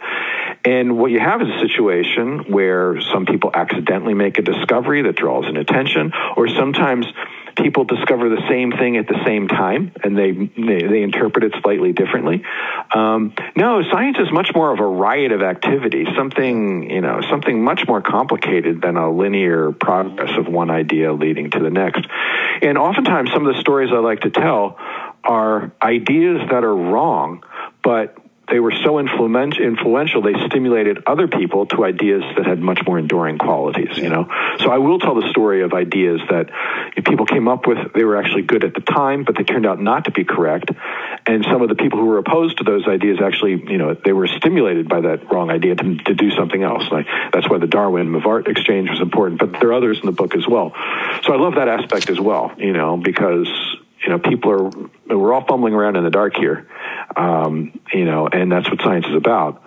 And 0.65 0.97
what 0.97 1.11
you 1.11 1.19
have 1.19 1.41
is 1.41 1.47
a 1.47 1.59
situation 1.67 2.51
where 2.51 2.99
some 3.13 3.25
people 3.25 3.51
accidentally 3.53 4.15
make 4.15 4.37
a 4.37 4.41
discovery 4.41 5.01
that 5.03 5.15
draws 5.15 5.47
an 5.47 5.55
attention, 5.55 6.11
or 6.35 6.49
sometimes 6.49 7.05
people 7.55 7.83
discover 7.83 8.29
the 8.29 8.41
same 8.49 8.71
thing 8.71 8.97
at 8.97 9.07
the 9.07 9.19
same 9.25 9.47
time 9.47 9.91
and 10.03 10.17
they 10.17 10.31
they, 10.31 10.87
they 10.87 11.01
interpret 11.03 11.43
it 11.43 11.53
slightly 11.61 11.93
differently. 11.93 12.43
Um, 12.93 13.33
no, 13.55 13.81
science 13.83 14.17
is 14.19 14.31
much 14.31 14.51
more 14.53 14.71
of 14.73 14.79
a 14.79 14.85
riot 14.85 15.31
of 15.31 15.41
activity, 15.41 16.05
something 16.15 16.89
you 16.89 17.01
know, 17.01 17.21
something 17.29 17.63
much 17.63 17.87
more 17.87 18.01
complicated 18.01 18.81
than 18.81 18.97
a 18.97 19.09
linear 19.09 19.71
progress 19.71 20.31
of 20.37 20.47
one 20.47 20.69
idea 20.69 21.13
leading 21.13 21.51
to 21.51 21.59
the 21.59 21.69
next. 21.69 22.05
And 22.61 22.77
oftentimes, 22.77 23.31
some 23.31 23.45
of 23.45 23.53
the 23.53 23.59
stories 23.59 23.91
I 23.91 23.99
like 23.99 24.21
to 24.21 24.29
tell 24.29 24.77
are 25.23 25.71
ideas 25.81 26.41
that 26.49 26.63
are 26.63 26.75
wrong, 26.75 27.43
but 27.83 28.17
they 28.49 28.59
were 28.59 28.73
so 28.83 28.99
influent- 28.99 29.59
influential 29.59 30.21
they 30.21 30.33
stimulated 30.47 31.03
other 31.07 31.27
people 31.27 31.65
to 31.67 31.83
ideas 31.83 32.23
that 32.37 32.45
had 32.45 32.59
much 32.59 32.81
more 32.85 32.97
enduring 32.99 33.37
qualities 33.37 33.97
you 33.97 34.09
know? 34.09 34.27
So 34.59 34.71
i 34.71 34.77
will 34.77 34.99
tell 34.99 35.15
the 35.15 35.29
story 35.29 35.61
of 35.61 35.73
ideas 35.73 36.21
that 36.29 36.49
people 37.05 37.25
came 37.25 37.47
up 37.47 37.67
with 37.67 37.93
they 37.93 38.03
were 38.03 38.17
actually 38.17 38.43
good 38.43 38.63
at 38.63 38.73
the 38.73 38.81
time 38.81 39.23
but 39.23 39.35
they 39.35 39.43
turned 39.43 39.65
out 39.65 39.81
not 39.81 40.05
to 40.05 40.11
be 40.11 40.23
correct. 40.23 40.71
And 41.27 41.43
some 41.43 41.61
of 41.61 41.69
the 41.69 41.75
people 41.75 41.99
who 41.99 42.05
were 42.05 42.17
opposed 42.17 42.57
to 42.57 42.63
those 42.63 42.87
ideas 42.87 43.19
actually 43.21 43.63
you 43.71 43.77
know 43.77 43.93
they 43.93 44.13
were 44.13 44.27
stimulated 44.27 44.89
by 44.89 45.01
that 45.01 45.31
wrong 45.31 45.49
idea 45.49 45.75
to, 45.75 45.95
to 45.97 46.13
do 46.13 46.31
something 46.31 46.61
else. 46.63 46.83
Like 46.91 47.07
that's 47.31 47.49
why 47.49 47.57
the 47.57 47.67
darwin 47.67 48.07
Mivart 48.07 48.47
exchange 48.47 48.89
was 48.89 48.99
important 48.99 49.39
but 49.39 49.59
there 49.59 49.69
are 49.69 49.73
others 49.73 49.99
in 49.99 50.05
the 50.05 50.11
book 50.11 50.35
as 50.35 50.47
well. 50.47 50.73
So 51.23 51.33
i 51.33 51.37
love 51.37 51.55
that 51.55 51.67
aspect 51.67 52.09
as 52.09 52.19
well 52.19 52.53
you 52.57 52.73
know 52.73 52.97
because 52.97 53.47
you 54.05 54.09
know 54.11 54.19
people 54.19 54.51
are 54.51 55.17
we're 55.17 55.33
all 55.33 55.45
fumbling 55.45 55.73
around 55.73 55.95
in 55.97 56.03
the 56.03 56.09
dark 56.11 56.35
here 56.37 56.67
um, 57.15 57.79
you 57.93 58.03
know, 58.05 58.27
and 58.27 58.51
that's 58.51 58.69
what 58.69 58.81
science 58.81 59.05
is 59.07 59.15
about. 59.15 59.61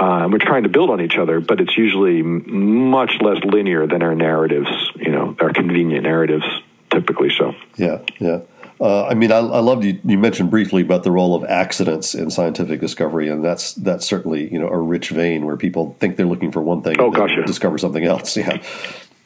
Uh, 0.00 0.22
and 0.24 0.32
we're 0.32 0.38
trying 0.38 0.62
to 0.62 0.68
build 0.68 0.90
on 0.90 1.00
each 1.00 1.16
other, 1.16 1.40
but 1.40 1.60
it's 1.60 1.76
usually 1.76 2.22
much 2.22 3.12
less 3.20 3.42
linear 3.44 3.86
than 3.86 4.02
our 4.02 4.14
narratives, 4.14 4.70
you 4.96 5.10
know, 5.10 5.36
our 5.40 5.52
convenient 5.52 6.04
narratives 6.04 6.44
typically 6.90 7.30
So, 7.30 7.54
Yeah, 7.76 7.98
yeah. 8.18 8.40
Uh, 8.80 9.06
I 9.06 9.14
mean, 9.14 9.30
I, 9.32 9.38
I 9.38 9.60
loved 9.60 9.84
you. 9.84 10.00
You 10.04 10.18
mentioned 10.18 10.50
briefly 10.50 10.82
about 10.82 11.02
the 11.04 11.10
role 11.10 11.34
of 11.34 11.44
accidents 11.44 12.14
in 12.14 12.30
scientific 12.30 12.80
discovery, 12.80 13.28
and 13.28 13.44
that's 13.44 13.74
that's 13.74 14.04
certainly 14.06 14.52
you 14.52 14.58
know 14.58 14.68
a 14.68 14.78
rich 14.78 15.10
vein 15.10 15.44
where 15.46 15.56
people 15.56 15.96
think 16.00 16.16
they're 16.16 16.26
looking 16.26 16.50
for 16.52 16.60
one 16.62 16.82
thing, 16.82 16.96
Oh, 16.98 17.10
gosh, 17.10 17.30
yeah. 17.36 17.44
discover 17.44 17.78
something 17.78 18.04
else. 18.04 18.36
Yeah. 18.36 18.62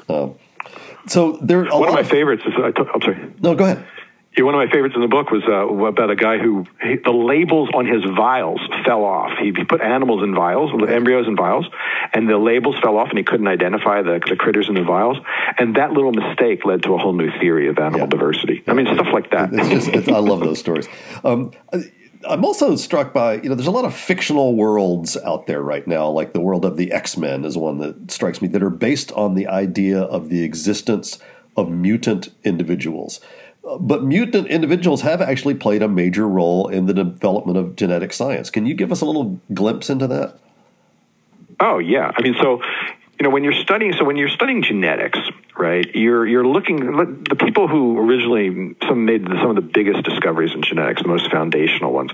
Um, 0.08 0.34
so 1.06 1.38
there. 1.42 1.64
A 1.64 1.70
One 1.70 1.80
lot 1.80 1.88
of 1.88 1.94
my 1.94 2.02
favorites 2.02 2.42
is, 2.46 2.52
I 2.62 2.70
t- 2.72 2.82
I'm 2.94 3.00
sorry. 3.00 3.32
No, 3.40 3.54
go 3.54 3.64
ahead. 3.64 3.84
Yeah, 4.38 4.44
one 4.44 4.54
of 4.54 4.58
my 4.58 4.70
favorites 4.72 4.94
in 4.94 5.00
the 5.00 5.08
book 5.08 5.32
was 5.32 5.42
uh, 5.48 5.66
about 5.66 6.10
a 6.10 6.16
guy 6.16 6.38
who 6.38 6.64
he, 6.80 6.94
the 6.96 7.10
labels 7.10 7.70
on 7.74 7.86
his 7.86 8.04
vials 8.04 8.60
fell 8.84 9.02
off. 9.02 9.32
He, 9.38 9.46
he 9.46 9.64
put 9.64 9.80
animals 9.80 10.22
in 10.22 10.32
vials, 10.32 10.70
embryos 10.88 11.26
in 11.26 11.34
vials, 11.34 11.66
and 12.12 12.28
the 12.28 12.38
labels 12.38 12.78
fell 12.80 12.96
off, 12.98 13.08
and 13.08 13.18
he 13.18 13.24
couldn't 13.24 13.48
identify 13.48 14.02
the, 14.02 14.20
the 14.28 14.36
critters 14.36 14.68
in 14.68 14.76
the 14.76 14.84
vials. 14.84 15.16
And 15.58 15.74
that 15.74 15.92
little 15.92 16.12
mistake 16.12 16.64
led 16.64 16.84
to 16.84 16.94
a 16.94 16.98
whole 16.98 17.14
new 17.14 17.30
theory 17.40 17.68
of 17.68 17.78
animal 17.78 18.00
Yeah. 18.00 18.06
diversity. 18.06 18.62
I 18.68 18.74
mean, 18.74 18.86
stuff 18.86 19.08
like 19.12 19.32
that. 19.32 19.50
It's 19.52 19.68
just, 19.70 19.88
it's, 19.88 20.08
I 20.08 20.18
love 20.18 20.38
those 20.38 20.60
stories. 20.60 20.86
Um, 21.24 21.50
I'm 22.28 22.44
also 22.44 22.76
struck 22.76 23.12
by 23.12 23.34
you 23.34 23.48
know 23.48 23.54
there's 23.56 23.66
a 23.68 23.72
lot 23.72 23.84
of 23.84 23.94
fictional 23.94 24.54
worlds 24.56 25.16
out 25.16 25.46
there 25.48 25.62
right 25.62 25.86
now, 25.86 26.08
like 26.10 26.32
the 26.32 26.40
world 26.40 26.64
of 26.64 26.76
the 26.76 26.92
X 26.92 27.16
Men 27.16 27.44
is 27.44 27.56
one 27.56 27.78
that 27.78 28.10
strikes 28.10 28.40
me 28.40 28.46
that 28.48 28.62
are 28.62 28.70
based 28.70 29.10
on 29.12 29.34
the 29.34 29.48
idea 29.48 30.00
of 30.00 30.28
the 30.28 30.42
existence 30.44 31.18
of 31.56 31.70
mutant 31.70 32.28
individuals. 32.44 33.20
But 33.80 34.04
mutant 34.04 34.46
individuals 34.48 35.02
have 35.02 35.20
actually 35.20 35.54
played 35.54 35.82
a 35.82 35.88
major 35.88 36.26
role 36.26 36.68
in 36.68 36.86
the 36.86 36.94
development 36.94 37.58
of 37.58 37.76
genetic 37.76 38.12
science. 38.12 38.50
Can 38.50 38.66
you 38.66 38.74
give 38.74 38.90
us 38.90 39.00
a 39.00 39.04
little 39.04 39.40
glimpse 39.52 39.90
into 39.90 40.06
that? 40.06 40.38
Oh 41.60 41.78
yeah, 41.78 42.12
I 42.16 42.22
mean, 42.22 42.34
so 42.40 42.62
you 43.18 43.24
know, 43.24 43.30
when 43.30 43.42
you're 43.42 43.52
studying, 43.52 43.92
so 43.94 44.04
when 44.04 44.16
you're 44.16 44.28
studying 44.28 44.62
genetics, 44.62 45.18
right? 45.56 45.84
You're 45.94 46.24
you're 46.24 46.46
looking 46.46 46.78
the 47.28 47.34
people 47.34 47.66
who 47.66 47.98
originally 47.98 48.76
some 48.86 49.04
made 49.06 49.26
some 49.26 49.50
of 49.50 49.56
the 49.56 49.62
biggest 49.62 50.04
discoveries 50.04 50.54
in 50.54 50.62
genetics, 50.62 51.02
the 51.02 51.08
most 51.08 51.28
foundational 51.30 51.92
ones, 51.92 52.12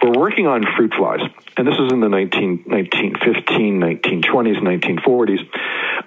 were 0.00 0.12
working 0.12 0.46
on 0.46 0.64
fruit 0.76 0.94
flies, 0.94 1.20
and 1.56 1.66
this 1.66 1.74
is 1.74 1.92
in 1.92 2.00
the 2.00 2.08
19, 2.08 2.64
1915, 2.66 3.80
1920s, 3.80 4.60
1940s. 4.62 5.40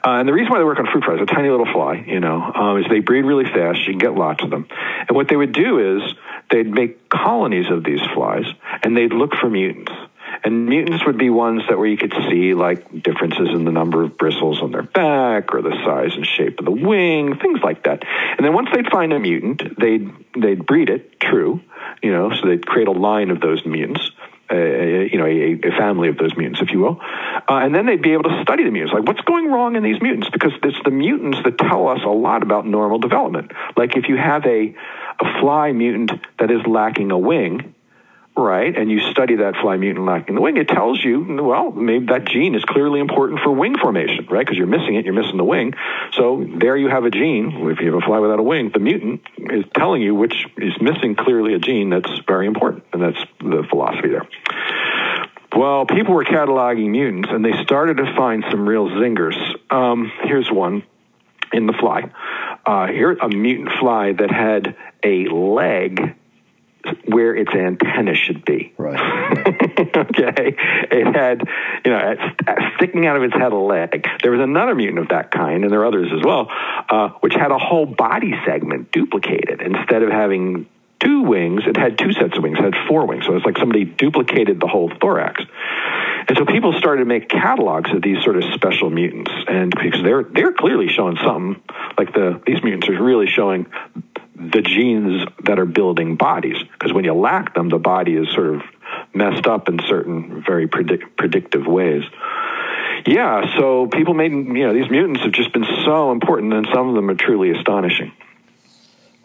Uh, 0.06 0.20
and 0.20 0.30
the 0.30 0.34
reason 0.34 0.52
why 0.52 0.60
they 0.60 0.64
work 0.64 0.80
on 0.80 0.86
fruit 0.86 1.04
flies, 1.04 1.20
a 1.22 1.26
tiny 1.26 1.50
little 1.50 1.66
fly, 1.66 1.96
you 2.08 2.22
know, 2.22 2.42
um, 2.42 2.78
is 2.80 2.86
they 2.90 3.00
breed 3.00 3.26
really 3.26 3.46
fast. 3.46 3.80
You 3.80 3.94
can 3.94 3.98
get 3.98 4.14
lots 4.14 4.44
of 4.44 4.50
them. 4.50 4.68
And 5.08 5.16
what 5.16 5.28
they 5.28 5.36
would 5.36 5.52
do 5.52 5.98
is 5.98 6.14
they'd 6.52 6.70
make 6.70 7.10
colonies 7.10 7.70
of 7.70 7.84
these 7.84 8.02
flies, 8.14 8.46
and 8.84 8.96
they'd 8.96 9.12
look 9.12 9.34
for 9.36 9.50
mutants. 9.50 9.92
And 10.44 10.68
mutants 10.68 11.06
would 11.06 11.18
be 11.18 11.30
ones 11.30 11.64
that 11.70 11.78
where 11.78 11.88
you 11.88 11.98
could 11.98 12.14
see 12.30 12.54
like 12.54 13.04
differences 13.04 13.50
in 13.50 13.66
the 13.66 13.72
number 13.72 14.04
of 14.04 14.18
bristles 14.18 14.62
on 14.62 14.72
their 14.72 14.84
back 14.84 15.54
or 15.54 15.62
the 15.62 15.76
size 15.86 16.16
and 16.16 16.26
shape 16.26 16.60
of 16.60 16.66
the 16.66 16.72
wing, 16.72 17.38
things 17.38 17.60
like 17.64 17.84
that. 17.84 18.04
And 18.38 18.46
then 18.46 18.54
once 18.54 18.70
they'd 18.74 18.90
find 18.90 19.14
a 19.14 19.20
mutant, 19.20 19.80
they'd 19.80 20.10
they'd 20.40 20.66
breed 20.66 20.90
it, 20.90 21.20
true, 21.20 21.62
you 22.02 22.12
know, 22.12 22.32
so 22.32 22.48
they'd 22.48 22.66
create 22.66 22.88
a 22.88 22.92
line 22.92 23.32
of 23.32 23.42
those 23.42 23.66
mutants. 23.66 24.12
a, 24.50 25.10
you 25.12 25.18
know, 25.18 25.26
a, 25.26 25.60
a, 25.68 25.72
family 25.78 26.08
of 26.08 26.18
those 26.18 26.36
mutants, 26.38 26.62
if 26.62 26.72
you 26.72 26.80
will, 26.80 27.02
uh, 27.02 27.60
and 27.64 27.76
then 27.76 27.86
they'd 27.86 28.02
be 28.02 28.14
able 28.14 28.24
to 28.24 28.42
study 28.44 28.64
the 28.64 28.72
mutants. 28.72 28.94
Like, 28.94 29.04
what's 29.04 29.20
going 29.22 29.52
wrong 29.52 29.76
in 29.76 29.84
these 29.84 30.02
mutants? 30.02 30.30
Because 30.30 30.54
it's 30.64 30.78
the 30.86 30.92
mutants 30.92 31.40
that 31.44 31.58
tell 31.58 31.90
us 31.90 32.00
a 32.06 32.10
lot 32.10 32.44
about 32.44 32.66
normal 32.66 32.98
development. 32.98 33.52
Like, 33.76 33.98
if 33.98 34.08
you 34.08 34.16
have 34.16 34.46
a 34.46 34.74
a 35.20 35.42
fly 35.42 35.72
mutant 35.72 36.12
that 36.40 36.52
is 36.52 36.66
lacking 36.66 37.12
a 37.12 37.18
wing, 37.18 37.74
right, 38.38 38.76
and 38.78 38.92
you 38.92 39.00
study 39.12 39.38
that 39.38 39.56
fly 39.56 39.78
mutant 39.78 40.06
lacking 40.06 40.36
the 40.36 40.42
wing, 40.42 40.58
it 40.58 40.68
tells 40.68 41.04
you, 41.04 41.44
well, 41.44 41.72
maybe 41.72 42.06
that 42.08 42.26
gene 42.26 42.56
is 42.56 42.64
clearly 42.64 43.00
important 43.00 43.40
for 43.42 43.52
wing 43.52 43.78
formation, 43.78 44.28
right? 44.30 44.46
Because 44.46 44.58
you're 44.58 44.68
missing 44.68 44.96
it, 44.96 45.06
you're 45.06 45.14
missing 45.14 45.38
the 45.38 45.44
wing. 45.44 45.74
So 46.14 46.46
there 46.58 46.78
you 46.78 46.90
have 46.90 47.06
a 47.06 47.10
gene. 47.10 47.68
If 47.70 47.80
you 47.80 47.94
have 47.94 48.04
a 48.04 48.06
fly 48.06 48.20
without 48.20 48.40
a 48.40 48.44
wing, 48.44 48.72
the 48.74 48.80
mutant 48.80 49.22
is 49.38 49.66
telling 49.76 50.02
you 50.02 50.16
which 50.16 50.46
is 50.58 50.74
missing 50.80 51.16
clearly 51.16 51.54
a 51.54 51.60
gene 51.60 51.90
that's 51.90 52.12
very 52.28 52.48
important, 52.48 52.86
and 52.94 53.02
that's 53.02 53.20
the 53.40 53.66
philosophy 53.70 54.10
there. 54.10 54.28
Well, 55.56 55.86
people 55.86 56.14
were 56.14 56.26
cataloging 56.26 56.90
mutants, 56.90 57.30
and 57.32 57.44
they 57.44 57.64
started 57.64 57.98
to 57.98 58.16
find 58.16 58.44
some 58.52 58.68
real 58.68 58.90
zingers. 58.90 59.36
Um, 59.72 60.12
here's 60.24 60.52
one 60.52 60.84
in 61.52 61.66
the 61.66 61.74
fly. 61.74 62.12
Uh, 62.66 62.88
here, 62.88 63.14
a 63.14 63.30
mutant 63.30 63.70
fly 63.80 64.12
that 64.12 64.30
had 64.30 64.76
a 65.04 65.28
leg 65.30 66.16
where 67.06 67.36
its 67.36 67.52
antenna 67.54 68.16
should 68.16 68.46
be. 68.46 68.74
Right. 68.78 69.00
okay. 69.98 70.56
It 70.92 71.16
had, 71.16 71.48
you 71.86 71.92
know, 71.92 72.16
sticking 72.78 73.06
out 73.08 73.18
of 73.18 73.24
its 73.24 73.34
head 73.34 73.52
a 73.52 73.58
leg. 73.58 74.08
There 74.22 74.32
was 74.32 74.42
another 74.42 74.76
mutant 74.76 75.00
of 75.00 75.10
that 75.10 75.32
kind, 75.32 75.64
and 75.64 75.72
there 75.72 75.82
are 75.82 75.86
others 75.86 76.12
as 76.12 76.24
well, 76.24 76.48
uh, 76.50 77.10
which 77.22 77.34
had 77.34 77.52
a 77.52 77.58
whole 77.58 77.86
body 77.86 78.34
segment 78.46 78.92
duplicated. 78.92 79.62
Instead 79.62 80.04
of 80.04 80.10
having 80.10 80.68
two 81.00 81.24
wings, 81.24 81.64
it 81.68 81.78
had 81.78 81.98
two 81.98 82.12
sets 82.14 82.38
of 82.38 82.44
wings, 82.44 82.58
it 82.60 82.64
had 82.64 82.88
four 82.88 83.06
wings. 83.06 83.26
So 83.26 83.36
it's 83.36 83.46
like 83.46 83.58
somebody 83.58 83.86
duplicated 83.86 84.60
the 84.60 84.68
whole 84.68 84.92
thorax. 85.02 85.44
And 86.28 86.38
so 86.38 86.46
people 86.46 86.74
started 86.74 87.04
to 87.04 87.06
make 87.06 87.30
catalogs 87.30 87.90
of 87.92 88.02
these 88.02 88.22
sort 88.24 88.36
of 88.36 88.44
special 88.54 88.90
mutants, 88.90 89.32
and 89.48 89.72
because 89.72 90.04
they're 90.04 90.24
they're 90.24 90.52
clearly 90.52 90.90
showing 90.90 91.16
something, 91.24 91.62
like 91.98 92.14
the 92.14 92.42
these 92.46 92.62
mutants 92.64 92.90
are 92.90 93.02
really 93.02 93.28
showing 93.28 93.68
the 94.38 94.62
genes 94.62 95.28
that 95.44 95.60
are 95.60 95.66
building 95.66 96.16
bodies. 96.16 96.58
Because 96.72 96.94
when 96.94 97.04
you 97.04 97.14
lack 97.14 97.56
them, 97.56 97.70
the 97.70 97.80
body 97.80 98.16
is 98.16 98.32
sort 98.34 98.56
of 98.56 98.62
messed 99.14 99.48
up 99.48 99.68
in 99.68 99.80
certain 99.88 100.44
very 100.46 100.68
predict- 100.68 101.18
predictive 101.18 101.66
ways. 101.66 102.04
Yeah, 103.06 103.58
so 103.58 103.88
people 103.88 104.14
made, 104.14 104.32
you 104.32 104.68
know, 104.68 104.74
these 104.74 104.90
mutants 104.90 105.22
have 105.22 105.32
just 105.32 105.54
been 105.54 105.66
so 105.86 106.12
important, 106.12 106.54
and 106.54 106.68
some 106.74 106.90
of 106.90 106.96
them 106.96 107.10
are 107.10 107.16
truly 107.16 107.52
astonishing. 107.52 108.12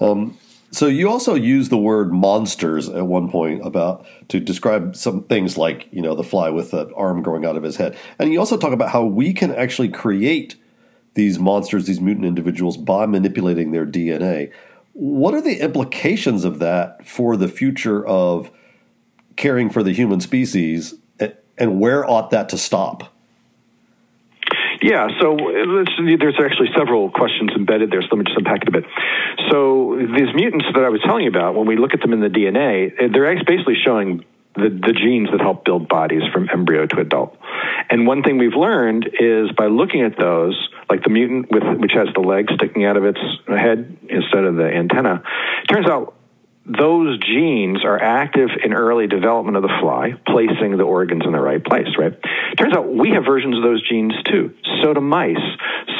Um, 0.01 0.38
so 0.70 0.87
you 0.87 1.11
also 1.11 1.35
use 1.35 1.68
the 1.68 1.77
word 1.77 2.12
monsters 2.12 2.88
at 2.88 3.07
one 3.07 3.31
point 3.31 3.64
about 3.66 4.07
to 4.29 4.40
describe 4.40 4.96
some 4.96 5.25
things 5.25 5.59
like 5.59 5.87
you 5.92 6.01
know 6.01 6.14
the 6.14 6.25
fly 6.25 6.48
with 6.48 6.70
the 6.70 6.92
arm 6.94 7.22
growing 7.22 7.44
out 7.44 7.57
of 7.57 7.62
his 7.62 7.77
head, 7.77 7.96
and 8.18 8.33
you 8.33 8.38
also 8.38 8.57
talk 8.57 8.72
about 8.72 8.90
how 8.90 9.05
we 9.05 9.33
can 9.33 9.55
actually 9.55 9.88
create 9.88 10.57
these 11.14 11.38
monsters, 11.38 11.87
these 11.87 12.01
mutant 12.01 12.27
individuals, 12.27 12.77
by 12.77 13.05
manipulating 13.05 13.72
their 13.72 13.87
DNA. 13.87 14.51
What 14.94 15.35
are 15.35 15.40
the 15.40 15.61
implications 15.61 16.44
of 16.44 16.59
that 16.59 17.07
for 17.07 17.37
the 17.37 17.48
future 17.48 18.07
of 18.07 18.50
caring 19.37 19.70
for 19.70 19.83
the 19.83 19.92
human 19.92 20.20
species, 20.20 20.94
and 21.59 21.81
where 21.81 22.09
ought 22.09 22.31
that 22.31 22.48
to 22.50 22.59
stop? 22.59 23.12
Yeah, 24.83 25.09
so 25.20 25.37
there's 25.37 26.40
actually 26.42 26.70
several 26.76 27.09
questions 27.11 27.52
embedded 27.57 27.90
there, 27.92 28.02
so 28.02 28.09
let 28.11 28.18
me 28.18 28.24
just 28.24 28.37
unpack 28.37 28.62
it 28.62 28.68
a 28.68 28.72
bit. 28.72 28.85
So 29.50 29.96
these 29.96 30.35
mutants 30.35 30.66
that 30.74 30.85
I 30.85 30.88
was 30.88 31.00
telling 31.05 31.22
you 31.22 31.31
about, 31.31 31.55
when 31.55 31.66
we 31.66 31.76
look 31.76 31.94
at 31.94 32.00
them 32.00 32.12
in 32.12 32.20
the 32.20 32.28
DNA, 32.28 32.90
they're 33.12 33.44
basically 33.44 33.76
showing 33.83 34.24
the, 34.55 34.69
the 34.69 34.93
genes 34.93 35.31
that 35.31 35.41
help 35.41 35.65
build 35.65 35.88
bodies 35.88 36.23
from 36.33 36.49
embryo 36.53 36.87
to 36.87 37.01
adult. 37.01 37.37
And 37.91 38.07
one 38.07 38.23
thing 38.23 38.38
we've 38.38 38.55
learned 38.55 39.09
is 39.19 39.51
by 39.53 39.67
looking 39.67 40.03
at 40.03 40.19
those, 40.19 40.69
like 40.91 41.03
the 41.03 41.11
mutant 41.11 41.51
with 41.51 41.62
which 41.79 41.93
has 41.95 42.09
the 42.15 42.21
leg 42.21 42.49
sticking 42.55 42.85
out 42.85 42.97
of 42.97 43.05
its 43.05 43.21
head 43.47 43.99
instead 44.09 44.45
of 44.45 44.57
the 44.57 44.65
antenna, 44.65 45.23
turns 45.69 45.87
out 45.87 46.15
those 46.64 47.18
genes 47.18 47.85
are 47.85 48.01
active 48.01 48.51
in 48.64 48.72
early 48.72 49.09
development 49.09 49.57
of 49.57 49.62
the 49.62 49.77
fly, 49.81 50.14
placing 50.27 50.77
the 50.77 50.85
organs 50.85 51.25
in 51.27 51.33
the 51.33 51.40
right 51.40 51.62
place, 51.62 51.88
right? 51.98 52.12
Turns 52.57 52.75
out 52.75 52.92
we 52.92 53.11
have 53.11 53.25
versions 53.25 53.57
of 53.57 53.62
those 53.64 53.87
genes 53.88 54.14
too. 54.31 54.55
So 54.83 54.94
do 54.94 55.01
mice, 55.01 55.37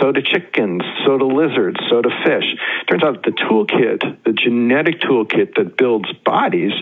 so 0.01 0.13
do 0.13 0.23
chickens, 0.23 0.83
so 1.05 1.19
do 1.19 1.27
lizards, 1.27 1.81
so 1.91 2.03
do 2.03 2.11
fish. 2.25 2.45
Turns 2.89 3.03
out 3.03 3.25
the 3.25 3.33
toolkit, 3.33 4.25
the 4.25 4.33
genetic 4.33 5.01
toolkit 5.01 5.57
that 5.57 5.77
builds 5.77 6.13
bodies, 6.25 6.73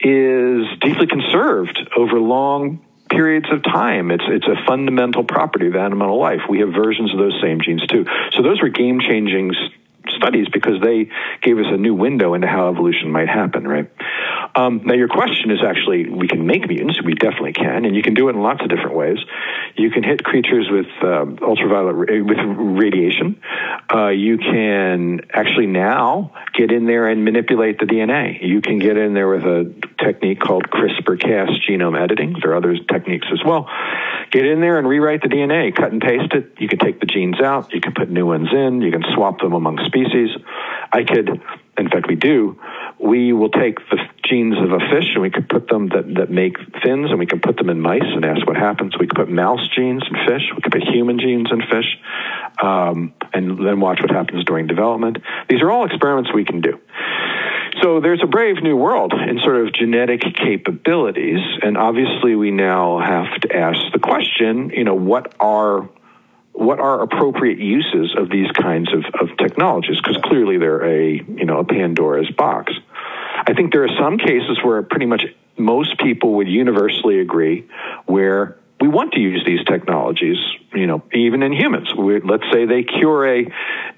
is 0.00 0.66
deeply 0.80 1.06
conserved 1.06 1.78
over 1.96 2.18
long 2.18 2.80
periods 3.10 3.46
of 3.50 3.62
time. 3.62 4.10
It's 4.10 4.24
it's 4.28 4.46
a 4.46 4.64
fundamental 4.66 5.24
property 5.24 5.66
of 5.66 5.76
animal 5.76 6.18
life. 6.18 6.42
We 6.48 6.60
have 6.60 6.70
versions 6.70 7.12
of 7.12 7.18
those 7.18 7.38
same 7.42 7.60
genes 7.60 7.86
too. 7.86 8.06
So 8.32 8.42
those 8.42 8.60
were 8.62 8.68
game 8.68 9.00
changing 9.00 9.52
studies 10.16 10.46
because 10.52 10.80
they 10.82 11.10
gave 11.42 11.58
us 11.58 11.66
a 11.68 11.76
new 11.76 11.94
window 11.94 12.34
into 12.34 12.46
how 12.46 12.70
evolution 12.70 13.10
might 13.10 13.28
happen, 13.28 13.66
right? 13.66 13.90
Um, 14.54 14.82
now, 14.84 14.94
your 14.94 15.08
question 15.08 15.50
is 15.50 15.58
actually 15.64 16.08
we 16.08 16.26
can 16.26 16.46
make 16.46 16.66
mutants. 16.66 17.00
We 17.02 17.14
definitely 17.14 17.52
can, 17.52 17.84
and 17.84 17.94
you 17.94 18.02
can 18.02 18.14
do 18.14 18.28
it 18.28 18.34
in 18.34 18.42
lots 18.42 18.62
of 18.62 18.68
different 18.68 18.96
ways. 18.96 19.18
You 19.76 19.90
can 19.90 20.02
hit 20.02 20.24
creatures 20.24 20.66
with 20.70 20.86
uh, 21.02 21.26
ultraviolet 21.46 21.96
with 21.96 22.38
radiation. 22.38 23.40
Uh, 23.92 24.08
you 24.08 24.38
can 24.38 25.20
actually 25.32 25.66
now 25.66 26.32
get 26.54 26.72
in 26.72 26.86
there 26.86 27.08
and 27.08 27.24
manipulate 27.24 27.78
the 27.78 27.86
DNA. 27.86 28.42
You 28.42 28.60
can 28.60 28.78
get 28.78 28.96
in 28.96 29.14
there 29.14 29.28
with 29.28 29.44
a 29.44 29.74
technique 30.02 30.40
called 30.40 30.64
CRISPR-Cas 30.70 31.50
genome 31.68 32.00
editing. 32.00 32.36
There 32.40 32.52
are 32.52 32.56
other 32.56 32.76
techniques 32.90 33.26
as 33.32 33.40
well. 33.44 33.68
Get 34.30 34.44
in 34.44 34.60
there 34.60 34.78
and 34.78 34.88
rewrite 34.88 35.22
the 35.22 35.28
DNA, 35.28 35.74
cut 35.74 35.92
and 35.92 36.00
paste 36.00 36.32
it. 36.34 36.54
You 36.58 36.68
can 36.68 36.78
take 36.78 37.00
the 37.00 37.06
genes 37.06 37.40
out. 37.40 37.72
You 37.72 37.80
can 37.80 37.94
put 37.94 38.10
new 38.10 38.26
ones 38.26 38.48
in. 38.52 38.80
You 38.80 38.90
can 38.90 39.04
swap 39.14 39.40
them 39.40 39.52
among 39.52 39.78
species. 39.86 39.97
I 40.92 41.04
could, 41.04 41.28
in 41.76 41.88
fact, 41.88 42.06
we 42.08 42.16
do. 42.16 42.58
We 42.98 43.32
will 43.32 43.50
take 43.50 43.78
the 43.90 43.98
genes 44.24 44.56
of 44.58 44.72
a 44.72 44.78
fish 44.78 45.10
and 45.14 45.22
we 45.22 45.30
could 45.30 45.48
put 45.48 45.68
them 45.68 45.88
that, 45.88 46.14
that 46.16 46.30
make 46.30 46.56
fins 46.82 47.10
and 47.10 47.18
we 47.18 47.26
can 47.26 47.40
put 47.40 47.56
them 47.56 47.70
in 47.70 47.80
mice 47.80 48.02
and 48.02 48.24
ask 48.24 48.46
what 48.46 48.56
happens. 48.56 48.94
We 48.98 49.06
could 49.06 49.16
put 49.16 49.30
mouse 49.30 49.66
genes 49.74 50.02
in 50.08 50.16
fish. 50.26 50.42
We 50.54 50.62
could 50.62 50.72
put 50.72 50.82
human 50.82 51.18
genes 51.18 51.48
in 51.50 51.60
fish 51.60 51.98
um, 52.62 53.12
and 53.32 53.58
then 53.64 53.80
watch 53.80 54.00
what 54.00 54.10
happens 54.10 54.44
during 54.44 54.66
development. 54.66 55.18
These 55.48 55.62
are 55.62 55.70
all 55.70 55.84
experiments 55.84 56.32
we 56.32 56.44
can 56.44 56.60
do. 56.60 56.80
So 57.82 58.00
there's 58.00 58.22
a 58.22 58.26
brave 58.26 58.62
new 58.62 58.76
world 58.76 59.12
in 59.12 59.38
sort 59.38 59.64
of 59.64 59.72
genetic 59.72 60.22
capabilities, 60.34 61.38
and 61.62 61.76
obviously 61.76 62.34
we 62.34 62.50
now 62.50 62.98
have 62.98 63.40
to 63.42 63.56
ask 63.56 63.78
the 63.92 64.00
question, 64.00 64.70
you 64.70 64.82
know, 64.82 64.94
what 64.94 65.34
are 65.38 65.88
what 66.58 66.80
are 66.80 67.02
appropriate 67.02 67.58
uses 67.58 68.16
of 68.18 68.28
these 68.30 68.50
kinds 68.50 68.92
of, 68.92 69.04
of 69.20 69.36
technologies? 69.36 69.98
Because 69.98 70.18
clearly 70.24 70.58
they're 70.58 70.84
a 70.84 71.12
you 71.12 71.44
know 71.44 71.60
a 71.60 71.64
Pandora's 71.64 72.30
box. 72.30 72.72
I 73.46 73.54
think 73.54 73.72
there 73.72 73.84
are 73.84 73.96
some 73.96 74.18
cases 74.18 74.58
where 74.64 74.82
pretty 74.82 75.06
much 75.06 75.22
most 75.56 75.98
people 75.98 76.34
would 76.34 76.48
universally 76.48 77.20
agree 77.20 77.68
where 78.06 78.58
we 78.80 78.88
want 78.88 79.12
to 79.12 79.20
use 79.20 79.44
these 79.46 79.64
technologies, 79.64 80.36
you 80.74 80.86
know, 80.86 81.02
even 81.12 81.42
in 81.42 81.52
humans. 81.52 81.94
We, 81.96 82.20
let's 82.20 82.44
say 82.52 82.66
they 82.66 82.82
cure 82.82 83.26
a, 83.26 83.46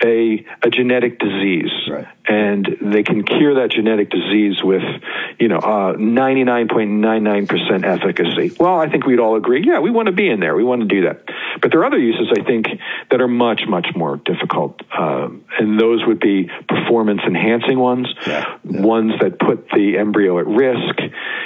a, 0.04 0.46
a 0.62 0.70
genetic 0.70 1.18
disease, 1.18 1.70
right. 1.88 2.06
and 2.26 2.66
they 2.80 3.02
can 3.02 3.24
cure 3.24 3.54
that 3.56 3.70
genetic 3.70 4.10
disease 4.10 4.62
with, 4.62 4.82
you 5.38 5.48
know, 5.48 5.58
uh, 5.58 5.94
99.99% 5.94 7.84
efficacy. 7.84 8.56
Well, 8.58 8.78
I 8.78 8.88
think 8.88 9.06
we'd 9.06 9.20
all 9.20 9.36
agree, 9.36 9.64
yeah, 9.66 9.80
we 9.80 9.90
want 9.90 10.06
to 10.06 10.12
be 10.12 10.28
in 10.28 10.40
there. 10.40 10.54
We 10.54 10.64
want 10.64 10.82
to 10.82 10.88
do 10.88 11.02
that. 11.02 11.22
But 11.60 11.70
there 11.70 11.80
are 11.80 11.84
other 11.84 11.98
uses, 11.98 12.28
I 12.36 12.42
think, 12.44 12.66
that 13.10 13.20
are 13.20 13.28
much, 13.28 13.62
much 13.68 13.88
more 13.94 14.16
difficult, 14.16 14.80
uh, 14.96 15.28
and 15.58 15.80
those 15.80 16.06
would 16.06 16.20
be 16.20 16.50
performance 16.68 17.20
enhancing 17.26 17.78
ones, 17.78 18.08
yeah. 18.26 18.58
Yeah. 18.64 18.80
ones 18.80 19.12
that 19.20 19.38
put 19.38 19.68
the 19.70 19.98
embryo 19.98 20.38
at 20.38 20.46
risk. 20.46 21.00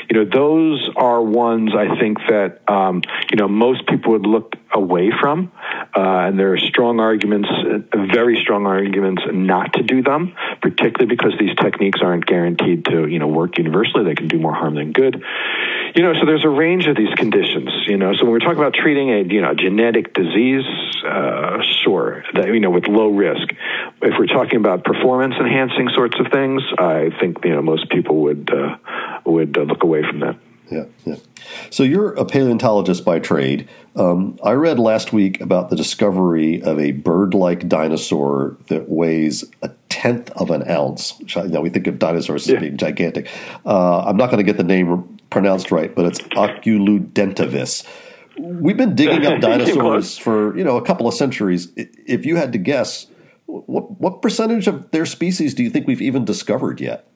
You 0.09 0.25
know, 0.25 0.31
those 0.31 0.91
are 0.97 1.23
ones 1.23 1.73
I 1.77 1.99
think 1.99 2.19
that 2.29 2.61
um, 2.69 3.03
you 3.31 3.37
know 3.37 3.49
most 3.49 3.87
people 3.87 4.13
would 4.13 4.27
look 4.27 4.55
away 4.75 5.11
from, 5.21 5.53
uh, 5.97 6.27
and 6.27 6.39
there 6.39 6.53
are 6.53 6.59
strong 6.59 7.01
arguments, 7.01 7.49
uh, 7.49 8.07
very 8.13 8.41
strong 8.43 8.67
arguments, 8.67 9.23
not 9.33 9.73
to 9.75 9.83
do 9.83 10.03
them, 10.03 10.35
particularly 10.61 11.07
because 11.07 11.33
these 11.39 11.55
techniques 11.57 12.01
aren't 12.03 12.27
guaranteed 12.27 12.85
to 12.87 13.07
you 13.07 13.19
know 13.19 13.29
work 13.29 13.59
universally. 13.59 14.05
They 14.05 14.15
can 14.15 14.29
do 14.29 14.39
more 14.39 14.55
harm 14.55 14.75
than 14.75 14.93
good. 14.93 15.23
You 15.95 16.03
know, 16.03 16.15
so 16.15 16.27
there's 16.27 16.45
a 16.45 16.49
range 16.49 16.87
of 16.87 16.97
these 16.97 17.15
conditions. 17.15 17.71
You 17.87 17.97
know, 17.97 18.13
so 18.15 18.25
when 18.25 18.33
we're 18.33 18.41
talking 18.41 18.59
about 18.59 18.75
treating 18.75 19.11
a 19.11 19.23
you 19.23 19.41
know 19.41 19.55
genetic 19.55 20.13
disease, 20.15 20.65
uh, 21.07 21.63
sure, 21.85 22.25
that 22.35 22.49
you 22.49 22.61
know 22.61 22.71
with 22.71 22.89
low 22.89 23.09
risk. 23.09 23.53
If 24.03 24.15
we're 24.19 24.27
talking 24.27 24.59
about 24.59 24.85
performance 24.85 25.35
enhancing 25.39 25.89
sorts 25.95 26.19
of 26.19 26.33
things, 26.33 26.63
I 26.79 27.11
think 27.21 27.39
you 27.45 27.55
know 27.55 27.63
most 27.63 27.89
people 27.91 28.23
would 28.23 28.51
uh, 28.53 28.77
would 29.25 29.57
uh, 29.57 29.63
look 29.63 29.83
away 29.83 30.03
from 30.03 30.21
that. 30.21 30.37
Yeah, 30.71 30.85
yeah. 31.05 31.17
So 31.71 31.83
you're 31.83 32.15
a 32.15 32.25
paleontologist 32.25 33.05
by 33.05 33.19
trade. 33.19 33.69
Um, 33.97 34.39
I 34.43 34.53
read 34.53 34.79
last 34.79 35.13
week 35.13 35.41
about 35.41 35.71
the 35.71 35.77
discovery 35.77 36.63
of 36.63 36.79
a 36.81 36.93
bird-like 36.93 37.69
dinosaur 37.69 38.57
that 38.69 38.89
weighs 38.89 39.45
a 39.63 39.71
tenth 39.89 40.31
of 40.31 40.51
an 40.51 40.69
ounce. 40.69 41.19
Which 41.19 41.37
I, 41.37 41.43
know, 41.43 41.61
we 41.61 41.71
think 41.71 41.87
of 41.87 41.99
dinosaurs 41.99 42.49
as 42.49 42.55
yeah. 42.55 42.61
being 42.61 42.77
gigantic. 42.77 43.29
Uh, 43.67 44.01
I'm 44.01 44.17
not 44.17 44.31
going 44.31 44.39
to 44.39 44.45
get 44.45 44.57
the 44.57 44.65
name 44.65 45.19
pronounced 45.31 45.71
right, 45.71 45.95
but 45.95 46.07
it's 46.07 46.21
Oculudentavis. 46.21 47.87
We've 48.39 48.77
been 48.77 48.95
digging 48.95 49.27
up 49.27 49.41
dinosaurs 49.41 50.19
for 50.19 50.57
you 50.57 50.65
know 50.65 50.77
a 50.77 50.83
couple 50.83 51.07
of 51.07 51.15
centuries. 51.15 51.69
If 51.77 52.27
you 52.27 52.37
had 52.37 52.53
to 52.53 52.59
guess, 52.59 53.07
what 53.47 54.01
what 54.01 54.23
percentage 54.23 54.67
of 54.67 54.91
their 54.91 55.07
species 55.07 55.55
do 55.55 55.63
you 55.63 55.71
think 55.71 55.87
we've 55.87 56.03
even 56.03 56.25
discovered 56.25 56.81
yet? 56.81 57.07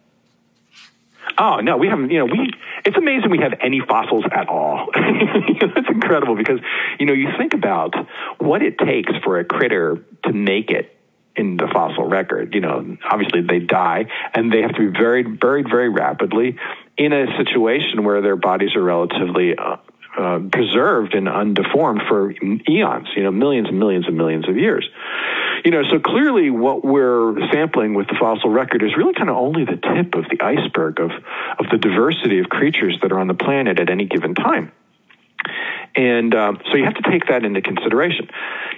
Oh 1.38 1.60
no, 1.60 1.76
we 1.76 1.88
haven't. 1.88 2.10
You 2.10 2.18
know, 2.18 2.26
we. 2.26 2.52
It's 2.88 2.96
amazing 2.96 3.30
we 3.30 3.40
have 3.40 3.52
any 3.60 3.82
fossils 3.86 4.24
at 4.32 4.48
all. 4.48 4.88
It's 5.60 5.88
incredible 5.88 6.36
because 6.36 6.60
you 6.98 7.06
know 7.06 7.12
you 7.12 7.28
think 7.36 7.52
about 7.52 7.94
what 8.38 8.62
it 8.62 8.78
takes 8.78 9.12
for 9.24 9.38
a 9.40 9.44
critter 9.44 9.98
to 10.24 10.32
make 10.32 10.70
it 10.70 10.96
in 11.36 11.56
the 11.56 11.68
fossil 11.72 12.04
record. 12.04 12.54
You 12.54 12.60
know, 12.60 12.96
obviously 13.04 13.42
they 13.42 13.58
die 13.58 14.06
and 14.32 14.52
they 14.52 14.62
have 14.62 14.72
to 14.74 14.78
be 14.78 14.98
buried 14.98 15.40
buried 15.40 15.68
very 15.68 15.88
rapidly 15.88 16.56
in 16.96 17.12
a 17.12 17.26
situation 17.36 18.04
where 18.04 18.22
their 18.22 18.36
bodies 18.36 18.74
are 18.76 18.82
relatively 18.82 19.56
uh, 19.58 19.76
uh, 20.16 20.38
preserved 20.50 21.14
and 21.14 21.26
undeformed 21.26 22.08
for 22.08 22.32
eons, 22.32 23.08
you 23.16 23.22
know, 23.22 23.32
millions 23.32 23.68
and 23.68 23.78
millions 23.78 24.06
and 24.06 24.16
millions 24.16 24.48
of 24.48 24.56
years. 24.56 24.88
You 25.64 25.70
know, 25.70 25.82
so 25.90 25.98
clearly 25.98 26.50
what 26.50 26.84
we're 26.84 27.34
sampling 27.52 27.94
with 27.94 28.06
the 28.08 28.16
fossil 28.18 28.50
record 28.50 28.82
is 28.82 28.96
really 28.96 29.14
kind 29.14 29.28
of 29.28 29.36
only 29.36 29.64
the 29.64 29.76
tip 29.76 30.14
of 30.14 30.24
the 30.30 30.40
iceberg 30.40 31.00
of, 31.00 31.10
of 31.10 31.66
the 31.70 31.78
diversity 31.78 32.38
of 32.38 32.48
creatures 32.48 32.98
that 33.02 33.12
are 33.12 33.18
on 33.18 33.26
the 33.26 33.34
planet 33.34 33.80
at 33.80 33.90
any 33.90 34.06
given 34.06 34.34
time. 34.34 34.72
And 35.94 36.34
um, 36.34 36.58
so 36.70 36.76
you 36.76 36.84
have 36.84 36.94
to 36.94 37.10
take 37.10 37.26
that 37.28 37.44
into 37.44 37.60
consideration. 37.60 38.28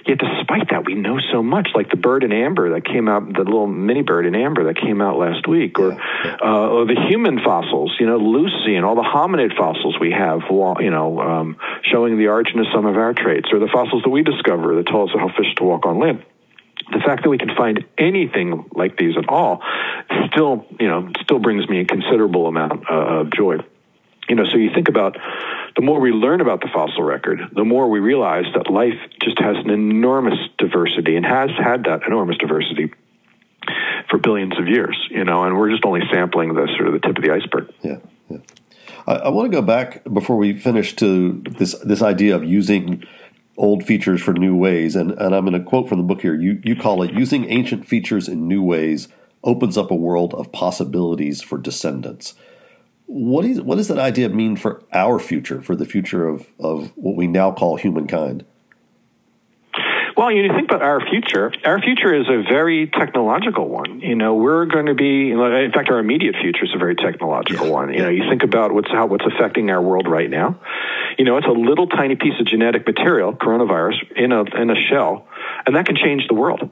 Yet, 0.07 0.17
despite 0.17 0.69
that, 0.71 0.85
we 0.85 0.95
know 0.95 1.19
so 1.31 1.43
much, 1.43 1.69
like 1.75 1.89
the 1.89 1.97
bird 1.97 2.23
in 2.23 2.31
amber 2.31 2.71
that 2.71 2.85
came 2.85 3.07
out, 3.07 3.31
the 3.31 3.43
little 3.43 3.67
mini 3.67 4.01
bird 4.01 4.25
in 4.25 4.33
amber 4.33 4.63
that 4.65 4.77
came 4.77 5.01
out 5.01 5.17
last 5.19 5.47
week, 5.47 5.77
or, 5.77 5.91
uh, 5.91 6.69
or 6.69 6.85
the 6.85 6.99
human 7.09 7.39
fossils, 7.43 7.95
you 7.99 8.07
know, 8.07 8.17
Lucy 8.17 8.75
and 8.75 8.85
all 8.85 8.95
the 8.95 9.01
hominid 9.01 9.55
fossils 9.55 9.99
we 9.99 10.11
have, 10.11 10.41
you 10.49 10.89
know, 10.89 11.19
um, 11.19 11.57
showing 11.83 12.17
the 12.17 12.27
origin 12.27 12.59
of 12.59 12.65
some 12.73 12.85
of 12.85 12.95
our 12.95 13.13
traits, 13.13 13.49
or 13.51 13.59
the 13.59 13.69
fossils 13.71 14.01
that 14.03 14.09
we 14.09 14.23
discover 14.23 14.75
that 14.75 14.87
tell 14.87 15.03
us 15.03 15.09
how 15.13 15.27
fish 15.29 15.53
to 15.57 15.63
walk 15.63 15.85
on 15.85 15.99
land 15.99 16.25
the 16.91 16.99
fact 17.05 17.23
that 17.23 17.29
we 17.29 17.37
can 17.37 17.55
find 17.55 17.85
anything 17.97 18.65
like 18.73 18.97
these 18.97 19.17
at 19.17 19.27
all 19.29 19.61
still, 20.31 20.65
you 20.79 20.87
know, 20.87 21.09
still 21.21 21.39
brings 21.39 21.67
me 21.67 21.79
a 21.79 21.85
considerable 21.85 22.47
amount 22.47 22.89
uh, 22.89 23.21
of 23.21 23.31
joy. 23.31 23.57
You 24.29 24.35
know, 24.35 24.45
so 24.45 24.57
you 24.57 24.71
think 24.73 24.87
about 24.87 25.17
the 25.75 25.81
more 25.81 25.99
we 25.99 26.11
learn 26.11 26.41
about 26.41 26.61
the 26.61 26.69
fossil 26.73 27.03
record, 27.03 27.41
the 27.53 27.65
more 27.65 27.89
we 27.89 27.99
realize 27.99 28.45
that 28.55 28.69
life 28.69 28.99
just 29.21 29.39
has 29.39 29.57
an 29.57 29.69
enormous 29.69 30.37
diversity 30.57 31.15
and 31.15 31.25
has 31.25 31.49
had 31.57 31.85
that 31.85 32.03
enormous 32.05 32.37
diversity 32.37 32.93
for 34.09 34.17
billions 34.17 34.57
of 34.57 34.67
years, 34.67 34.97
you 35.09 35.23
know, 35.23 35.43
and 35.43 35.57
we're 35.57 35.69
just 35.69 35.85
only 35.85 36.01
sampling 36.11 36.53
the 36.53 36.67
sort 36.77 36.87
of 36.87 36.93
the 36.93 36.99
tip 36.99 37.17
of 37.17 37.23
the 37.23 37.31
iceberg. 37.31 37.73
Yeah. 37.81 37.97
yeah. 38.29 38.37
I, 39.07 39.13
I 39.13 39.29
want 39.29 39.51
to 39.51 39.55
go 39.55 39.61
back 39.61 40.03
before 40.11 40.37
we 40.37 40.53
finish 40.53 40.95
to 40.97 41.41
this 41.49 41.73
this 41.79 42.01
idea 42.01 42.35
of 42.35 42.43
using 42.43 43.03
old 43.61 43.85
features 43.85 44.21
for 44.21 44.33
new 44.33 44.55
ways, 44.55 44.95
and, 44.95 45.11
and 45.11 45.35
I'm 45.35 45.45
going 45.45 45.53
to 45.53 45.69
quote 45.69 45.87
from 45.87 45.99
the 45.99 46.03
book 46.03 46.21
here. 46.21 46.35
You 46.35 46.59
you 46.63 46.75
call 46.75 47.03
it 47.03 47.13
using 47.13 47.49
ancient 47.49 47.87
features 47.87 48.27
in 48.27 48.47
new 48.47 48.63
ways 48.63 49.07
opens 49.43 49.77
up 49.77 49.89
a 49.89 49.95
world 49.95 50.33
of 50.33 50.51
possibilities 50.51 51.41
for 51.41 51.57
descendants 51.57 52.35
what 53.11 53.43
is 53.43 53.59
what 53.61 53.75
does 53.75 53.89
that 53.89 53.99
idea 53.99 54.29
mean 54.29 54.55
for 54.55 54.81
our 54.93 55.19
future, 55.19 55.61
for 55.61 55.75
the 55.75 55.85
future 55.85 56.29
of, 56.29 56.47
of 56.59 56.93
what 56.95 57.17
we 57.17 57.27
now 57.27 57.51
call 57.51 57.75
humankind? 57.75 58.45
Well, 60.17 60.31
you 60.31 60.47
think 60.53 60.69
about 60.69 60.81
our 60.81 60.99
future. 61.09 61.51
Our 61.65 61.79
future 61.79 62.13
is 62.13 62.27
a 62.27 62.43
very 62.43 62.87
technological 62.87 63.67
one. 63.67 64.01
You 64.01 64.15
know, 64.15 64.35
we're 64.35 64.65
going 64.65 64.87
to 64.87 64.93
be, 64.93 65.31
in 65.31 65.71
fact, 65.73 65.89
our 65.89 65.99
immediate 65.99 66.35
future 66.41 66.65
is 66.65 66.71
a 66.75 66.77
very 66.77 66.95
technological 66.95 67.71
one. 67.71 67.93
You 67.93 67.99
know, 67.99 68.09
you 68.09 68.23
think 68.29 68.43
about 68.43 68.73
what's 68.73 68.91
how 68.91 69.07
what's 69.07 69.25
affecting 69.25 69.69
our 69.69 69.81
world 69.81 70.07
right 70.07 70.29
now. 70.29 70.59
You 71.17 71.25
know, 71.25 71.37
it's 71.37 71.47
a 71.47 71.51
little 71.51 71.87
tiny 71.87 72.15
piece 72.15 72.39
of 72.39 72.45
genetic 72.45 72.85
material, 72.85 73.33
coronavirus, 73.33 73.95
in 74.15 74.31
a 74.31 74.43
in 74.61 74.69
a 74.69 74.75
shell, 74.89 75.27
and 75.65 75.75
that 75.75 75.85
can 75.85 75.95
change 75.95 76.27
the 76.27 76.35
world 76.35 76.69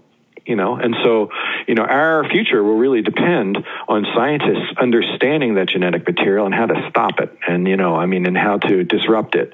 you 0.49 0.55
know? 0.55 0.75
And 0.75 0.95
so 1.03 1.29
you 1.67 1.75
know 1.75 1.83
our 1.83 2.27
future 2.29 2.63
will 2.63 2.77
really 2.77 3.01
depend 3.01 3.57
on 3.87 4.05
scientists 4.15 4.73
understanding 4.81 5.53
that 5.55 5.69
genetic 5.69 6.05
material 6.07 6.45
and 6.45 6.53
how 6.53 6.65
to 6.65 6.87
stop 6.89 7.19
it 7.19 7.31
and 7.47 7.67
you 7.67 7.77
know 7.77 7.95
i 7.95 8.05
mean 8.07 8.25
and 8.25 8.35
how 8.35 8.57
to 8.57 8.83
disrupt 8.83 9.35
it 9.35 9.53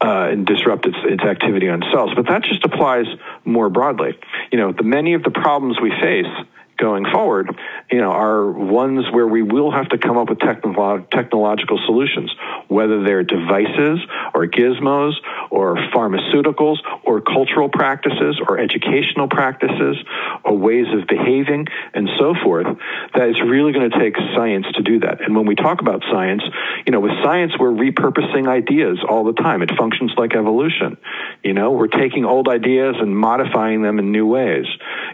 uh, 0.00 0.28
and 0.30 0.46
disrupt 0.46 0.86
its, 0.86 0.96
its 1.04 1.22
activity 1.22 1.68
on 1.68 1.82
cells. 1.92 2.10
But 2.14 2.26
that 2.28 2.42
just 2.42 2.64
applies 2.64 3.06
more 3.44 3.68
broadly. 3.68 4.18
You 4.50 4.58
know 4.58 4.72
the 4.72 4.84
many 4.84 5.14
of 5.14 5.22
the 5.22 5.30
problems 5.30 5.78
we 5.80 5.90
face 5.90 6.32
going 6.76 7.04
forward, 7.12 7.56
you 7.90 7.98
know, 7.98 8.10
are 8.10 8.50
ones 8.50 9.04
where 9.12 9.26
we 9.26 9.42
will 9.42 9.70
have 9.70 9.88
to 9.90 9.98
come 9.98 10.16
up 10.16 10.28
with 10.28 10.38
technolo- 10.38 11.08
technological 11.10 11.78
solutions, 11.86 12.34
whether 12.68 13.04
they're 13.04 13.22
devices 13.22 14.00
or 14.34 14.46
gizmos 14.46 15.12
or 15.54 15.76
pharmaceuticals 15.94 16.78
or 17.04 17.20
cultural 17.20 17.68
practices 17.68 18.40
or 18.46 18.58
educational 18.58 19.28
practices 19.28 19.96
or 20.42 20.58
ways 20.58 20.86
of 20.92 21.06
behaving 21.06 21.64
and 21.94 22.10
so 22.18 22.34
forth, 22.42 22.66
that 23.14 23.28
it's 23.28 23.40
really 23.40 23.72
going 23.72 23.88
to 23.88 23.98
take 23.98 24.16
science 24.34 24.66
to 24.74 24.82
do 24.82 24.98
that. 24.98 25.20
And 25.20 25.36
when 25.36 25.46
we 25.46 25.54
talk 25.54 25.80
about 25.80 26.02
science, 26.10 26.42
you 26.84 26.90
know, 26.90 26.98
with 26.98 27.12
science, 27.22 27.52
we're 27.58 27.70
repurposing 27.70 28.48
ideas 28.48 28.98
all 29.08 29.22
the 29.22 29.32
time. 29.32 29.62
It 29.62 29.70
functions 29.78 30.12
like 30.16 30.34
evolution. 30.34 30.96
You 31.44 31.54
know, 31.54 31.70
we're 31.70 31.86
taking 31.86 32.24
old 32.24 32.48
ideas 32.48 32.96
and 32.98 33.16
modifying 33.16 33.82
them 33.82 34.00
in 34.00 34.10
new 34.10 34.26
ways. 34.26 34.66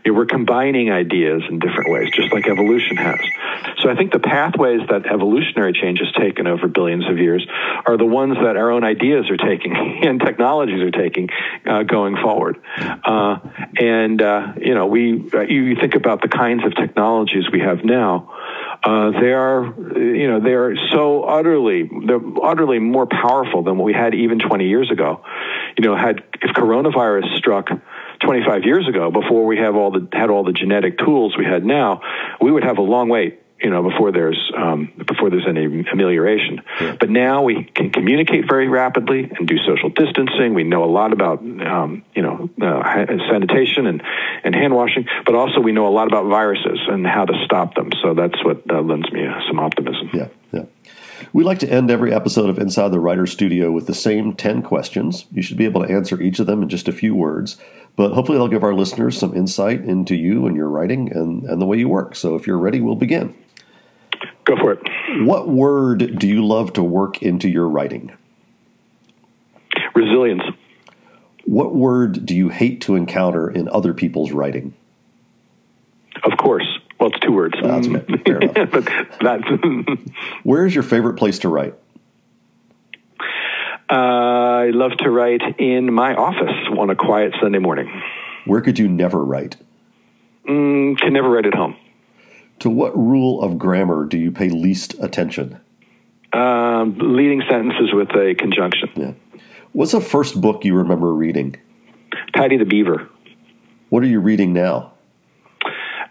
You 0.04 0.12
know, 0.12 0.18
we're 0.18 0.26
combining 0.26 0.90
ideas 0.90 1.42
in 1.50 1.58
different 1.58 1.90
ways, 1.90 2.10
just 2.14 2.32
like 2.32 2.48
evolution 2.48 2.96
has. 2.96 3.20
So 3.82 3.90
I 3.90 3.94
think 3.94 4.12
the 4.12 4.20
pathways 4.20 4.80
that 4.88 5.04
evolutionary 5.04 5.74
change 5.74 6.00
has 6.00 6.12
taken 6.12 6.46
over 6.46 6.66
billions 6.66 7.06
of 7.08 7.18
years 7.18 7.46
are 7.84 7.98
the 7.98 8.06
ones 8.06 8.36
that 8.42 8.56
our 8.56 8.70
own 8.70 8.84
ideas 8.84 9.28
are 9.28 9.36
taking 9.36 9.76
and 10.02 10.20
technologies 10.30 10.80
are 10.80 10.90
taking 10.90 11.28
uh, 11.66 11.82
going 11.82 12.16
forward. 12.16 12.58
Uh, 12.78 13.38
and 13.78 14.22
uh, 14.22 14.52
you 14.60 14.74
know, 14.74 14.86
we 14.86 15.30
uh, 15.34 15.40
you 15.40 15.76
think 15.76 15.94
about 15.94 16.22
the 16.22 16.28
kinds 16.28 16.64
of 16.64 16.74
technologies 16.74 17.44
we 17.52 17.60
have 17.60 17.84
now. 17.84 18.32
Uh, 18.82 19.10
they 19.20 19.32
are, 19.32 19.74
you 19.98 20.26
know, 20.26 20.40
they 20.40 20.54
are 20.54 20.74
so 20.90 21.24
utterly, 21.24 21.90
they're 22.06 22.20
utterly 22.42 22.78
more 22.78 23.06
powerful 23.06 23.62
than 23.62 23.76
what 23.76 23.84
we 23.84 23.92
had 23.92 24.14
even 24.14 24.38
20 24.38 24.68
years 24.68 24.90
ago. 24.90 25.22
You 25.76 25.84
know, 25.84 25.96
had 25.96 26.22
if 26.40 26.56
coronavirus 26.56 27.36
struck 27.36 27.68
25 28.20 28.64
years 28.64 28.88
ago, 28.88 29.10
before 29.10 29.44
we 29.44 29.58
have 29.58 29.76
all 29.76 29.90
the 29.90 30.08
had 30.12 30.30
all 30.30 30.44
the 30.44 30.52
genetic 30.52 30.98
tools 30.98 31.36
we 31.36 31.44
had 31.44 31.64
now, 31.64 32.00
we 32.40 32.50
would 32.50 32.64
have 32.64 32.78
a 32.78 32.82
long 32.82 33.08
wait 33.10 33.42
you 33.62 33.70
know 33.70 33.82
before 33.82 34.12
there's 34.12 34.52
um, 34.56 34.92
before 35.06 35.30
there's 35.30 35.46
any 35.46 35.64
amelioration. 35.64 36.62
Yeah. 36.80 36.96
But 36.98 37.10
now 37.10 37.42
we 37.42 37.64
can 37.64 37.90
communicate 37.90 38.48
very 38.48 38.68
rapidly 38.68 39.30
and 39.30 39.46
do 39.46 39.56
social 39.58 39.90
distancing. 39.90 40.54
We 40.54 40.64
know 40.64 40.84
a 40.84 40.92
lot 40.92 41.12
about 41.12 41.40
um, 41.40 42.02
you 42.14 42.22
know 42.22 42.48
uh, 42.60 43.06
sanitation 43.30 43.86
and 43.86 44.02
and 44.44 44.54
hand 44.54 44.74
washing, 44.74 45.06
but 45.26 45.34
also 45.34 45.60
we 45.60 45.72
know 45.72 45.86
a 45.86 45.94
lot 45.94 46.08
about 46.08 46.26
viruses 46.26 46.80
and 46.88 47.06
how 47.06 47.24
to 47.24 47.34
stop 47.44 47.74
them. 47.74 47.90
So 48.02 48.14
that's 48.14 48.42
what 48.44 48.62
uh, 48.70 48.80
lends 48.80 49.10
me 49.12 49.26
some 49.48 49.58
optimism. 49.58 50.10
Yeah, 50.12 50.28
yeah. 50.52 50.64
We 51.32 51.44
like 51.44 51.58
to 51.60 51.70
end 51.70 51.90
every 51.90 52.12
episode 52.12 52.48
of 52.48 52.58
Inside 52.58 52.88
the 52.88 53.00
Writer 53.00 53.26
Studio 53.26 53.70
with 53.70 53.86
the 53.86 53.94
same 53.94 54.34
10 54.34 54.62
questions. 54.62 55.26
You 55.30 55.42
should 55.42 55.56
be 55.56 55.64
able 55.64 55.84
to 55.84 55.92
answer 55.92 56.20
each 56.20 56.40
of 56.40 56.46
them 56.46 56.62
in 56.62 56.68
just 56.68 56.88
a 56.88 56.92
few 56.92 57.14
words, 57.14 57.56
but 57.94 58.12
hopefully 58.12 58.38
they'll 58.38 58.48
give 58.48 58.64
our 58.64 58.74
listeners 58.74 59.18
some 59.18 59.36
insight 59.36 59.84
into 59.84 60.16
you 60.16 60.46
and 60.46 60.56
your 60.56 60.68
writing 60.68 61.12
and, 61.12 61.44
and 61.44 61.60
the 61.60 61.66
way 61.66 61.78
you 61.78 61.88
work. 61.88 62.16
So 62.16 62.34
if 62.34 62.46
you're 62.46 62.58
ready, 62.58 62.80
we'll 62.80 62.94
begin. 62.96 63.34
Go 64.44 64.56
for 64.56 64.72
it. 64.72 64.80
What 65.26 65.48
word 65.48 66.18
do 66.18 66.26
you 66.26 66.44
love 66.44 66.72
to 66.74 66.82
work 66.82 67.22
into 67.22 67.48
your 67.48 67.68
writing? 67.68 68.12
Resilience. 69.94 70.42
What 71.44 71.74
word 71.74 72.26
do 72.26 72.34
you 72.34 72.48
hate 72.48 72.80
to 72.82 72.94
encounter 72.94 73.50
in 73.50 73.68
other 73.68 73.92
people's 73.92 74.32
writing? 74.32 74.74
Of 76.22 76.36
course. 76.38 76.66
Well, 76.98 77.10
it's 77.10 77.18
two 77.20 77.32
words. 77.32 77.54
That's 77.62 77.86
fair 77.86 78.38
enough. 78.40 78.54
but 78.70 78.88
that's 79.20 79.44
Where 80.42 80.66
is 80.66 80.74
your 80.74 80.84
favorite 80.84 81.14
place 81.14 81.38
to 81.40 81.48
write? 81.48 81.74
Uh, 83.90 83.94
I 83.94 84.70
love 84.70 84.92
to 84.98 85.10
write 85.10 85.42
in 85.58 85.92
my 85.92 86.14
office 86.14 86.54
on 86.78 86.90
a 86.90 86.94
quiet 86.94 87.34
Sunday 87.42 87.58
morning. 87.58 87.90
Where 88.44 88.60
could 88.60 88.78
you 88.78 88.86
never 88.86 89.24
write? 89.24 89.56
Mm, 90.48 90.98
can 90.98 91.12
never 91.12 91.28
write 91.28 91.46
at 91.46 91.54
home. 91.54 91.76
To 92.60 92.70
what 92.70 92.96
rule 92.96 93.42
of 93.42 93.58
grammar 93.58 94.04
do 94.04 94.18
you 94.18 94.30
pay 94.30 94.48
least 94.48 94.94
attention? 95.00 95.60
Um, 96.32 96.96
leading 96.98 97.42
sentences 97.48 97.92
with 97.92 98.10
a 98.10 98.34
conjunction. 98.38 98.90
Yeah. 98.94 99.12
What's 99.72 99.92
the 99.92 100.00
first 100.00 100.40
book 100.40 100.64
you 100.64 100.76
remember 100.76 101.12
reading? 101.12 101.56
Paddy 102.34 102.56
the 102.56 102.64
Beaver. 102.64 103.08
What 103.88 104.02
are 104.02 104.06
you 104.06 104.20
reading 104.20 104.52
now? 104.52 104.92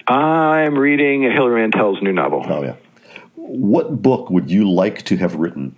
I'm 0.07 0.77
reading 0.77 1.21
Hilary 1.21 1.61
Mantel's 1.61 2.01
new 2.01 2.11
novel. 2.11 2.43
Oh, 2.47 2.63
yeah. 2.63 2.75
What 3.35 4.01
book 4.01 4.29
would 4.29 4.49
you 4.49 4.69
like 4.69 5.03
to 5.03 5.17
have 5.17 5.35
written? 5.35 5.75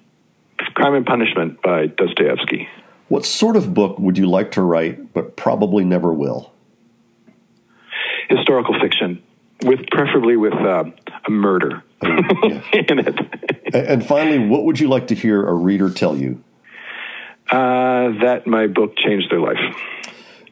Crime 0.73 0.95
and 0.95 1.05
Punishment 1.05 1.61
by 1.61 1.87
Dostoevsky. 1.87 2.67
What 3.09 3.25
sort 3.25 3.57
of 3.57 3.73
book 3.73 3.99
would 3.99 4.17
you 4.17 4.25
like 4.25 4.51
to 4.51 4.61
write, 4.61 5.13
but 5.13 5.35
probably 5.35 5.83
never 5.83 6.13
will? 6.13 6.53
Historical 8.29 8.79
fiction, 8.79 9.21
with 9.63 9.87
preferably 9.91 10.37
with 10.37 10.53
uh, 10.53 10.85
a 11.27 11.31
murder 11.31 11.83
yeah. 12.01 12.61
in 12.73 12.99
it. 12.99 13.73
and 13.73 14.05
finally, 14.05 14.39
what 14.39 14.63
would 14.65 14.79
you 14.79 14.87
like 14.87 15.07
to 15.07 15.15
hear 15.15 15.45
a 15.47 15.53
reader 15.53 15.89
tell 15.89 16.17
you? 16.17 16.43
Uh, 17.49 18.11
that 18.21 18.43
my 18.47 18.67
book 18.67 18.95
changed 18.95 19.29
their 19.29 19.39
life. 19.39 19.59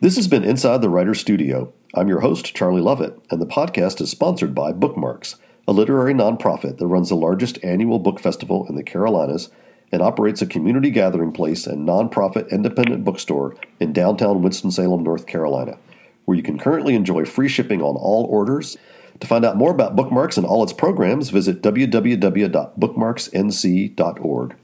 This 0.01 0.15
has 0.15 0.27
been 0.27 0.43
Inside 0.43 0.81
the 0.81 0.89
Writer 0.89 1.13
Studio. 1.13 1.73
I'm 1.95 2.07
your 2.07 2.19
host, 2.19 2.53
Charlie 2.53 2.81
Lovett, 2.81 3.19
and 3.31 3.41
the 3.41 3.45
podcast 3.45 3.99
is 4.01 4.11
sponsored 4.11 4.53
by 4.53 4.71
Bookmarks, 4.73 5.37
a 5.67 5.71
literary 5.71 6.13
nonprofit 6.13 6.77
that 6.77 6.87
runs 6.87 7.09
the 7.09 7.15
largest 7.15 7.57
annual 7.63 7.99
book 7.99 8.19
festival 8.19 8.65
in 8.67 8.75
the 8.75 8.83
Carolinas 8.83 9.49
and 9.91 10.01
operates 10.01 10.41
a 10.41 10.47
community 10.47 10.91
gathering 10.91 11.31
place 11.31 11.65
and 11.65 11.87
nonprofit 11.87 12.49
independent 12.51 13.03
bookstore 13.03 13.55
in 13.79 13.93
downtown 13.93 14.41
Winston-Salem, 14.41 15.03
North 15.03 15.25
Carolina, 15.25 15.77
where 16.25 16.37
you 16.37 16.43
can 16.43 16.59
currently 16.59 16.95
enjoy 16.95 17.25
free 17.25 17.47
shipping 17.47 17.81
on 17.81 17.95
all 17.95 18.25
orders. 18.25 18.77
To 19.19 19.27
find 19.27 19.45
out 19.45 19.57
more 19.57 19.71
about 19.71 19.95
Bookmarks 19.95 20.37
and 20.37 20.45
all 20.45 20.63
its 20.63 20.73
programs, 20.73 21.29
visit 21.29 21.61
www.bookmarksnc.org. 21.61 24.55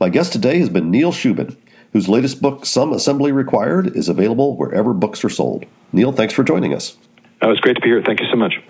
My 0.00 0.08
guest 0.08 0.32
today 0.32 0.58
has 0.60 0.68
been 0.68 0.90
Neil 0.90 1.12
Shubin, 1.12 1.56
whose 1.92 2.08
latest 2.08 2.40
book, 2.40 2.64
Some 2.64 2.92
Assembly 2.92 3.32
Required, 3.32 3.96
is 3.96 4.08
available 4.08 4.56
wherever 4.56 4.94
books 4.94 5.24
are 5.24 5.28
sold. 5.28 5.66
Neil, 5.92 6.12
thanks 6.12 6.34
for 6.34 6.44
joining 6.44 6.74
us. 6.74 6.96
Oh, 7.42 7.50
it's 7.50 7.60
great 7.60 7.76
to 7.76 7.80
be 7.80 7.88
here. 7.88 8.02
Thank 8.02 8.20
you 8.20 8.26
so 8.30 8.36
much. 8.36 8.60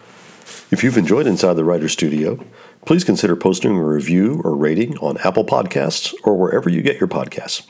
If 0.70 0.82
you've 0.82 0.98
enjoyed 0.98 1.26
Inside 1.26 1.54
the 1.54 1.64
Writer's 1.64 1.92
Studio, 1.92 2.44
please 2.86 3.04
consider 3.04 3.36
posting 3.36 3.72
a 3.72 3.82
review 3.82 4.40
or 4.44 4.54
rating 4.54 4.96
on 4.98 5.18
Apple 5.18 5.44
Podcasts 5.44 6.14
or 6.24 6.36
wherever 6.36 6.68
you 6.68 6.82
get 6.82 7.00
your 7.00 7.08
podcasts. 7.08 7.66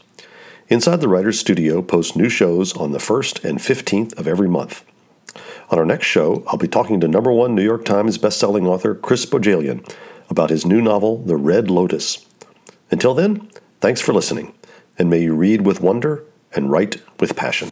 Inside 0.69 1.01
the 1.01 1.09
Writer's 1.09 1.41
Studio 1.41 1.81
posts 1.81 2.15
new 2.15 2.29
shows 2.29 2.77
on 2.77 2.93
the 2.93 2.99
1st 2.99 3.45
and 3.45 3.59
15th 3.59 4.19
of 4.19 4.29
every 4.29 4.49
month. 4.49 4.85
On 5.71 5.79
our 5.79 5.85
next 5.85 6.07
show, 6.07 6.43
I'll 6.47 6.57
be 6.57 6.69
talking 6.69 6.99
to 7.01 7.09
number 7.09 7.31
one 7.31 7.55
New 7.55 7.63
York 7.63 7.85
Times 7.85 8.17
bestselling 8.17 8.67
author 8.67 8.95
Chris 8.95 9.27
Bohjalian 9.27 9.87
about 10.31 10.51
his 10.51 10.65
new 10.65 10.81
novel, 10.81 11.19
The 11.19 11.37
Red 11.37 11.71
Lotus. 11.71 12.27
Until 12.91 13.13
then, 13.13 13.51
thanks 13.81 14.01
for 14.01 14.15
listening, 14.15 14.55
and 14.99 15.11
may 15.11 15.21
you 15.21 15.35
read 15.35 15.67
with 15.67 15.83
wonder 15.83 16.25
and 16.55 16.71
write 16.71 17.03
with 17.21 17.37
passion. 17.37 17.71